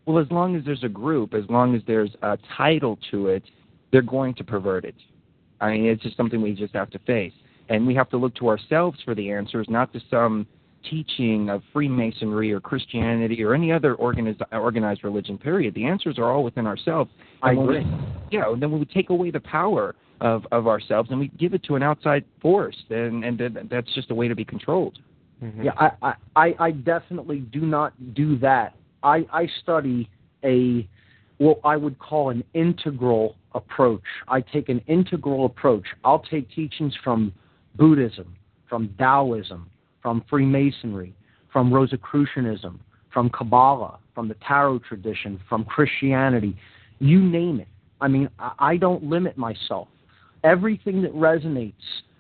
[0.06, 3.44] Well, as long as there's a group, as long as there's a title to it,
[3.92, 4.96] they're going to pervert it.
[5.62, 7.34] I mean, it's just something we just have to face.
[7.70, 10.48] And we have to look to ourselves for the answers, not to some
[10.90, 15.74] teaching of Freemasonry or Christianity or any other organized, organized religion, period.
[15.76, 17.12] The answers are all within ourselves.
[17.44, 17.88] I And we- agree.
[18.32, 21.54] yeah, and then we would take away the power of, of ourselves and we give
[21.54, 25.00] it to an outside force, and, and then that's just a way to be controlled.
[25.44, 25.64] Mm-hmm.
[25.64, 28.76] Yeah, I, I, I I definitely do not do that.
[29.04, 30.10] I, I study
[30.44, 30.86] a
[31.38, 34.02] what I would call an integral approach.
[34.28, 35.86] I take an integral approach.
[36.04, 37.34] I'll take teachings from
[37.76, 38.36] Buddhism,
[38.68, 39.70] from Taoism,
[40.02, 41.14] from Freemasonry,
[41.52, 42.80] from Rosicrucianism,
[43.12, 46.56] from Kabbalah, from the Tarot tradition, from Christianity,
[47.00, 47.68] you name it.
[48.02, 49.88] I mean, I, don't limit myself.
[50.44, 51.74] Everything that resonates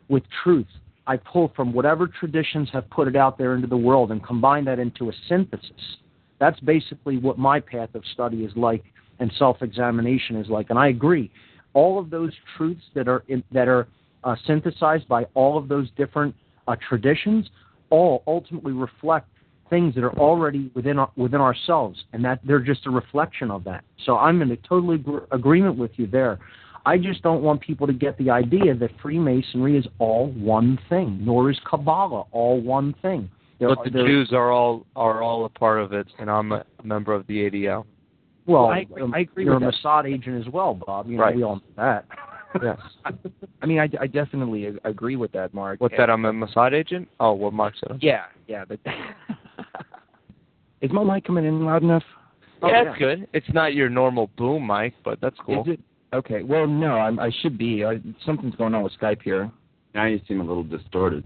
[0.09, 0.67] with truth,
[1.07, 4.65] I pull from whatever traditions have put it out there into the world and combine
[4.65, 5.97] that into a synthesis.
[6.39, 8.83] That's basically what my path of study is like
[9.19, 10.69] and self-examination is like.
[10.69, 11.31] And I agree.
[11.73, 13.87] All of those truths that are in, that are
[14.23, 16.35] uh, synthesized by all of those different
[16.67, 17.49] uh, traditions
[17.89, 19.27] all ultimately reflect
[19.69, 23.63] things that are already within our, within ourselves, and that they're just a reflection of
[23.63, 23.83] that.
[24.05, 26.39] So I'm in a totally gr- agreement with you there.
[26.85, 31.19] I just don't want people to get the idea that Freemasonry is all one thing,
[31.21, 33.29] nor is Kabbalah all one thing.
[33.59, 36.51] There but are- the Jews are all are all a part of it, and I'm
[36.51, 37.85] a member of the ADL.
[38.49, 39.75] Well, I- um, I agree you're with a that.
[39.83, 41.07] Mossad agent as well, Bob.
[41.07, 41.35] You know, Right.
[41.35, 42.05] we all know that.
[42.63, 42.79] Yes.
[43.61, 45.79] I mean, I, I definitely agree with that, Mark.
[45.81, 47.07] What that I'm a Mossad agent?
[47.19, 47.99] Oh, what Mark said.
[48.01, 48.65] Yeah, yeah.
[48.67, 48.79] But
[50.81, 52.01] is my mic coming in loud enough?
[52.63, 53.27] yeah, it's good.
[53.33, 55.61] It's not your normal boom mic, but that's cool.
[55.61, 55.79] Is it?
[56.11, 56.41] Okay.
[56.41, 57.85] Well, no, I'm, I should be.
[57.85, 59.51] I, something's going on with Skype here.
[59.93, 61.23] Now you seem a little distorted.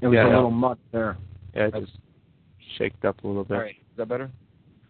[0.00, 0.34] It was Yeah, a yeah.
[0.34, 1.16] little mud there.
[1.54, 1.98] Yeah, it's just
[2.76, 3.54] shaked up a little bit.
[3.54, 3.70] All right.
[3.76, 4.32] Is that better?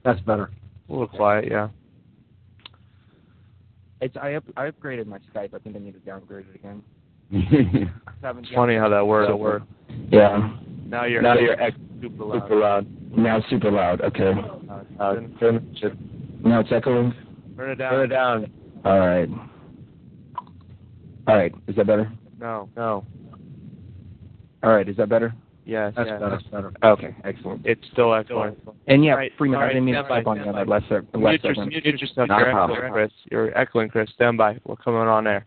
[0.07, 0.51] That's better.
[0.89, 1.69] A little quiet, yeah.
[4.01, 5.55] It's I up, I upgraded my Skype.
[5.55, 6.83] I think I need to downgrade it again.
[8.23, 9.29] It's funny how that works.
[9.29, 9.67] That works.
[10.11, 10.57] Yeah.
[10.87, 12.43] Now you're Now you're ex- super loud.
[12.43, 12.87] Super loud.
[13.17, 14.01] Now it's super loud.
[14.01, 14.33] Okay.
[14.99, 15.37] Uh, turn,
[15.81, 17.13] turn, Now it's echoing.
[17.57, 17.93] turn it down.
[17.93, 18.53] Turn it down.
[18.85, 19.29] All right.
[21.29, 21.53] All right.
[21.69, 22.11] Is that better?
[22.41, 23.05] No, no.
[24.63, 24.89] All right.
[24.89, 25.35] Is that better?
[25.67, 26.21] Yes, That's yes.
[26.21, 26.31] better.
[26.31, 26.73] That's better.
[26.85, 27.11] Okay.
[27.25, 27.67] Excellent.
[27.67, 28.57] It's still excellent.
[28.87, 30.43] And yeah, All right, Freeman, all I didn't mean to stand by, step on you
[30.45, 30.79] stand on by.
[30.79, 31.69] that last, sec- last Mute, segment.
[31.85, 32.29] mute yourself.
[32.29, 32.79] Not a You're problem.
[32.79, 33.13] echoing, Chris.
[33.33, 34.11] You're echoing, Chris.
[34.15, 34.59] Stand by.
[34.65, 35.45] We're coming on air.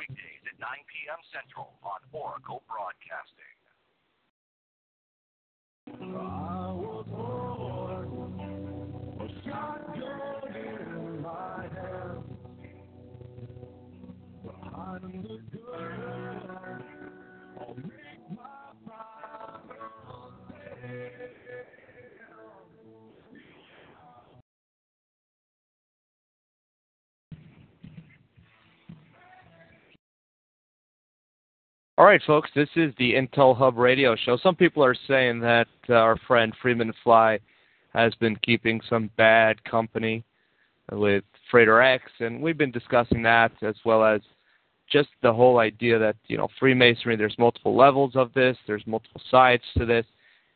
[0.00, 1.20] Weekdays at 9 p.m.
[1.36, 3.44] Central on Oracle Broadcasting.
[31.98, 34.36] All right, folks, this is the Intel Hub radio show.
[34.36, 37.38] Some people are saying that uh, our friend Freeman Fly
[37.94, 40.22] has been keeping some bad company
[40.92, 44.20] with Frater X, and we've been discussing that as well as
[44.92, 49.22] just the whole idea that, you know, Freemasonry, there's multiple levels of this, there's multiple
[49.30, 50.04] sides to this.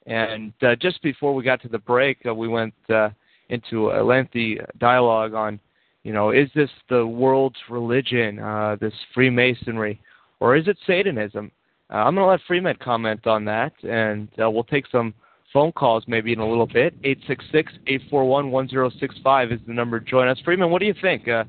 [0.04, 3.08] And uh, just before we got to the break, uh, we went uh,
[3.48, 5.58] into a lengthy dialogue on,
[6.04, 9.98] you know, is this the world's religion, uh, this Freemasonry?
[10.40, 11.52] Or is it Satanism?
[11.90, 15.12] Uh, I'm going to let Freeman comment on that, and uh, we'll take some
[15.52, 17.00] phone calls maybe in a little bit.
[17.02, 20.38] 866-841-1065 is the number to join us.
[20.44, 21.28] Freeman, what do you think?
[21.28, 21.44] Uh,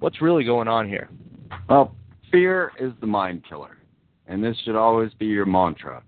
[0.00, 1.08] what's really going on here?
[1.68, 1.94] Well,
[2.30, 3.78] fear is the mind killer,
[4.26, 6.02] and this should always be your mantra.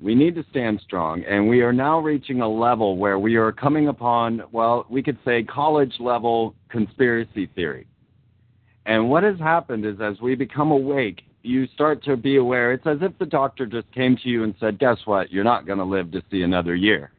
[0.00, 3.52] We need to stand strong, and we are now reaching a level where we are
[3.52, 7.86] coming upon, well, we could say college level conspiracy theory.
[8.86, 12.72] And what has happened is as we become awake, you start to be aware.
[12.72, 15.30] It's as if the doctor just came to you and said, Guess what?
[15.30, 17.12] You're not going to live to see another year.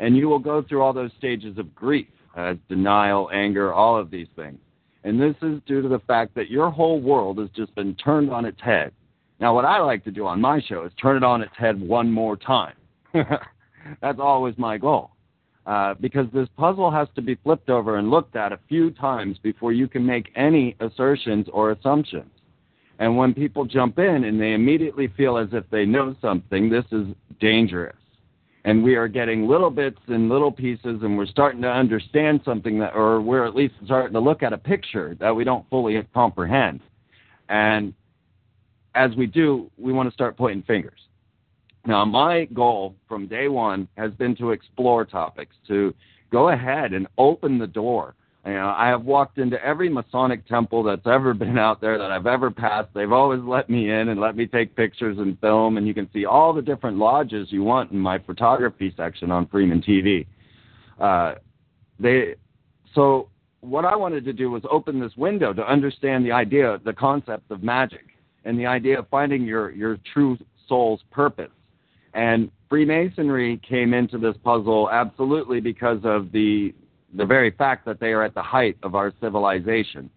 [0.00, 4.10] And you will go through all those stages of grief, as denial, anger, all of
[4.10, 4.58] these things.
[5.04, 8.30] And this is due to the fact that your whole world has just been turned
[8.30, 8.92] on its head.
[9.40, 11.80] Now, what I like to do on my show is turn it on its head
[11.80, 12.74] one more time.
[13.14, 15.12] That's always my goal.
[15.68, 19.36] Uh, because this puzzle has to be flipped over and looked at a few times
[19.42, 22.30] before you can make any assertions or assumptions.
[22.98, 26.86] And when people jump in and they immediately feel as if they know something, this
[26.90, 27.08] is
[27.38, 27.98] dangerous.
[28.64, 32.78] And we are getting little bits and little pieces, and we're starting to understand something
[32.78, 36.02] that, or we're at least starting to look at a picture that we don't fully
[36.14, 36.80] comprehend.
[37.50, 37.92] And
[38.94, 41.07] as we do, we want to start pointing fingers.
[41.88, 45.94] Now, my goal from day one has been to explore topics, to
[46.30, 48.14] go ahead and open the door.
[48.44, 52.10] You know, I have walked into every Masonic temple that's ever been out there that
[52.10, 52.88] I've ever passed.
[52.92, 56.10] They've always let me in and let me take pictures and film, and you can
[56.12, 60.26] see all the different lodges you want in my photography section on Freeman TV.
[61.00, 61.36] Uh,
[61.98, 62.34] they,
[62.94, 66.92] so what I wanted to do was open this window to understand the idea, the
[66.92, 68.08] concept of magic,
[68.44, 70.36] and the idea of finding your your true
[70.68, 71.48] soul's purpose.
[72.14, 76.74] And Freemasonry came into this puzzle absolutely because of the
[77.14, 80.10] the very fact that they are at the height of our civilization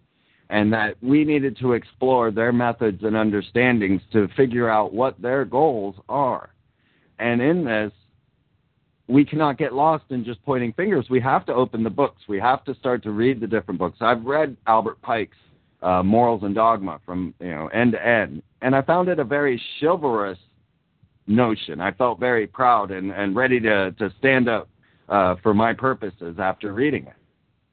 [0.50, 5.46] and that we needed to explore their methods and understandings to figure out what their
[5.46, 6.50] goals are.
[7.18, 7.90] And in this,
[9.08, 11.06] we cannot get lost in just pointing fingers.
[11.08, 12.22] We have to open the books.
[12.28, 13.98] We have to start to read the different books.
[14.02, 15.36] I've read Albert Pike's
[15.82, 19.24] uh, Morals and Dogma from you know end to end, and I found it a
[19.24, 20.38] very chivalrous
[21.34, 21.80] notion.
[21.80, 24.68] I felt very proud and, and ready to, to stand up
[25.08, 27.14] uh, for my purposes after reading it.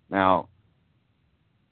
[0.09, 0.49] Now,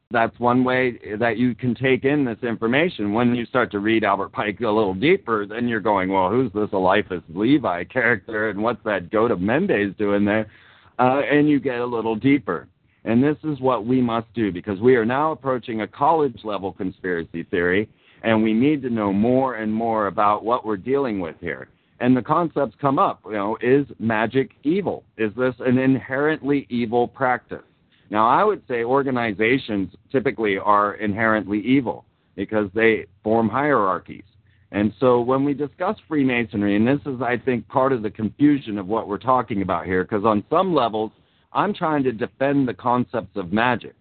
[0.10, 3.14] that's one way that you can take in this information.
[3.14, 6.52] When you start to read Albert Pike a little deeper, then you're going, well, who's
[6.54, 10.50] this Eliphas Levi character and what's that goat of Mendes doing there?
[10.98, 12.68] Uh, and you get a little deeper.
[13.04, 16.72] And this is what we must do because we are now approaching a college level
[16.72, 17.90] conspiracy theory
[18.24, 21.70] and we need to know more and more about what we're dealing with here.
[21.99, 25.03] And the concepts come up, you know, is magic evil?
[25.18, 27.64] Is this an inherently evil practice?
[28.10, 32.06] Now, I would say organizations typically are inherently evil
[32.36, 34.24] because they form hierarchies.
[34.72, 38.78] And so when we discuss Freemasonry, and this is, I think, part of the confusion
[38.78, 41.11] of what we're talking about here, because on some levels,
[41.53, 43.95] I'm trying to defend the concepts of magic.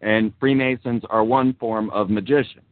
[0.00, 2.62] And Freemasons are one form of magician.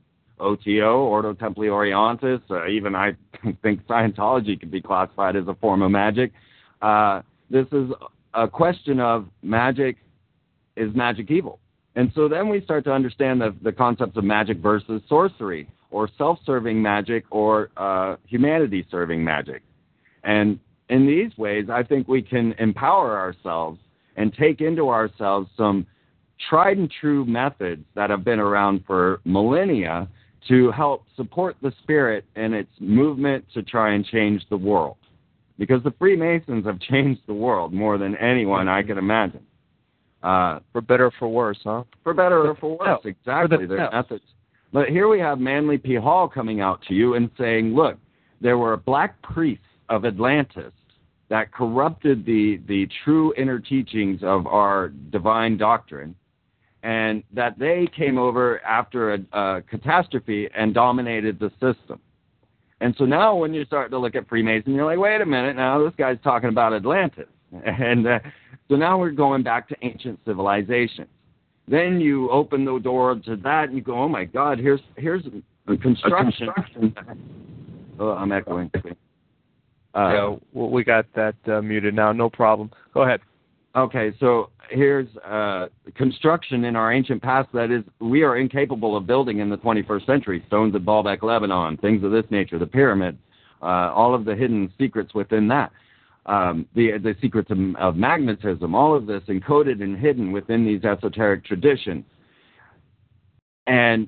[0.43, 3.13] OTO, Ordo Templi Orientis, uh, even I
[3.63, 6.33] think Scientology could be classified as a form of magic.
[6.81, 7.91] Uh, this is
[8.35, 9.99] a question of magic
[10.77, 11.59] is magic evil?
[11.95, 16.09] And so then we start to understand the, the concepts of magic versus sorcery, or
[16.17, 19.63] self serving magic, or uh, humanity serving magic.
[20.25, 20.59] And
[20.89, 23.79] in these ways, I think we can empower ourselves
[24.17, 25.87] and take into ourselves some
[26.49, 30.09] tried and true methods that have been around for millennia
[30.49, 34.97] to help support the spirit and its movement to try and change the world.
[35.59, 39.45] Because the Freemasons have changed the world more than anyone I can imagine.
[40.23, 41.83] Uh, for better or for worse, huh?
[42.05, 43.57] For better or for worse, No, exactly.
[43.57, 43.91] for the- Their no.
[43.91, 44.25] methods.
[44.73, 45.97] But here we have Manly P.
[45.97, 47.99] Hall coming out to you and saying, look,
[48.41, 50.73] there were black priests of Atlantis
[51.29, 56.15] that corrupted the, the true inner teachings of our divine doctrine,
[56.83, 62.01] and that they came over after a, a catastrophe and dominated the system.
[62.81, 65.55] And so now, when you start to look at Freemason, you're like, wait a minute,
[65.55, 67.27] now this guy's talking about Atlantis.
[67.65, 68.19] And uh,
[68.69, 71.09] so now we're going back to ancient civilizations.
[71.69, 75.23] Then you open the door to that, and you go, oh my God, here's here's
[75.69, 76.49] a construction.
[78.01, 78.71] oh, I'm echoing.
[78.75, 78.81] Uh,
[79.95, 82.13] yeah, well, we got that uh, muted now.
[82.13, 82.71] No problem.
[82.95, 83.21] Go ahead.
[83.75, 89.07] Okay, so here's uh, construction in our ancient past that is we are incapable of
[89.07, 90.45] building in the 21st century.
[90.47, 93.17] Stones at Baalbek, Lebanon, things of this nature, the pyramid,
[93.63, 95.73] uh, all of the hidden secrets within that,
[96.27, 100.85] um, the the secrets of, of magnetism, all of this encoded and hidden within these
[100.85, 102.05] esoteric traditions.
[103.67, 104.07] And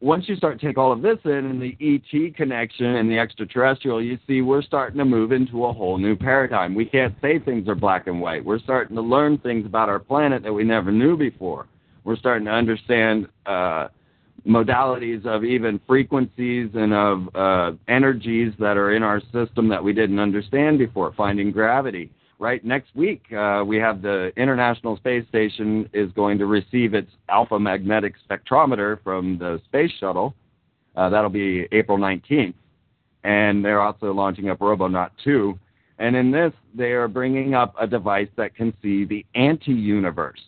[0.00, 3.18] once you start to take all of this in and the ET connection and the
[3.18, 6.74] extraterrestrial, you see we're starting to move into a whole new paradigm.
[6.74, 8.44] We can't say things are black and white.
[8.44, 11.66] We're starting to learn things about our planet that we never knew before.
[12.04, 13.88] We're starting to understand uh,
[14.46, 19.94] modalities of even frequencies and of uh, energies that are in our system that we
[19.94, 22.10] didn't understand before, finding gravity.
[22.38, 27.10] Right next week, uh, we have the International Space Station is going to receive its
[27.30, 30.34] alpha magnetic spectrometer from the space shuttle.
[30.96, 32.54] Uh, that'll be April 19th,
[33.24, 35.58] and they're also launching up Robonaut 2.
[35.98, 40.42] And in this, they are bringing up a device that can see the anti-universe.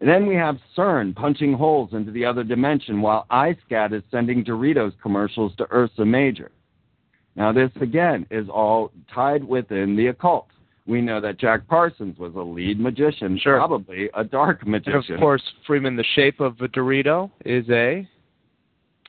[0.00, 4.44] And then we have CERN punching holes into the other dimension while EISCAT is sending
[4.44, 6.50] Doritos commercials to Ursa Major.
[7.36, 10.48] Now, this again is all tied within the occult.
[10.86, 15.14] We know that Jack Parsons was a lead magician, probably a dark And magician.
[15.14, 18.08] of course, Freeman, the shape of a Dorito is a.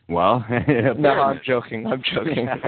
[0.07, 0.45] Well,
[0.97, 1.87] no, I'm joking.
[1.87, 2.47] I'm joking.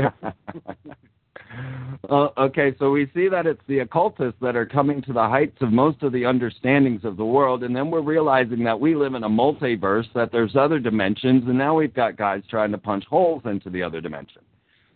[2.10, 5.58] Uh, okay, so we see that it's the occultists that are coming to the heights
[5.62, 9.16] of most of the understandings of the world, and then we're realizing that we live
[9.16, 13.06] in a multiverse, that there's other dimensions, and now we've got guys trying to punch
[13.06, 14.42] holes into the other dimension.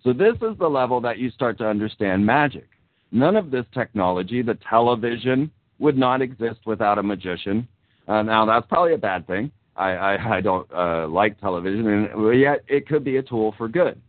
[0.03, 2.68] So this is the level that you start to understand magic.
[3.11, 7.68] None of this technology, the television, would not exist without a magician.
[8.07, 9.52] Uh, now that's probably a bad thing.
[9.76, 13.68] I, I, I don't uh, like television, and yet it could be a tool for
[13.68, 13.99] good.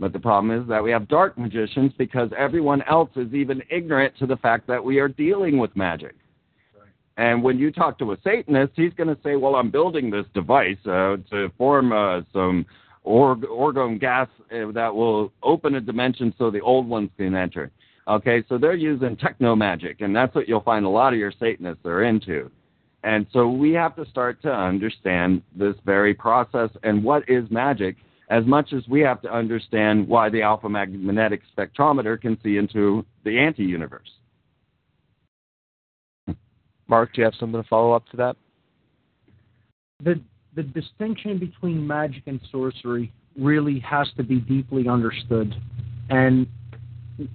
[0.00, 4.16] But the problem is that we have dark magicians because everyone else is even ignorant
[4.18, 6.14] to the fact that we are dealing with magic.
[7.16, 10.24] And when you talk to a Satanist, he's going to say, "Well, I'm building this
[10.32, 12.64] device uh, to form uh, some
[13.04, 17.70] org- orgone gas uh, that will open a dimension so the old ones can enter."
[18.08, 21.32] Okay, so they're using techno magic, and that's what you'll find a lot of your
[21.38, 22.50] Satanists are into.
[23.02, 27.96] And so we have to start to understand this very process and what is magic
[28.28, 33.04] as much as we have to understand why the alpha magnetic spectrometer can see into
[33.24, 34.10] the anti universe.
[36.88, 38.36] Mark, do you have something to follow up to that?
[40.02, 40.20] the
[40.56, 45.54] the distinction between magic and sorcery really has to be deeply understood.
[46.08, 46.48] And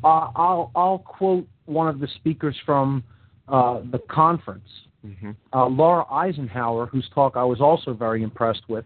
[0.03, 3.03] I'll I'll quote one of the speakers from
[3.47, 4.67] uh, the conference,
[5.05, 5.31] Mm-hmm.
[5.53, 8.85] uh, Laura Eisenhower, whose talk I was also very impressed with,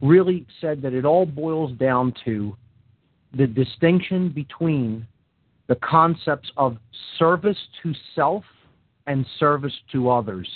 [0.00, 2.56] really said that it all boils down to
[3.36, 5.06] the distinction between
[5.66, 6.76] the concepts of
[7.18, 8.44] service to self
[9.06, 10.48] and service to others.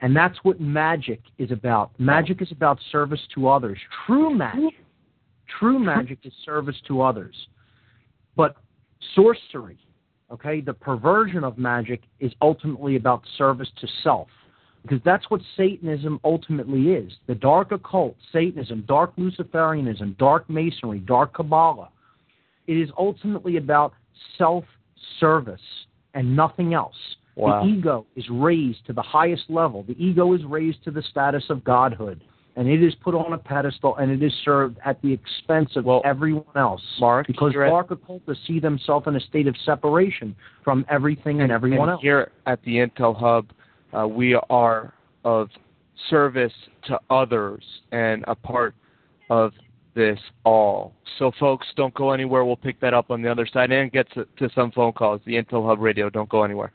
[0.00, 1.90] And that's what magic is about.
[1.98, 3.78] Magic is about service to others.
[4.06, 4.74] True magic,
[5.58, 7.34] true magic is service to others.
[8.36, 8.56] But
[9.14, 9.78] sorcery,
[10.30, 14.28] okay, the perversion of magic is ultimately about service to self.
[14.82, 17.10] Because that's what Satanism ultimately is.
[17.26, 21.88] The dark occult, Satanism, dark Luciferianism, dark Masonry, dark Kabbalah.
[22.66, 23.94] It is ultimately about
[24.36, 24.64] self
[25.18, 25.60] service
[26.12, 26.96] and nothing else.
[27.36, 27.62] Wow.
[27.62, 29.82] The ego is raised to the highest level.
[29.84, 32.22] The ego is raised to the status of godhood.
[32.56, 35.86] And it is put on a pedestal and it is served at the expense of
[36.04, 36.82] everyone else.
[37.00, 41.50] Mark, because you're at- occultists see themselves in a state of separation from everything and,
[41.50, 42.02] everyone and else.
[42.02, 43.46] Here at the Intel Hub,
[43.92, 44.94] uh, we are
[45.24, 45.48] of
[46.10, 46.52] service
[46.86, 48.74] to others and a part
[49.30, 49.52] of
[49.94, 50.92] this all.
[51.18, 52.44] So, folks, don't go anywhere.
[52.44, 55.20] We'll pick that up on the other side and get to, to some phone calls.
[55.24, 56.10] The Intel Hub Radio.
[56.10, 56.72] Don't go anywhere.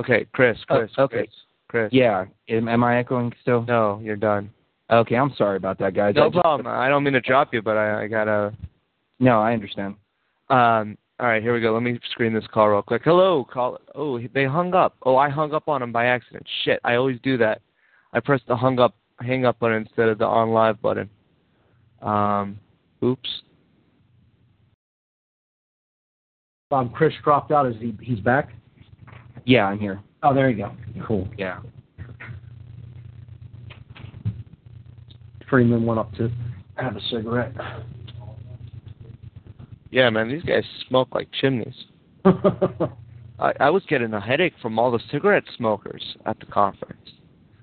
[0.00, 0.58] Okay, Chris.
[0.70, 0.90] Oh, Chris.
[0.98, 1.16] okay.
[1.16, 1.30] Chris.
[1.68, 1.88] Chris.
[1.92, 2.24] Yeah.
[2.48, 3.64] Am, am I echoing still?
[3.66, 4.50] No, you're done.
[4.90, 6.14] Okay, I'm sorry about that, guys.
[6.16, 6.66] I No just- problem.
[6.66, 8.52] I don't mean to drop you, but I, I gotta.
[9.20, 9.94] No, I understand.
[10.50, 10.96] Um.
[11.20, 11.72] All right, here we go.
[11.72, 13.02] Let me screen this call real quick.
[13.04, 13.78] Hello, call.
[13.94, 14.96] Oh, they hung up.
[15.04, 16.44] Oh, I hung up on them by accident.
[16.64, 17.62] Shit, I always do that.
[18.12, 21.08] I pressed the hung up, hang up button instead of the on live button.
[22.02, 22.58] Um.
[23.02, 23.42] Oops.
[26.70, 27.66] Um, Chris dropped out.
[27.66, 27.96] Is he?
[28.00, 28.50] He's back.
[29.44, 30.00] Yeah, I'm here.
[30.22, 30.72] Oh, there you go.
[31.06, 31.28] Cool.
[31.36, 31.60] Yeah.
[35.48, 36.30] Freeman went up to
[36.76, 37.52] have a cigarette.
[39.90, 41.74] Yeah, man, these guys smoke like chimneys.
[42.24, 47.10] I, I was getting a headache from all the cigarette smokers at the conference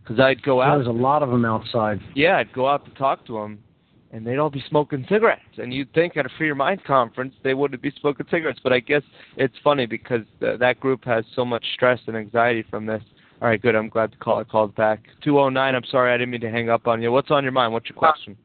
[0.03, 0.77] because I'd go out.
[0.77, 1.99] There's a lot of them outside.
[2.15, 3.59] Yeah, I'd go out to talk to them,
[4.11, 5.41] and they'd all be smoking cigarettes.
[5.57, 8.73] And you'd think at a Free Your Mind conference they wouldn't be smoking cigarettes, but
[8.73, 9.03] I guess
[9.37, 13.01] it's funny because th- that group has so much stress and anxiety from this.
[13.41, 13.75] All right, good.
[13.75, 14.99] I'm glad the caller called back.
[15.23, 17.11] 209, I'm sorry, I didn't mean to hang up on you.
[17.11, 17.73] What's on your mind?
[17.73, 18.37] What's your question?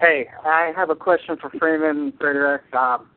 [0.00, 2.62] Hey, I have a question for Freeman Frederick.
[2.74, 3.08] Um,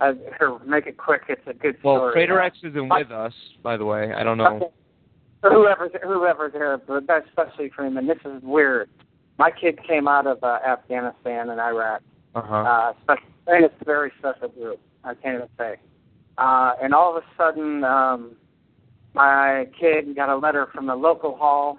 [0.00, 1.22] uh, here, make it quick.
[1.28, 2.00] It's a good story.
[2.00, 2.12] Well.
[2.12, 3.32] Frater X isn't with us,
[3.62, 4.12] by the way.
[4.12, 4.56] I don't know.
[4.56, 4.66] Okay.
[5.42, 8.06] Whoever's whoever's there, but especially Freeman.
[8.06, 8.88] This is weird.
[9.42, 12.00] My kid came out of uh, Afghanistan and Iraq.
[12.36, 12.54] Uh-huh.
[12.54, 14.78] Uh, special, and it's a very special group.
[15.02, 15.74] I can't even say.
[16.38, 18.36] Uh, and all of a sudden, um,
[19.14, 21.78] my kid got a letter from the local hall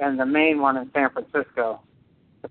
[0.00, 1.80] and the main one in San Francisco.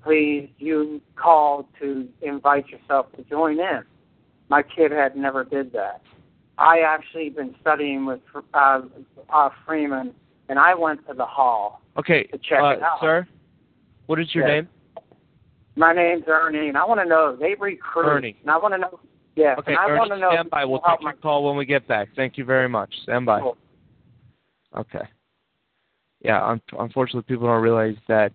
[0.02, 3.82] Please, you called to invite yourself to join in.
[4.48, 6.02] My kid had never did that.
[6.58, 8.22] I actually been studying with
[8.54, 8.80] uh,
[9.30, 10.14] uh, Freeman,
[10.48, 11.82] and I went to the hall.
[11.98, 13.02] Okay, To check uh, it out.
[13.02, 13.28] sir,
[14.06, 14.54] what is your Yeah.
[14.56, 14.70] name?
[15.76, 18.06] My name's Ernie, and I want to know they recruit.
[18.06, 18.38] Ernie.
[18.42, 19.00] And I want to know.
[19.36, 19.56] Yeah.
[19.58, 20.32] Okay, and I want Ernie, to know.
[20.32, 20.66] stand by.
[20.66, 22.10] We'll how take your call when we get back.
[22.16, 22.94] Thank you very much.
[23.04, 23.40] Stand by.
[23.42, 23.58] Cool.
[24.76, 25.08] Okay.
[26.22, 28.32] Yeah, un- unfortunately, people don't realize that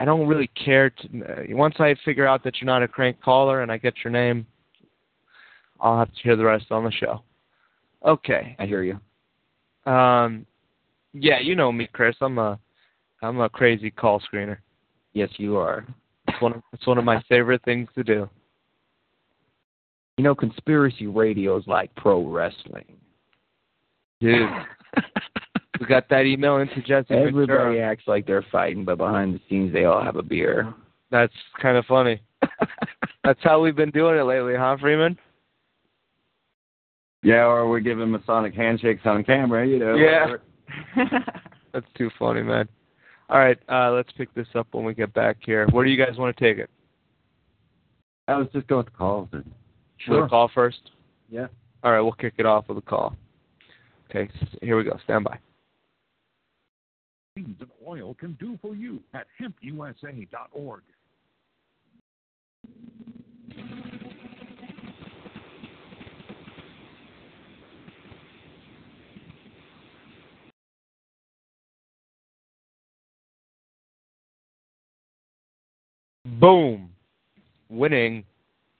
[0.00, 0.90] I don't really care.
[0.90, 3.94] To, uh, once I figure out that you're not a crank caller and I get
[4.02, 4.46] your name,
[5.80, 7.22] I'll have to hear the rest on the show.
[8.04, 8.56] Okay.
[8.58, 8.98] I hear you.
[9.90, 10.46] Um,
[11.12, 12.16] yeah, you know me, Chris.
[12.20, 12.58] I'm a,
[13.22, 14.58] I'm a crazy call screener.
[15.18, 15.84] Yes, you are.
[16.28, 18.30] It's one of, it's one of my favorite things to do.
[20.16, 22.84] You know, conspiracy radio is like pro wrestling.
[24.20, 24.48] Dude.
[25.80, 27.80] we got that email into Jesse Everybody Ventura.
[27.80, 30.72] acts like they're fighting, but behind the scenes, they all have a beer.
[31.10, 32.22] That's kind of funny.
[33.24, 35.18] That's how we've been doing it lately, huh, Freeman?
[37.24, 39.96] Yeah, or we're giving Masonic handshakes on camera, you know.
[39.96, 40.36] Yeah.
[41.72, 42.68] That's too funny, man.
[43.30, 45.66] All right, uh, let's pick this up when we get back here.
[45.68, 46.70] Where do you guys want to take it?
[48.26, 49.28] I was just going with the calls.
[49.32, 49.44] And,
[50.08, 50.90] With a call first?
[51.30, 51.48] Yeah.
[51.82, 53.14] All right, we'll kick it off with a call.
[54.08, 54.30] Okay,
[54.62, 54.98] here we go.
[55.04, 55.38] Stand by.
[57.36, 60.82] Beans of oil can do for you at hempusa.org.
[76.38, 76.90] Boom.
[77.68, 78.22] Winning.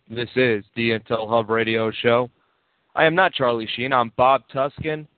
[0.09, 2.31] This is the Intel Hub Radio Show.
[2.95, 3.93] I am not Charlie Sheen.
[3.93, 5.09] I'm Bob Tuskin,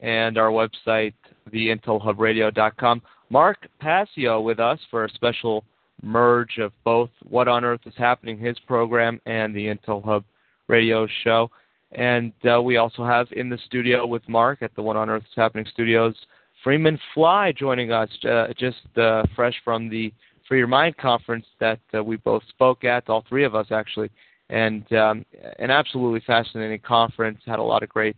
[0.00, 1.12] and our website,
[1.52, 3.02] theintelhubradio.com.
[3.28, 5.64] Mark Passio with us for a special
[6.02, 10.24] merge of both What on Earth is Happening, his program, and the Intel Hub
[10.68, 11.50] Radio Show.
[11.92, 15.24] And uh, we also have in the studio with Mark at the What on Earth
[15.24, 16.14] is Happening studios,
[16.64, 20.10] Freeman Fly joining us, uh, just uh, fresh from the
[20.52, 24.10] Free Your Mind conference that uh, we both spoke at, all three of us actually,
[24.50, 25.24] and um,
[25.58, 27.40] an absolutely fascinating conference.
[27.46, 28.16] Had a lot of great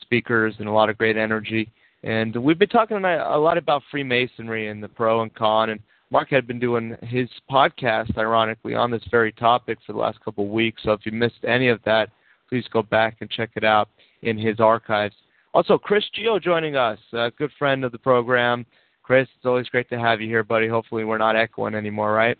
[0.00, 1.68] speakers and a lot of great energy.
[2.04, 5.70] And we've been talking a lot about Freemasonry and the pro and con.
[5.70, 5.80] And
[6.12, 10.44] Mark had been doing his podcast, ironically, on this very topic for the last couple
[10.44, 10.82] of weeks.
[10.84, 12.10] So if you missed any of that,
[12.48, 13.88] please go back and check it out
[14.22, 15.16] in his archives.
[15.52, 18.66] Also, Chris Geo joining us, a good friend of the program.
[19.12, 20.66] Chris, it's always great to have you here, buddy.
[20.66, 22.38] Hopefully, we're not echoing anymore, right?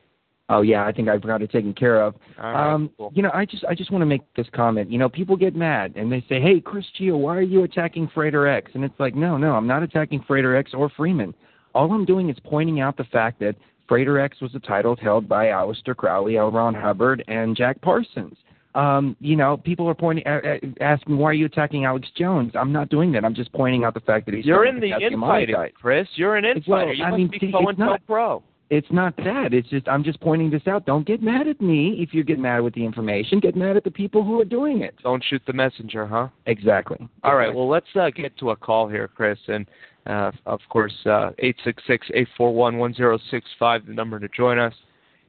[0.49, 2.15] Oh yeah, I think I've got it taken care of.
[2.39, 3.13] Right, um, cool.
[3.15, 4.91] You know, I just I just want to make this comment.
[4.91, 8.09] You know, people get mad and they say, "Hey, Chris Geo, why are you attacking
[8.15, 11.35] Frater X?" And it's like, no, no, I'm not attacking Frater X or Freeman.
[11.75, 13.55] All I'm doing is pointing out the fact that
[13.87, 16.51] Frater X was a title held by Aleister Crowley, L.
[16.51, 18.39] Ron Hubbard, and Jack Parsons.
[18.75, 20.41] Um, you know, people are pointing, uh,
[20.81, 22.53] asking, why are you attacking Alex Jones?
[22.55, 23.25] I'm not doing that.
[23.25, 25.55] I'm just pointing out the fact that he's You're in the infighting.
[25.75, 26.09] Chris.
[26.15, 26.87] You're an infighter.
[26.87, 28.43] Well, you I must mean, be see, so it's and so not- pro.
[28.71, 29.53] It's not that.
[29.53, 30.87] It's just I'm just pointing this out.
[30.87, 33.39] Don't get mad at me if you get mad with the information.
[33.39, 34.95] Get mad at the people who are doing it.
[35.03, 36.29] Don't shoot the messenger, huh?
[36.47, 36.97] Exactly.
[37.23, 37.55] All right.
[37.55, 39.67] Well, let's uh, get to a call here, Chris, and
[40.07, 43.93] uh, of course, uh, eight six six eight four one one zero six five, the
[43.93, 44.73] number to join us.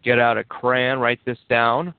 [0.05, 0.99] Get out a crayon.
[0.99, 1.93] Write this down.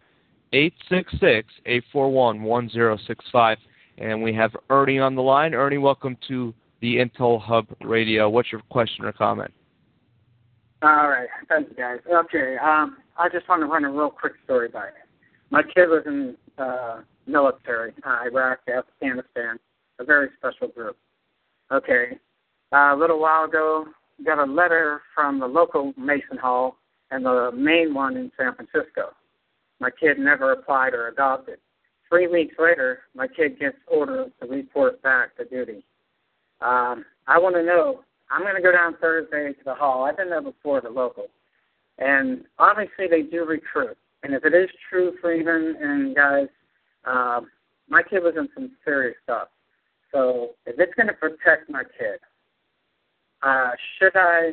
[0.55, 3.59] Eight six six eight four one one zero six five,
[3.99, 5.53] and we have Ernie on the line.
[5.53, 8.31] Ernie, welcome to the Intel Hub Radio.
[8.31, 9.53] What's your question or comment?
[10.81, 11.99] All right, thank you guys.
[12.09, 14.93] Okay, um, I just want to run a real quick story by you.
[15.51, 19.59] My kid was in uh, military, uh, Iraq, Afghanistan,
[19.99, 20.97] a very special group.
[21.73, 22.17] Okay,
[22.73, 23.87] uh, a little while ago,
[24.25, 26.77] got a letter from the local Mason Hall
[27.11, 29.14] and the main one in San Francisco.
[29.85, 31.59] My kid never applied or adopted.
[32.09, 35.85] Three weeks later, my kid gets orders to report back to duty.
[36.63, 38.01] Um, I want to know.
[38.31, 40.05] I'm going to go down Thursday to the hall.
[40.05, 41.27] I've been there before, the local,
[41.99, 43.99] and obviously they do recruit.
[44.23, 46.49] And if it is true, Freeman and guys,
[47.05, 47.51] um,
[47.87, 49.49] my kid was in some serious stuff.
[50.13, 52.21] So if it's going to protect my kid,
[53.43, 54.53] uh, should I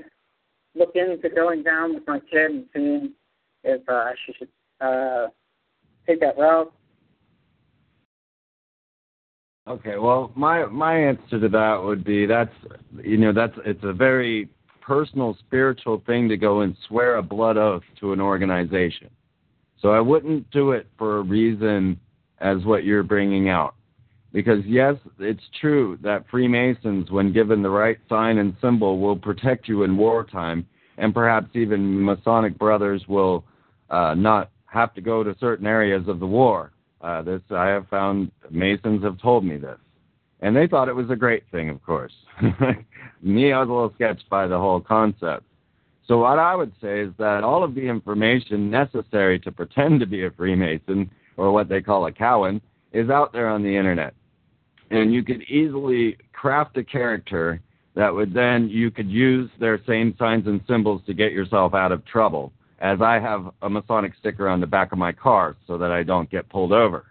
[0.76, 3.14] look into going down with my kid and seeing
[3.64, 4.50] if uh, she should
[4.82, 5.28] uh,
[6.08, 6.74] take that route?
[9.68, 12.54] Okay, well, my my answer to that would be that's
[13.04, 14.50] you know that's it's a very
[14.82, 19.10] personal spiritual thing to go and swear a blood oath to an organization.
[19.80, 22.00] So I wouldn't do it for a reason
[22.40, 23.76] as what you're bringing out.
[24.34, 29.68] Because yes, it's true that Freemasons when given the right sign and symbol will protect
[29.68, 30.66] you in wartime
[30.98, 33.44] and perhaps even Masonic brothers will
[33.90, 36.72] uh, not have to go to certain areas of the war.
[37.02, 39.78] Uh, this I have found Masons have told me this,
[40.40, 41.70] and they thought it was a great thing.
[41.70, 42.14] Of course,
[43.22, 45.44] me I was a little sketched by the whole concept.
[46.08, 50.06] So what I would say is that all of the information necessary to pretend to
[50.06, 52.62] be a Freemason or what they call a Cowan
[52.92, 54.14] is out there on the internet,
[54.90, 57.62] and you could easily craft a character
[57.96, 61.92] that would then you could use their same signs and symbols to get yourself out
[61.92, 65.78] of trouble as I have a Masonic sticker on the back of my car so
[65.78, 67.06] that I don't get pulled over.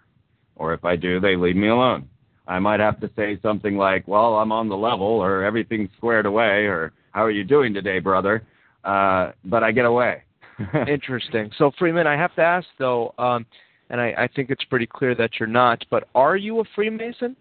[0.57, 2.07] Or if I do, they leave me alone.
[2.47, 6.25] I might have to say something like, well, I'm on the level, or everything's squared
[6.25, 8.43] away, or how are you doing today, brother?
[8.83, 10.23] Uh, but I get away.
[10.87, 11.49] Interesting.
[11.57, 13.45] So, Freeman, I have to ask, though, um,
[13.89, 17.37] and I, I think it's pretty clear that you're not, but are you a Freemason?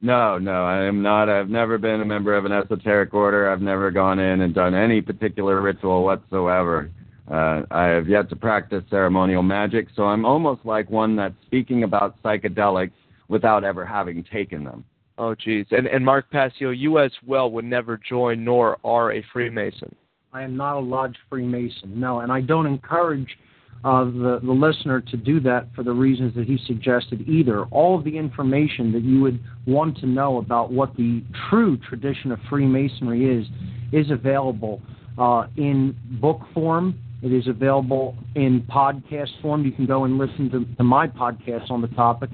[0.00, 1.28] No, no, I am not.
[1.28, 3.50] I've never been a member of an esoteric order.
[3.50, 6.90] I've never gone in and done any particular ritual whatsoever.
[7.30, 11.82] Uh, I have yet to practice ceremonial magic, so I'm almost like one that's speaking
[11.82, 12.92] about psychedelics
[13.28, 14.84] without ever having taken them.
[15.18, 15.66] Oh, geez.
[15.70, 19.94] And, and Mark Passio, you as well would never join nor are a Freemason.
[20.32, 23.36] I am not a lodge Freemason, no, and I don't encourage
[23.84, 27.64] uh, the the listener to do that for the reasons that he suggested either.
[27.66, 32.32] All of the information that you would want to know about what the true tradition
[32.32, 33.46] of Freemasonry is
[33.92, 34.82] is available
[35.16, 36.98] uh, in book form.
[37.22, 39.64] It is available in podcast form.
[39.64, 42.30] You can go and listen to, to my podcast on the topic.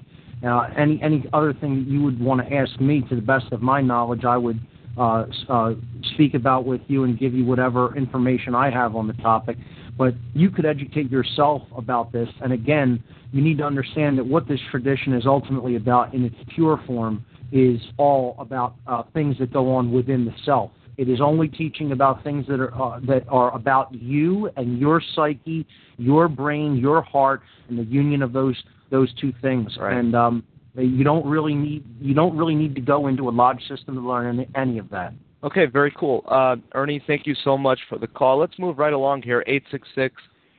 [0.46, 3.50] Uh, any any other thing that you would want to ask me, to the best
[3.52, 4.60] of my knowledge, I would
[4.98, 5.74] uh, uh,
[6.14, 9.56] speak about with you and give you whatever information I have on the topic.
[9.96, 12.28] But you could educate yourself about this.
[12.42, 13.02] And again,
[13.32, 17.24] you need to understand that what this tradition is ultimately about in its pure form
[17.52, 20.70] is all about uh, things that go on within the self.
[20.96, 25.02] It is only teaching about things that are uh, that are about you and your
[25.14, 25.66] psyche,
[25.96, 29.76] your brain, your heart, and the union of those those two things.
[29.78, 29.96] Right.
[29.96, 30.44] And um,
[30.76, 34.00] you don't really need you don't really need to go into a lodge system to
[34.00, 35.14] learn any, any of that.
[35.42, 36.24] Okay, very cool.
[36.28, 38.38] Uh, Ernie, thank you so much for the call.
[38.38, 39.44] Let's move right along here.
[39.46, 40.14] Eight six six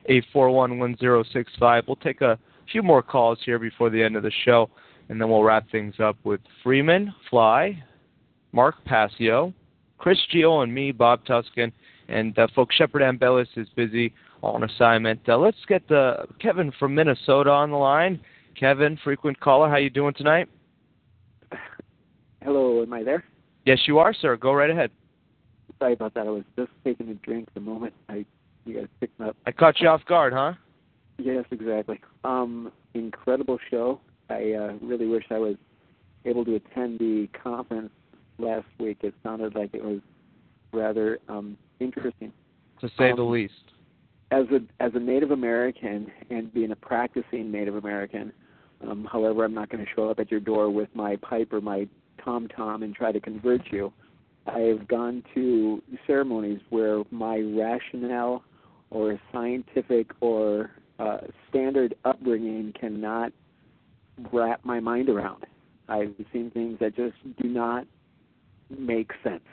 [0.06, 1.84] eight four one one zero six five.
[1.86, 2.38] We'll take a
[2.70, 4.70] few more calls here before the end of the show,
[5.08, 7.82] and then we'll wrap things up with Freeman, Fly,
[8.52, 9.52] Mark Passio,
[9.98, 11.72] Chris Geo, and me, Bob Tuskin.
[12.08, 14.12] And uh, folks, Shepard Ambellas is busy
[14.42, 15.20] on assignment.
[15.28, 18.20] Uh, let's get uh, Kevin from Minnesota on the line.
[18.58, 20.48] Kevin, frequent caller, how you doing tonight?
[22.42, 23.24] Hello, am I there?
[23.64, 24.36] Yes, you are, sir.
[24.36, 24.90] Go right ahead.
[25.78, 26.26] Sorry about that.
[26.26, 28.24] I was just taking a drink the moment I
[28.66, 29.36] you guys picked me up.
[29.46, 30.54] I caught you off guard, huh?
[31.18, 32.00] Yes, exactly.
[32.24, 34.00] Um, incredible show.
[34.28, 35.56] I uh, really wish I was
[36.24, 37.90] able to attend the conference
[38.38, 38.98] last week.
[39.02, 40.00] It sounded like it was
[40.72, 42.32] rather um, interesting.
[42.80, 43.54] To say Um, the least.
[44.30, 48.32] As a as a Native American and being a practicing Native American,
[48.86, 51.60] um, however, I'm not going to show up at your door with my pipe or
[51.60, 51.86] my
[52.22, 53.92] tom tom and try to convert you.
[54.46, 58.44] I've gone to ceremonies where my rationale
[58.90, 61.18] or scientific or uh,
[61.48, 63.32] standard upbringing cannot
[64.32, 65.44] wrap my mind around.
[65.88, 67.86] I've seen things that just do not
[68.70, 69.44] make sense,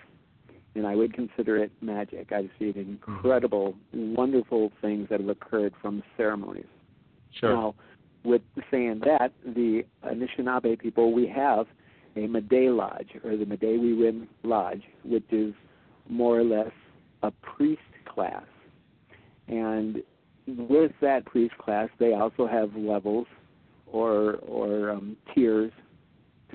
[0.76, 2.32] and I would consider it magic.
[2.32, 6.66] I've seen incredible, wonderful things that have occurred from ceremonies.
[7.40, 7.54] Sure.
[7.54, 7.76] Now,
[8.24, 8.42] with
[8.72, 11.68] saying that, the Anishinaabe people, we have
[12.16, 15.54] a Meday Lodge, or the Medewiwin Lodge, which is
[16.08, 16.72] more or less
[17.24, 18.46] a priest class.
[19.48, 20.04] And
[20.48, 23.28] with that priest class, they also have levels
[23.88, 25.72] or or um, tiers.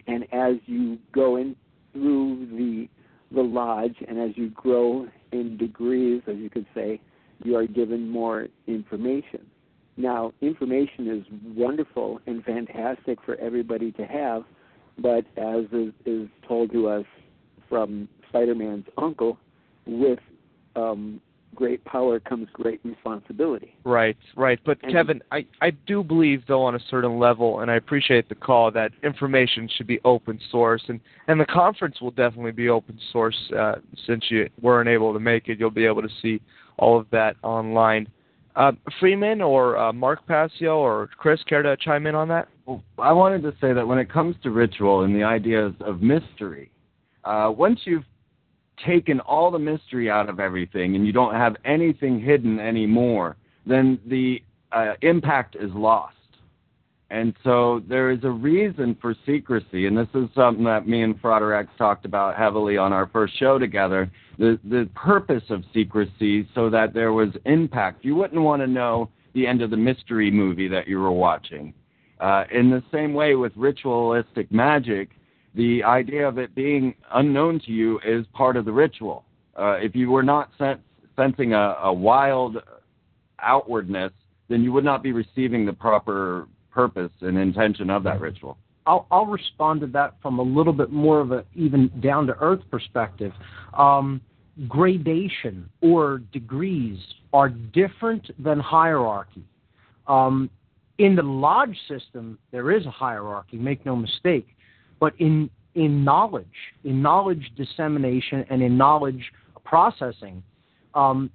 [0.06, 1.56] And as you go in
[1.98, 2.88] through the
[3.30, 6.98] the lodge, and as you grow in degrees, as you could say,
[7.44, 9.44] you are given more information.
[9.98, 14.44] Now, information is wonderful and fantastic for everybody to have,
[14.98, 17.04] but as is, is told to us
[17.68, 19.36] from Spider-Man's uncle,
[19.86, 20.20] with
[20.74, 21.20] um,
[21.58, 23.74] great power comes great responsibility.
[23.82, 24.60] Right, right.
[24.64, 28.28] But And- Kevin, I, I do believe though on a certain level, and I appreciate
[28.28, 32.68] the call that information should be open source, and and the conference will definitely be
[32.68, 33.36] open source.
[33.58, 33.74] Uh,
[34.06, 36.40] since you weren't able to make it, you'll be able to see
[36.78, 38.06] all of that online.
[38.54, 42.48] Uh, Freeman or uh, Mark Passio or Chris, care to chime in on that?
[42.66, 46.02] Well, I wanted to say that when it comes to ritual and the ideas of
[46.02, 46.70] mystery,
[47.24, 48.04] uh, once you've
[48.84, 53.36] taken all the mystery out of everything and you don't have anything hidden anymore,
[53.66, 54.42] then the
[54.72, 56.14] uh, impact is lost.
[57.10, 61.20] And so there is a reason for secrecy, and this is something that me and
[61.20, 64.10] Froderick talked about heavily on our first show together.
[64.38, 68.04] The the purpose of secrecy so that there was impact.
[68.04, 71.72] You wouldn't want to know the end of the mystery movie that you were watching.
[72.20, 75.10] Uh, in the same way with ritualistic magic,
[75.58, 79.24] the idea of it being unknown to you is part of the ritual.
[79.56, 80.78] Uh, if you were not sen-
[81.16, 82.58] sensing a, a wild
[83.40, 84.12] outwardness,
[84.48, 88.56] then you would not be receiving the proper purpose and intention of that ritual.
[88.86, 92.36] I'll, I'll respond to that from a little bit more of an even down to
[92.40, 93.32] earth perspective.
[93.76, 94.20] Um,
[94.68, 96.98] gradation or degrees
[97.32, 99.42] are different than hierarchy.
[100.06, 100.50] Um,
[100.98, 104.46] in the lodge system, there is a hierarchy, make no mistake.
[105.00, 106.46] But in, in knowledge,
[106.84, 109.32] in knowledge dissemination, and in knowledge
[109.64, 110.42] processing,
[110.94, 111.30] um,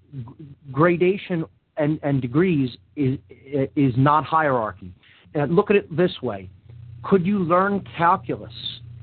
[0.71, 1.45] gradation
[1.77, 3.17] and, and degrees is,
[3.75, 4.91] is not hierarchy.
[5.33, 6.49] And look at it this way
[7.03, 8.53] could you learn calculus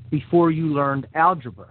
[0.09, 1.67] before you learned algebra?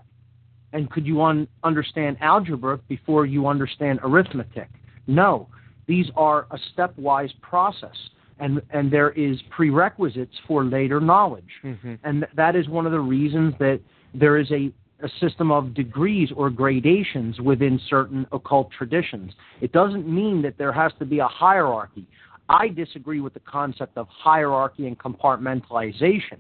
[0.73, 4.69] And could you un- understand algebra before you understand arithmetic?
[5.07, 5.49] No.
[5.89, 7.97] These are a stepwise process,
[8.41, 11.51] and, and there is prerequisites for later knowledge.
[11.65, 11.95] Mm-hmm.
[12.05, 13.81] And th- that is one of the reasons that
[14.15, 14.73] there is a,
[15.03, 19.33] a system of degrees or gradations within certain occult traditions.
[19.61, 22.07] It doesn't mean that there has to be a hierarchy.
[22.49, 26.39] I disagree with the concept of hierarchy and compartmentalization.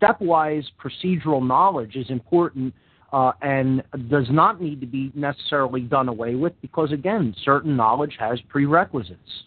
[0.00, 2.74] Stepwise procedural knowledge is important
[3.12, 8.16] uh, and does not need to be necessarily done away with because, again, certain knowledge
[8.18, 9.44] has prerequisites.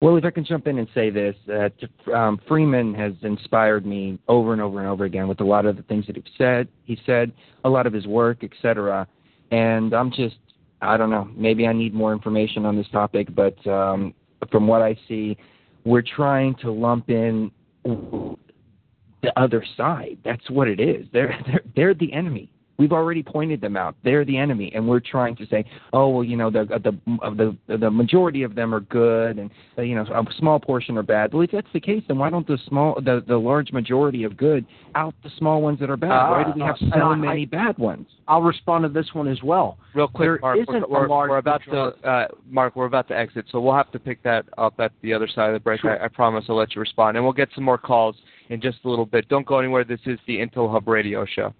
[0.00, 1.74] Well, if I can jump in and say this, that
[2.14, 5.76] um, Freeman has inspired me over and over and over again with a lot of
[5.76, 6.68] the things that he said.
[6.84, 7.32] He said
[7.64, 9.06] a lot of his work, etc.
[9.50, 10.36] And I'm just,
[10.80, 13.28] I don't know, maybe I need more information on this topic.
[13.34, 14.14] But um,
[14.50, 15.36] from what I see,
[15.84, 17.50] we're trying to lump in
[17.84, 20.16] the other side.
[20.24, 21.06] That's what it is.
[21.12, 22.50] They're they're, they're the enemy.
[22.80, 23.94] We've already pointed them out.
[24.04, 27.76] They're the enemy, and we're trying to say, oh well, you know, the the the
[27.76, 31.34] the majority of them are good, and uh, you know, a small portion are bad.
[31.34, 34.38] Well, if that's the case, then why don't the small the the large majority of
[34.38, 36.30] good out the small ones that are bad?
[36.30, 38.08] why do we have Uh, so I- many bad ones?
[38.28, 39.76] I'll respond to this one as well.
[39.94, 42.00] Real quick, There Mark, isn't we're, a large we're about majority.
[42.00, 42.76] to uh, Mark.
[42.76, 45.48] We're about to exit, so we'll have to pick that up at the other side
[45.48, 45.84] of the break.
[45.84, 48.16] I, I promise I'll let you respond, and we'll get some more calls
[48.48, 49.28] in just a little bit.
[49.28, 49.84] Don't go anywhere.
[49.84, 51.52] This is the Intel Hub Radio Show.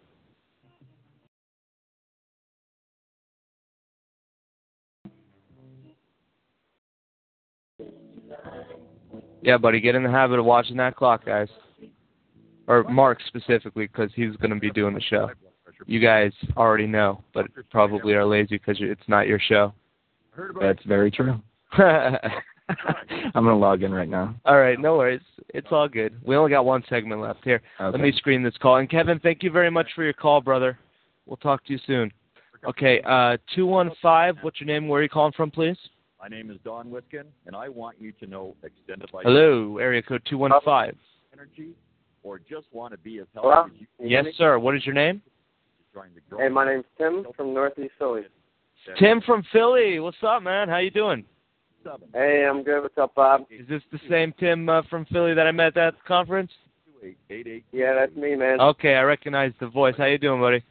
[9.43, 11.49] Yeah, buddy, get in the habit of watching that clock, guys.
[12.67, 15.31] Or Mark specifically, because he's going to be doing the show.
[15.87, 19.73] You guys already know, but probably are lazy because it's not your show.
[20.61, 21.41] That's very true.
[23.35, 24.35] I'm gonna log in right now.
[24.45, 25.23] All right, no worries.
[25.49, 26.15] It's all good.
[26.25, 27.63] We only got one segment left here.
[27.81, 28.77] Let me screen this call.
[28.77, 30.79] And Kevin, thank you very much for your call, brother.
[31.27, 32.13] We'll talk to you soon.
[32.67, 34.37] Okay, uh, two one five.
[34.43, 34.89] What's your name?
[34.89, 35.77] Where are you calling from, please?
[36.21, 40.03] My name is Don Wiskin, and I want you to know extended life Hello, area
[40.03, 40.95] code two one five.
[41.33, 41.71] energy,
[42.23, 43.65] or just want to be as healthy Hello?
[43.67, 44.09] as you can.
[44.11, 44.59] Yes, sir.
[44.59, 45.23] What is your name?
[46.39, 48.23] Hey, my name's Tim from Northeast Philly.
[48.99, 49.99] Tim from Philly.
[49.99, 50.69] What's up, man?
[50.69, 51.25] How you doing?
[52.13, 52.83] Hey, I'm good.
[52.83, 53.47] What's up, Bob?
[53.51, 56.53] Is this the same Tim uh, from Philly that I met at the conference?
[57.73, 58.61] Yeah, that's me, man.
[58.61, 59.95] Okay, I recognize the voice.
[59.97, 60.63] How you doing, buddy?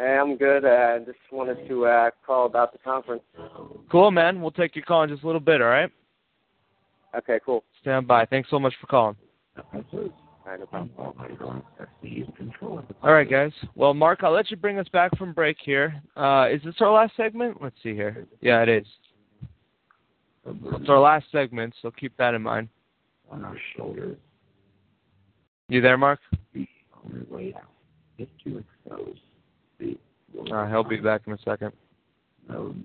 [0.00, 0.64] Hey, I'm good.
[0.64, 3.22] Uh, just wanted to uh, call about the conference.
[3.92, 4.40] Cool, man.
[4.40, 5.90] We'll take your call in just a little bit, all right?
[7.14, 7.64] Okay, cool.
[7.82, 8.24] Stand by.
[8.24, 9.16] Thanks so much for calling.
[9.74, 9.84] All
[10.46, 10.90] right, no problem.
[13.02, 13.52] All right, guys.
[13.74, 16.02] Well, Mark, I'll let you bring us back from break here.
[16.16, 17.58] Uh, is this our last segment?
[17.60, 18.24] Let's see here.
[18.40, 18.86] Yeah, it is.
[20.46, 22.70] It's our last segment, so keep that in mind.
[23.30, 24.16] On our shoulders,
[25.68, 26.20] You there, Mark?
[26.56, 26.66] on
[27.04, 27.64] our way out,
[28.16, 29.18] get to expose
[29.80, 29.96] the
[30.54, 31.72] Uh, he'll be back in a second.
[32.48, 32.84] known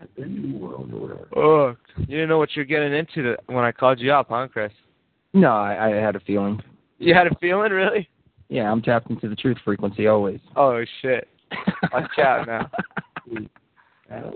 [0.00, 1.28] as the New World Order.
[1.36, 4.48] Oh, you didn't know what you're getting into to, when I called you up, huh,
[4.52, 4.72] Chris?
[5.32, 6.60] No, I, I had a feeling.
[6.98, 8.08] You had a feeling, really?
[8.48, 10.40] Yeah, I'm tapped into the truth frequency always.
[10.56, 11.26] Oh shit!
[11.92, 12.70] Watch out now.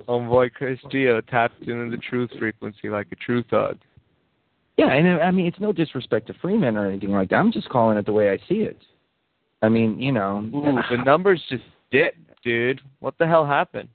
[0.09, 3.77] Homeboy Chris Geo tapped into the truth frequency like a true thug.
[4.79, 7.37] Yeah, and I mean it's no disrespect to Freeman or anything like that.
[7.37, 8.79] I'm just calling it the way I see it.
[9.63, 11.65] I mean, you know, Ooh, the numbers just
[11.99, 12.81] dipped, dude.
[13.01, 13.89] What the hell happened?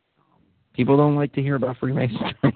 [0.73, 2.35] people don't like to hear about Freemasonry.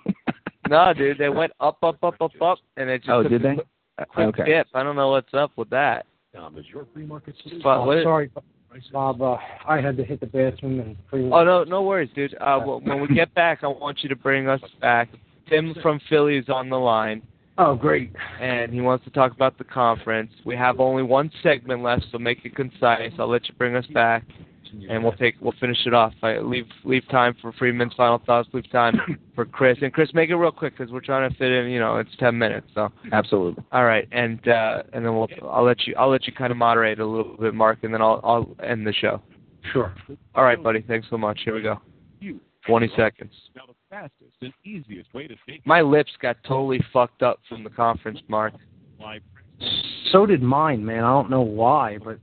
[0.68, 3.54] No, dude, they went up, up, up, up, up, and it just oh, did they?
[3.54, 4.46] quick- quick okay.
[4.46, 4.68] dip.
[4.74, 6.08] I don't know what's up with that.
[6.34, 7.62] Tom, is your free market solution?
[7.64, 8.32] But Oh, sorry,
[8.92, 9.22] Bob.
[9.22, 12.34] Uh, I had to hit the bathroom and pretty Oh no, no worries, dude.
[12.42, 15.10] Uh, well, when we get back, I want you to bring us back.
[15.48, 17.22] Tim from Philly is on the line.
[17.60, 18.12] Oh, great.
[18.42, 20.32] And he wants to talk about the conference.
[20.46, 23.12] We have only one segment left, so make it concise.
[23.20, 24.24] I'll let you bring us back,
[24.90, 26.14] and we'll take we'll finish it off.
[26.22, 28.50] I leave leave time for Freeman's final thoughts.
[28.54, 29.00] Leave time
[29.36, 30.14] for Chris and Chris.
[30.14, 31.70] Make it real quick because we're trying to fit in.
[31.70, 32.68] You know, it's ten minutes.
[32.74, 33.64] So Absolutely.
[33.72, 36.58] all right, and uh, and then we'll I'll let you I'll let you kind of
[36.58, 39.22] moderate a little bit, Mark, and then I'll I'll end the show.
[39.74, 39.94] Sure.
[40.36, 40.84] All right, buddy.
[40.88, 41.40] Thanks so much.
[41.44, 41.80] Here we go.
[42.66, 43.32] Twenty seconds.
[43.56, 47.64] Now, the fastest and easiest way to stay My lips got totally fucked up from
[47.64, 48.54] the conference, Mark.
[49.00, 49.22] live
[50.12, 51.04] So did mine, man.
[51.04, 52.22] I don't know why, but it's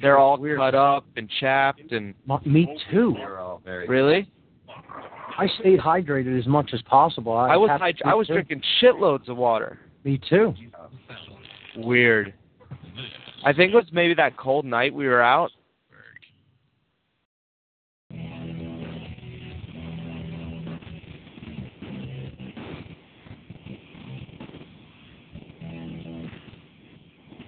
[0.00, 0.58] They're all weird.
[0.58, 3.16] cut up and chapped and Me too.
[3.86, 4.30] really.
[5.36, 7.32] I stayed hydrated as much as possible.
[7.32, 8.34] I, I was hyd- I was too.
[8.34, 9.78] drinking shitloads of water.
[10.04, 10.54] Me too.
[11.76, 12.34] Weird.
[13.44, 15.50] I think it was maybe that cold night we were out.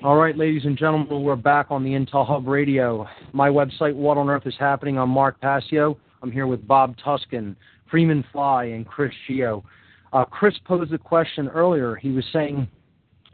[0.07, 3.09] All right, ladies and gentlemen, we're back on the Intel Hub Radio.
[3.33, 5.01] My website, What on Earth is Happening?
[5.01, 5.99] I'm Mark Passio.
[6.23, 7.57] I'm here with Bob Tuskin,
[7.91, 9.65] Freeman Fly, and Chris Geo.
[10.13, 11.97] Uh, Chris posed a question earlier.
[11.97, 12.69] He was saying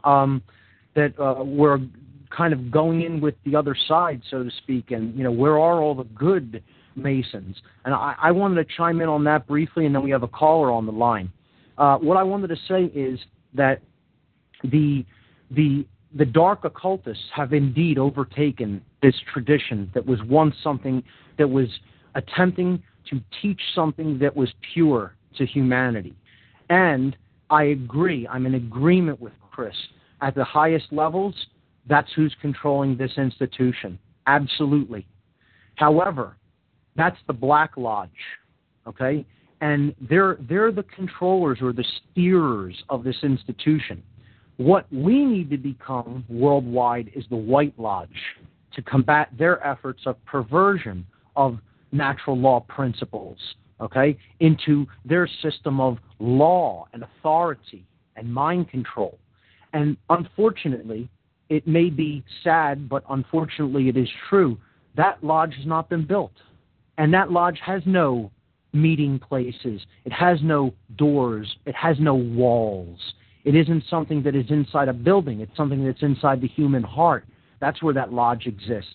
[0.03, 0.41] um,
[0.95, 1.77] that uh, we're
[2.35, 5.59] kind of going in with the other side, so to speak, and you know where
[5.59, 6.63] are all the good
[6.95, 7.55] Masons?
[7.85, 10.27] And I, I wanted to chime in on that briefly, and then we have a
[10.27, 11.31] caller on the line.
[11.77, 13.19] Uh, what I wanted to say is
[13.53, 13.79] that
[14.63, 15.05] the
[15.51, 21.03] the the dark occultists have indeed overtaken this tradition that was once something
[21.37, 21.67] that was
[22.15, 26.15] attempting to teach something that was pure to humanity.
[26.69, 27.15] And
[27.49, 29.75] I agree, I'm in agreement with Chris.
[30.21, 31.35] At the highest levels,
[31.87, 33.99] that's who's controlling this institution.
[34.27, 35.05] Absolutely.
[35.75, 36.37] However,
[36.95, 38.09] that's the Black Lodge,
[38.87, 39.25] okay?
[39.61, 41.85] And they're, they're the controllers or the
[42.15, 44.03] steerers of this institution.
[44.57, 48.09] What we need to become worldwide is the White Lodge
[48.75, 51.05] to combat their efforts of perversion
[51.35, 51.57] of
[51.91, 53.37] natural law principles,
[53.81, 57.85] okay, into their system of law and authority
[58.15, 59.17] and mind control.
[59.73, 61.09] And unfortunately,
[61.49, 64.57] it may be sad, but unfortunately it is true.
[64.95, 66.33] That lodge has not been built.
[66.97, 68.31] And that lodge has no
[68.71, 69.81] meeting places.
[70.05, 71.55] It has no doors.
[71.65, 72.99] It has no walls.
[73.43, 75.41] It isn't something that is inside a building.
[75.41, 77.25] It's something that's inside the human heart.
[77.59, 78.93] That's where that lodge exists.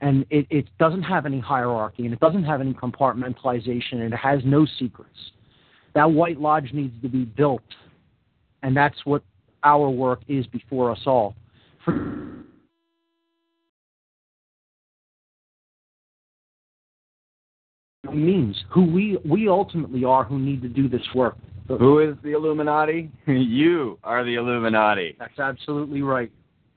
[0.00, 4.16] And it, it doesn't have any hierarchy and it doesn't have any compartmentalization and it
[4.16, 5.16] has no secrets.
[5.94, 7.62] That white lodge needs to be built.
[8.62, 9.22] And that's what
[9.62, 11.34] our work is before us all.
[11.84, 12.26] For
[18.12, 21.36] means who we we ultimately are who need to do this work.
[21.68, 23.10] Who is the Illuminati?
[23.26, 25.16] you are the Illuminati.
[25.18, 26.30] That's absolutely right.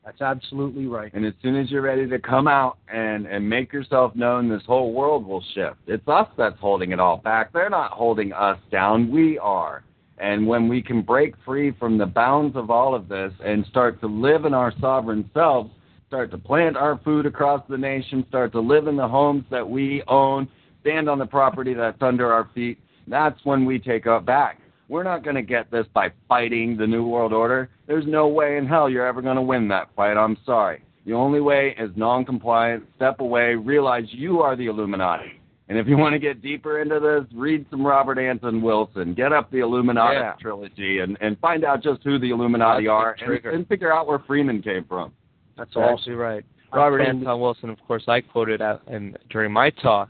[0.03, 1.13] That's absolutely right.
[1.13, 4.63] And as soon as you're ready to come out and and make yourself known, this
[4.65, 5.77] whole world will shift.
[5.87, 7.53] It's us that's holding it all back.
[7.53, 9.11] They're not holding us down.
[9.11, 9.83] We are.
[10.17, 14.01] And when we can break free from the bounds of all of this and start
[14.01, 15.69] to live in our sovereign selves,
[16.07, 19.67] start to plant our food across the nation, start to live in the homes that
[19.67, 20.47] we own,
[20.81, 24.59] stand on the property that's under our feet, that's when we take up back.
[24.89, 27.69] We're not going to get this by fighting the New World Order.
[27.87, 30.17] There's no way in hell you're ever going to win that fight.
[30.17, 30.83] I'm sorry.
[31.05, 32.83] The only way is non-compliant.
[32.95, 33.55] Step away.
[33.55, 35.39] Realize you are the Illuminati.
[35.69, 39.13] And if you want to get deeper into this, read some Robert Anton Wilson.
[39.13, 40.33] Get up the Illuminati Yeah.
[40.41, 43.93] trilogy and, and find out just who the Illuminati That's are the and, and figure
[43.93, 45.11] out where Freeman came from.
[45.55, 45.85] That's Okay.
[45.87, 46.43] Absolutely right.
[46.73, 50.09] Robert Anton Wilson, of course, I quoted at, in, during my talk,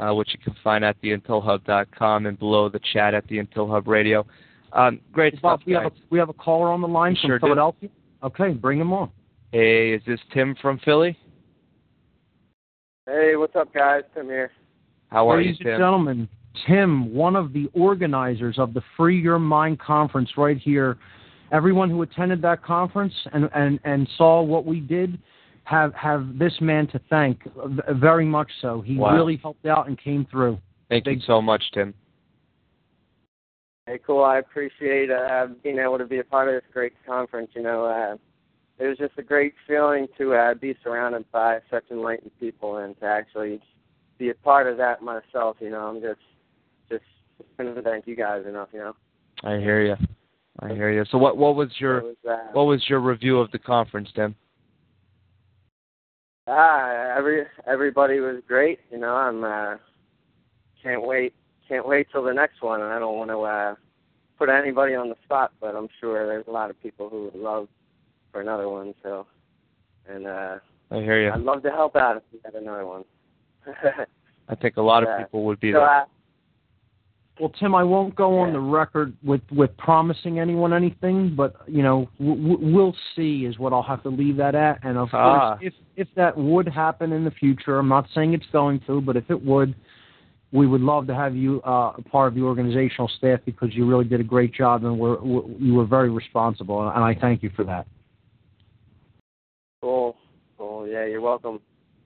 [0.00, 3.88] uh, which you can find at theintelhub.com and below the chat at the Intel Hub
[3.88, 4.26] Radio.
[4.72, 7.20] Um, great Bob, stuff, we have a we have a caller on the line We
[7.20, 7.46] from sure do.
[7.46, 7.88] Philadelphia.
[8.22, 9.10] Okay, bring him on.
[9.52, 11.16] Hey, is this Tim from Philly?
[13.06, 14.02] Hey, what's up, guys?
[14.14, 14.50] Tim here.
[15.10, 16.28] How are Ladies you, and gentlemen,
[16.66, 20.98] Tim, one of the organizers of the Free Your Mind conference right here.
[21.50, 25.18] Everyone who attended that conference and, and, and saw what we did
[25.68, 27.42] have have this man to thank
[27.90, 28.80] very much so.
[28.80, 29.14] He Wow.
[29.14, 30.58] really helped out and came through.
[30.88, 31.92] Thank you so much, Tim.
[33.86, 34.24] Hey, cool.
[34.24, 37.50] I appreciate uh, being able to be a part of this great conference.
[37.54, 38.16] You know, uh,
[38.78, 42.98] it was just a great feeling to uh, be surrounded by such enlightened people and
[43.00, 43.60] to actually
[44.16, 45.58] be a part of that myself.
[45.60, 46.20] You know, I'm just
[46.88, 47.04] just
[47.36, 48.68] just couldn't thank you guys enough.
[48.72, 48.96] You know,
[49.44, 49.96] I hear you.
[50.60, 51.04] I hear you.
[51.10, 54.34] So, what what was your was, uh, what was your review of the conference, Tim?
[56.48, 58.80] Ah, every everybody was great.
[58.90, 59.76] You know, I'm uh,
[60.82, 61.34] can't wait
[61.68, 62.80] can't wait till the next one.
[62.80, 63.74] And I don't want to uh,
[64.38, 67.34] put anybody on the spot, but I'm sure there's a lot of people who would
[67.34, 67.68] love
[68.32, 68.94] for another one.
[69.02, 69.26] So,
[70.08, 70.56] and uh,
[70.90, 71.30] I hear you.
[71.30, 73.04] I'd love to help out if we had another one.
[74.48, 76.06] I think a lot of people would be so, there.
[77.40, 81.82] Well, Tim, I won't go on the record with with promising anyone anything, but you
[81.82, 84.80] know, w- w- we'll see is what I'll have to leave that at.
[84.82, 85.50] And of Ah.
[85.56, 89.00] course, if if that would happen in the future, I'm not saying it's going to,
[89.00, 89.74] but if it would,
[90.52, 93.86] we would love to have you uh, a part of the organizational staff because you
[93.86, 97.42] really did a great job and were, were you were very responsible, and I thank
[97.42, 97.86] you for that.
[99.80, 100.16] Cool.
[100.56, 100.88] Cool.
[100.88, 101.60] Yeah, you're welcome.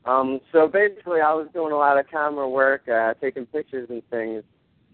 [0.05, 4.03] Um, so basically, I was doing a lot of camera work, uh, taking pictures and
[4.11, 4.43] things.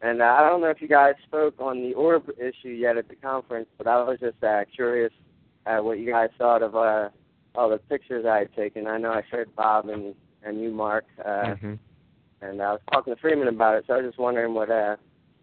[0.00, 3.08] And uh, I don't know if you guys spoke on the orb issue yet at
[3.08, 5.12] the conference, but I was just uh, curious
[5.66, 7.08] uh, what you guys thought of uh,
[7.54, 8.86] all the pictures I had taken.
[8.86, 10.14] I know I showed Bob and
[10.44, 11.74] and you, Mark, uh, hmm
[12.40, 13.84] and I was talking to Freeman about it.
[13.88, 14.94] So I was just wondering what uh,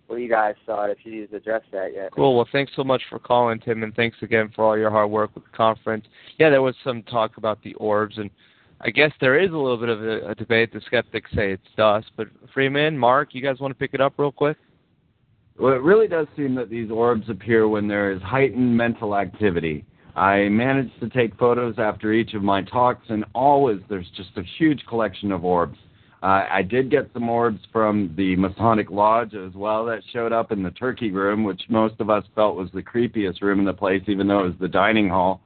[0.07, 2.11] what you guys thought if you addressed that yet.
[2.11, 2.35] Cool.
[2.35, 5.31] Well, thanks so much for calling, Tim, and thanks again for all your hard work
[5.35, 6.05] with the conference.
[6.37, 8.29] Yeah, there was some talk about the orbs, and
[8.81, 10.73] I guess there is a little bit of a, a debate.
[10.73, 14.13] The skeptics say it's dust, but Freeman, Mark, you guys want to pick it up
[14.17, 14.57] real quick?
[15.57, 19.85] Well, it really does seem that these orbs appear when there is heightened mental activity.
[20.15, 24.43] I managed to take photos after each of my talks, and always there's just a
[24.57, 25.77] huge collection of orbs.
[26.23, 30.51] Uh, I did get some orbs from the Masonic Lodge as well that showed up
[30.51, 33.73] in the turkey room, which most of us felt was the creepiest room in the
[33.73, 35.41] place, even though it was the dining hall.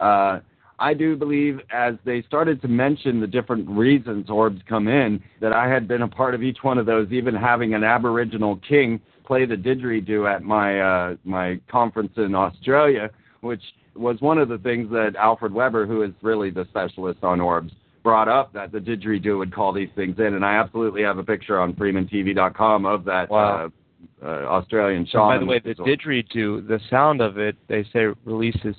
[0.00, 0.40] Uh,
[0.78, 5.52] I do believe as they started to mention the different reasons orbs come in, that
[5.52, 9.00] I had been a part of each one of those, even having an Aboriginal king
[9.24, 13.10] play the didgeridoo at my uh, my conference in Australia,
[13.40, 13.62] which
[13.94, 17.72] was one of the things that Alfred Webre, who is really the specialist on orbs,
[18.02, 21.24] brought up that the didgeridoo would call these things in, and I absolutely have a
[21.24, 23.70] picture on FreemanTV.com of that Wow.
[24.22, 28.06] uh, uh, Australian And by the way, the didgeridoo, the sound of it, they say
[28.24, 28.76] releases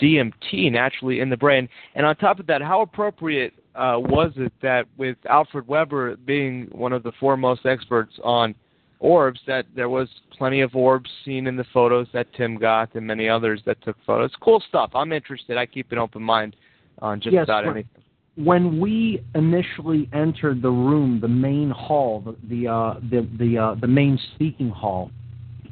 [0.00, 1.68] DMT naturally in the brain.
[1.94, 6.68] And on top of that, how appropriate uh, was it that with Alfred Webre being
[6.72, 8.54] one of the foremost experts on
[8.98, 13.06] orbs, that there was plenty of orbs seen in the photos that Tim got and
[13.06, 14.30] many others that took photos.
[14.40, 14.90] Cool stuff.
[14.94, 15.56] I'm interested.
[15.58, 16.56] I keep an open mind
[17.02, 18.02] on just Yes, about when- anything.
[18.36, 23.74] when we initially entered the room, the main hall, the the uh, the the, uh,
[23.74, 25.10] the main speaking hall,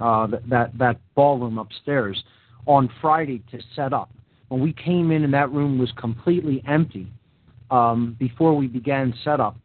[0.01, 2.23] uh, that, that that ballroom upstairs,
[2.67, 4.11] on Friday to set up.
[4.55, 7.09] When we came in and that room was completely empty,
[7.73, 9.57] um, before we began setup,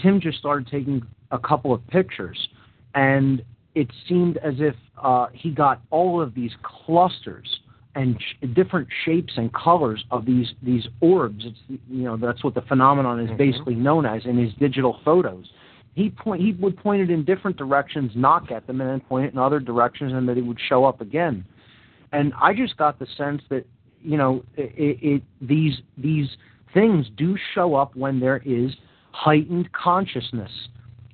[0.00, 1.02] Tim just started taking
[1.32, 2.38] a couple of pictures,
[2.94, 3.42] and
[3.74, 7.48] it seemed as if uh, he got all of these clusters
[7.96, 11.44] and sh- different shapes and colors of these these orbs.
[11.44, 15.46] It's you know that's what the phenomenon is basically known as in his digital photos.
[15.96, 19.26] He point he would point it in different directions, knock at them, and then point
[19.26, 21.44] it in other directions, and that it would show up again.
[22.12, 23.66] And I just got the sense that
[24.02, 26.28] you know it, it, these these
[26.74, 28.72] things do show up when there is
[29.12, 30.50] heightened consciousness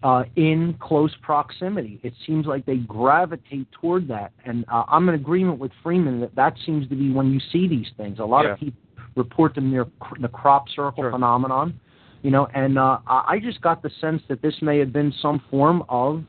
[0.03, 1.99] uh, in close proximity.
[2.03, 6.35] It seems like they gravitate toward that, and uh, I'm in agreement with Freeman that
[6.35, 8.19] that seems to be when you see these things.
[8.19, 8.53] A lot Yeah.
[8.53, 8.79] of people
[9.17, 11.79] report them near cr- the crop circle phenomenon,
[12.23, 15.13] you know, and uh, I I just got the sense that this may have been
[15.23, 16.25] some form of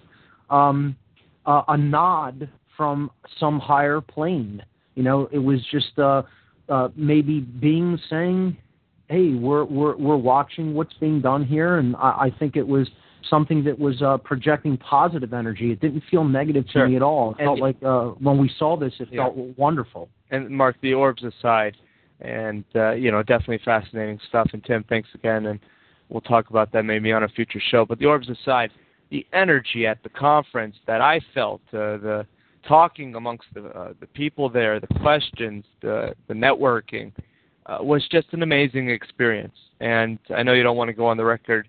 [0.50, 0.96] um,
[1.46, 4.64] uh, a nod from some higher plane.
[4.96, 6.24] You know, it was just uh,
[6.70, 8.58] uh, maybe being saying,
[9.08, 12.90] "Hey, we're we're we're watching what's being done here," and I, I think it was
[13.30, 15.72] something that was uh, projecting positive energy.
[15.72, 16.88] It didn't feel negative to Sure.
[16.88, 17.32] me at all.
[17.32, 19.24] It And felt like uh, when we saw this, it Yeah.
[19.24, 20.10] felt wonderful.
[20.32, 21.76] and Mark, the orbs aside,
[22.22, 24.50] and uh, you know, definitely fascinating stuff.
[24.54, 25.60] And Tim, thanks again, and
[26.10, 27.86] we'll talk about that maybe on a future show.
[27.86, 28.72] But the orbs aside,
[29.10, 32.26] the energy at the conference that I felt, uh, the
[32.68, 37.12] talking amongst the uh, the people there, the questions, the the networking,
[37.66, 39.56] uh, was just an amazing experience.
[39.80, 41.68] And I know you don't want to go on the record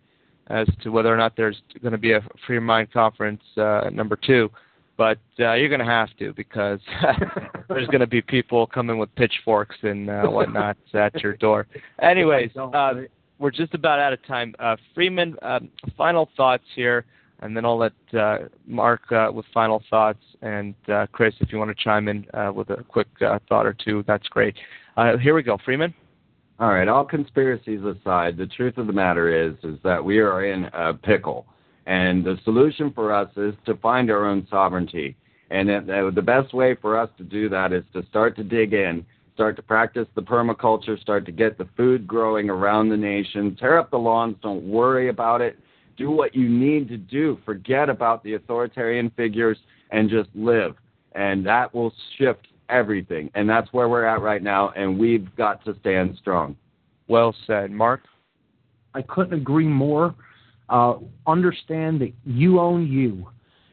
[0.48, 4.16] as to whether or not there's going to be a Free Mind conference uh, number
[4.16, 4.50] two,
[4.96, 6.80] but uh, you're going to have to because
[7.68, 11.66] there's going to be people coming with pitchforks and uh, whatnot at your door.
[12.00, 12.94] Anyways, uh,
[13.38, 14.54] we're just about out of time.
[14.58, 17.04] Uh, Freeman, um, final thoughts here,
[17.40, 21.58] and then I'll let uh, Mark uh, with final thoughts, and uh, Chris, if you
[21.58, 24.54] want to chime in with a quick thought or two, that's great.
[25.20, 25.94] Here we go, Freeman.
[26.58, 30.46] All right, all conspiracies aside, the truth of the matter is is that we are
[30.46, 31.46] in a pickle,
[31.86, 35.16] and the solution for us is to find our own sovereignty.
[35.50, 39.06] And the best way for us to do that is to start to dig in,
[39.34, 43.78] start to practice the permaculture, start to get the food growing around the nation, tear
[43.78, 45.58] up the lawns, don't worry about it.
[45.96, 47.38] Do what you need to do.
[47.44, 49.58] Forget about the authoritarian figures
[49.90, 50.74] and just live.
[51.14, 53.30] And that will shift everything.
[53.34, 56.56] And that's where we're at right now, and we've got to stand strong.
[57.08, 58.02] Well said, Mark.
[58.94, 60.14] I couldn't agree more.
[60.68, 60.94] Uh,
[61.26, 63.28] understand that you own you.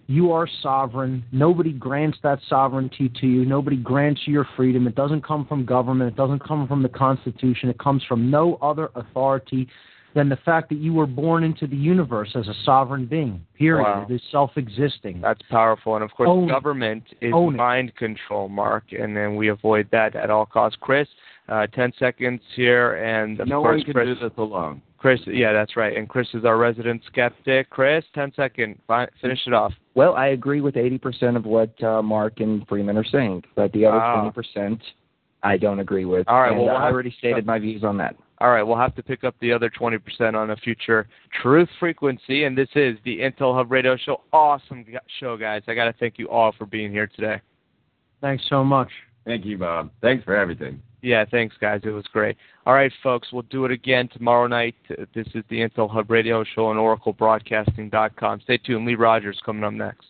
[0.07, 1.23] You are sovereign.
[1.31, 3.45] Nobody grants that sovereignty to you.
[3.45, 4.85] Nobody grants you your freedom.
[4.85, 6.11] It doesn't come from government.
[6.11, 7.69] It doesn't come from the Constitution.
[7.69, 9.67] It comes from no other authority
[10.15, 13.45] than the fact that you were born into the universe as a sovereign being.
[13.57, 13.83] Period.
[13.83, 14.05] Wow.
[14.09, 15.21] It is self-existing.
[15.21, 17.57] That's powerful, and of course, Own government is Own it.
[17.57, 20.77] mind control, Mark, and then we avoid that at all costs.
[20.81, 21.07] Chris,
[21.49, 24.81] uh, ten seconds here, and of no course, one can Chris, do this alone.
[24.97, 27.69] Chris, yeah, that's right, and Chris is our resident skeptic.
[27.69, 29.73] Chris, ten second, fi- finish it off.
[29.95, 33.85] Well, I agree with 80% of what uh, Mark and Freeman are saying, but the
[33.85, 34.31] other Ah.
[34.31, 34.79] 20%
[35.43, 36.25] I don't agree with.
[36.29, 38.15] All right, and well, we'll I already stated my views on that.
[38.43, 41.07] All right, we'll have to pick up the other 20% on a future
[41.41, 44.19] Truth Frequency, and this is the Intel Hub Radio Show.
[44.33, 44.83] Awesome
[45.17, 45.61] show, guys.
[45.69, 47.39] I got to thank you all for being here today.
[48.19, 48.89] Thanks so much.
[49.23, 49.91] Thank you, Bob.
[50.01, 50.81] Thanks for everything.
[51.01, 51.79] Yeah, thanks, guys.
[51.85, 52.35] It was great.
[52.65, 54.75] All right, folks, we'll do it again tomorrow night.
[54.91, 58.41] Uh, This is the Intel Hub Radio Show on OracleBroadcasting.com.
[58.41, 58.85] Stay tuned.
[58.85, 60.07] Lee Rogers coming up next.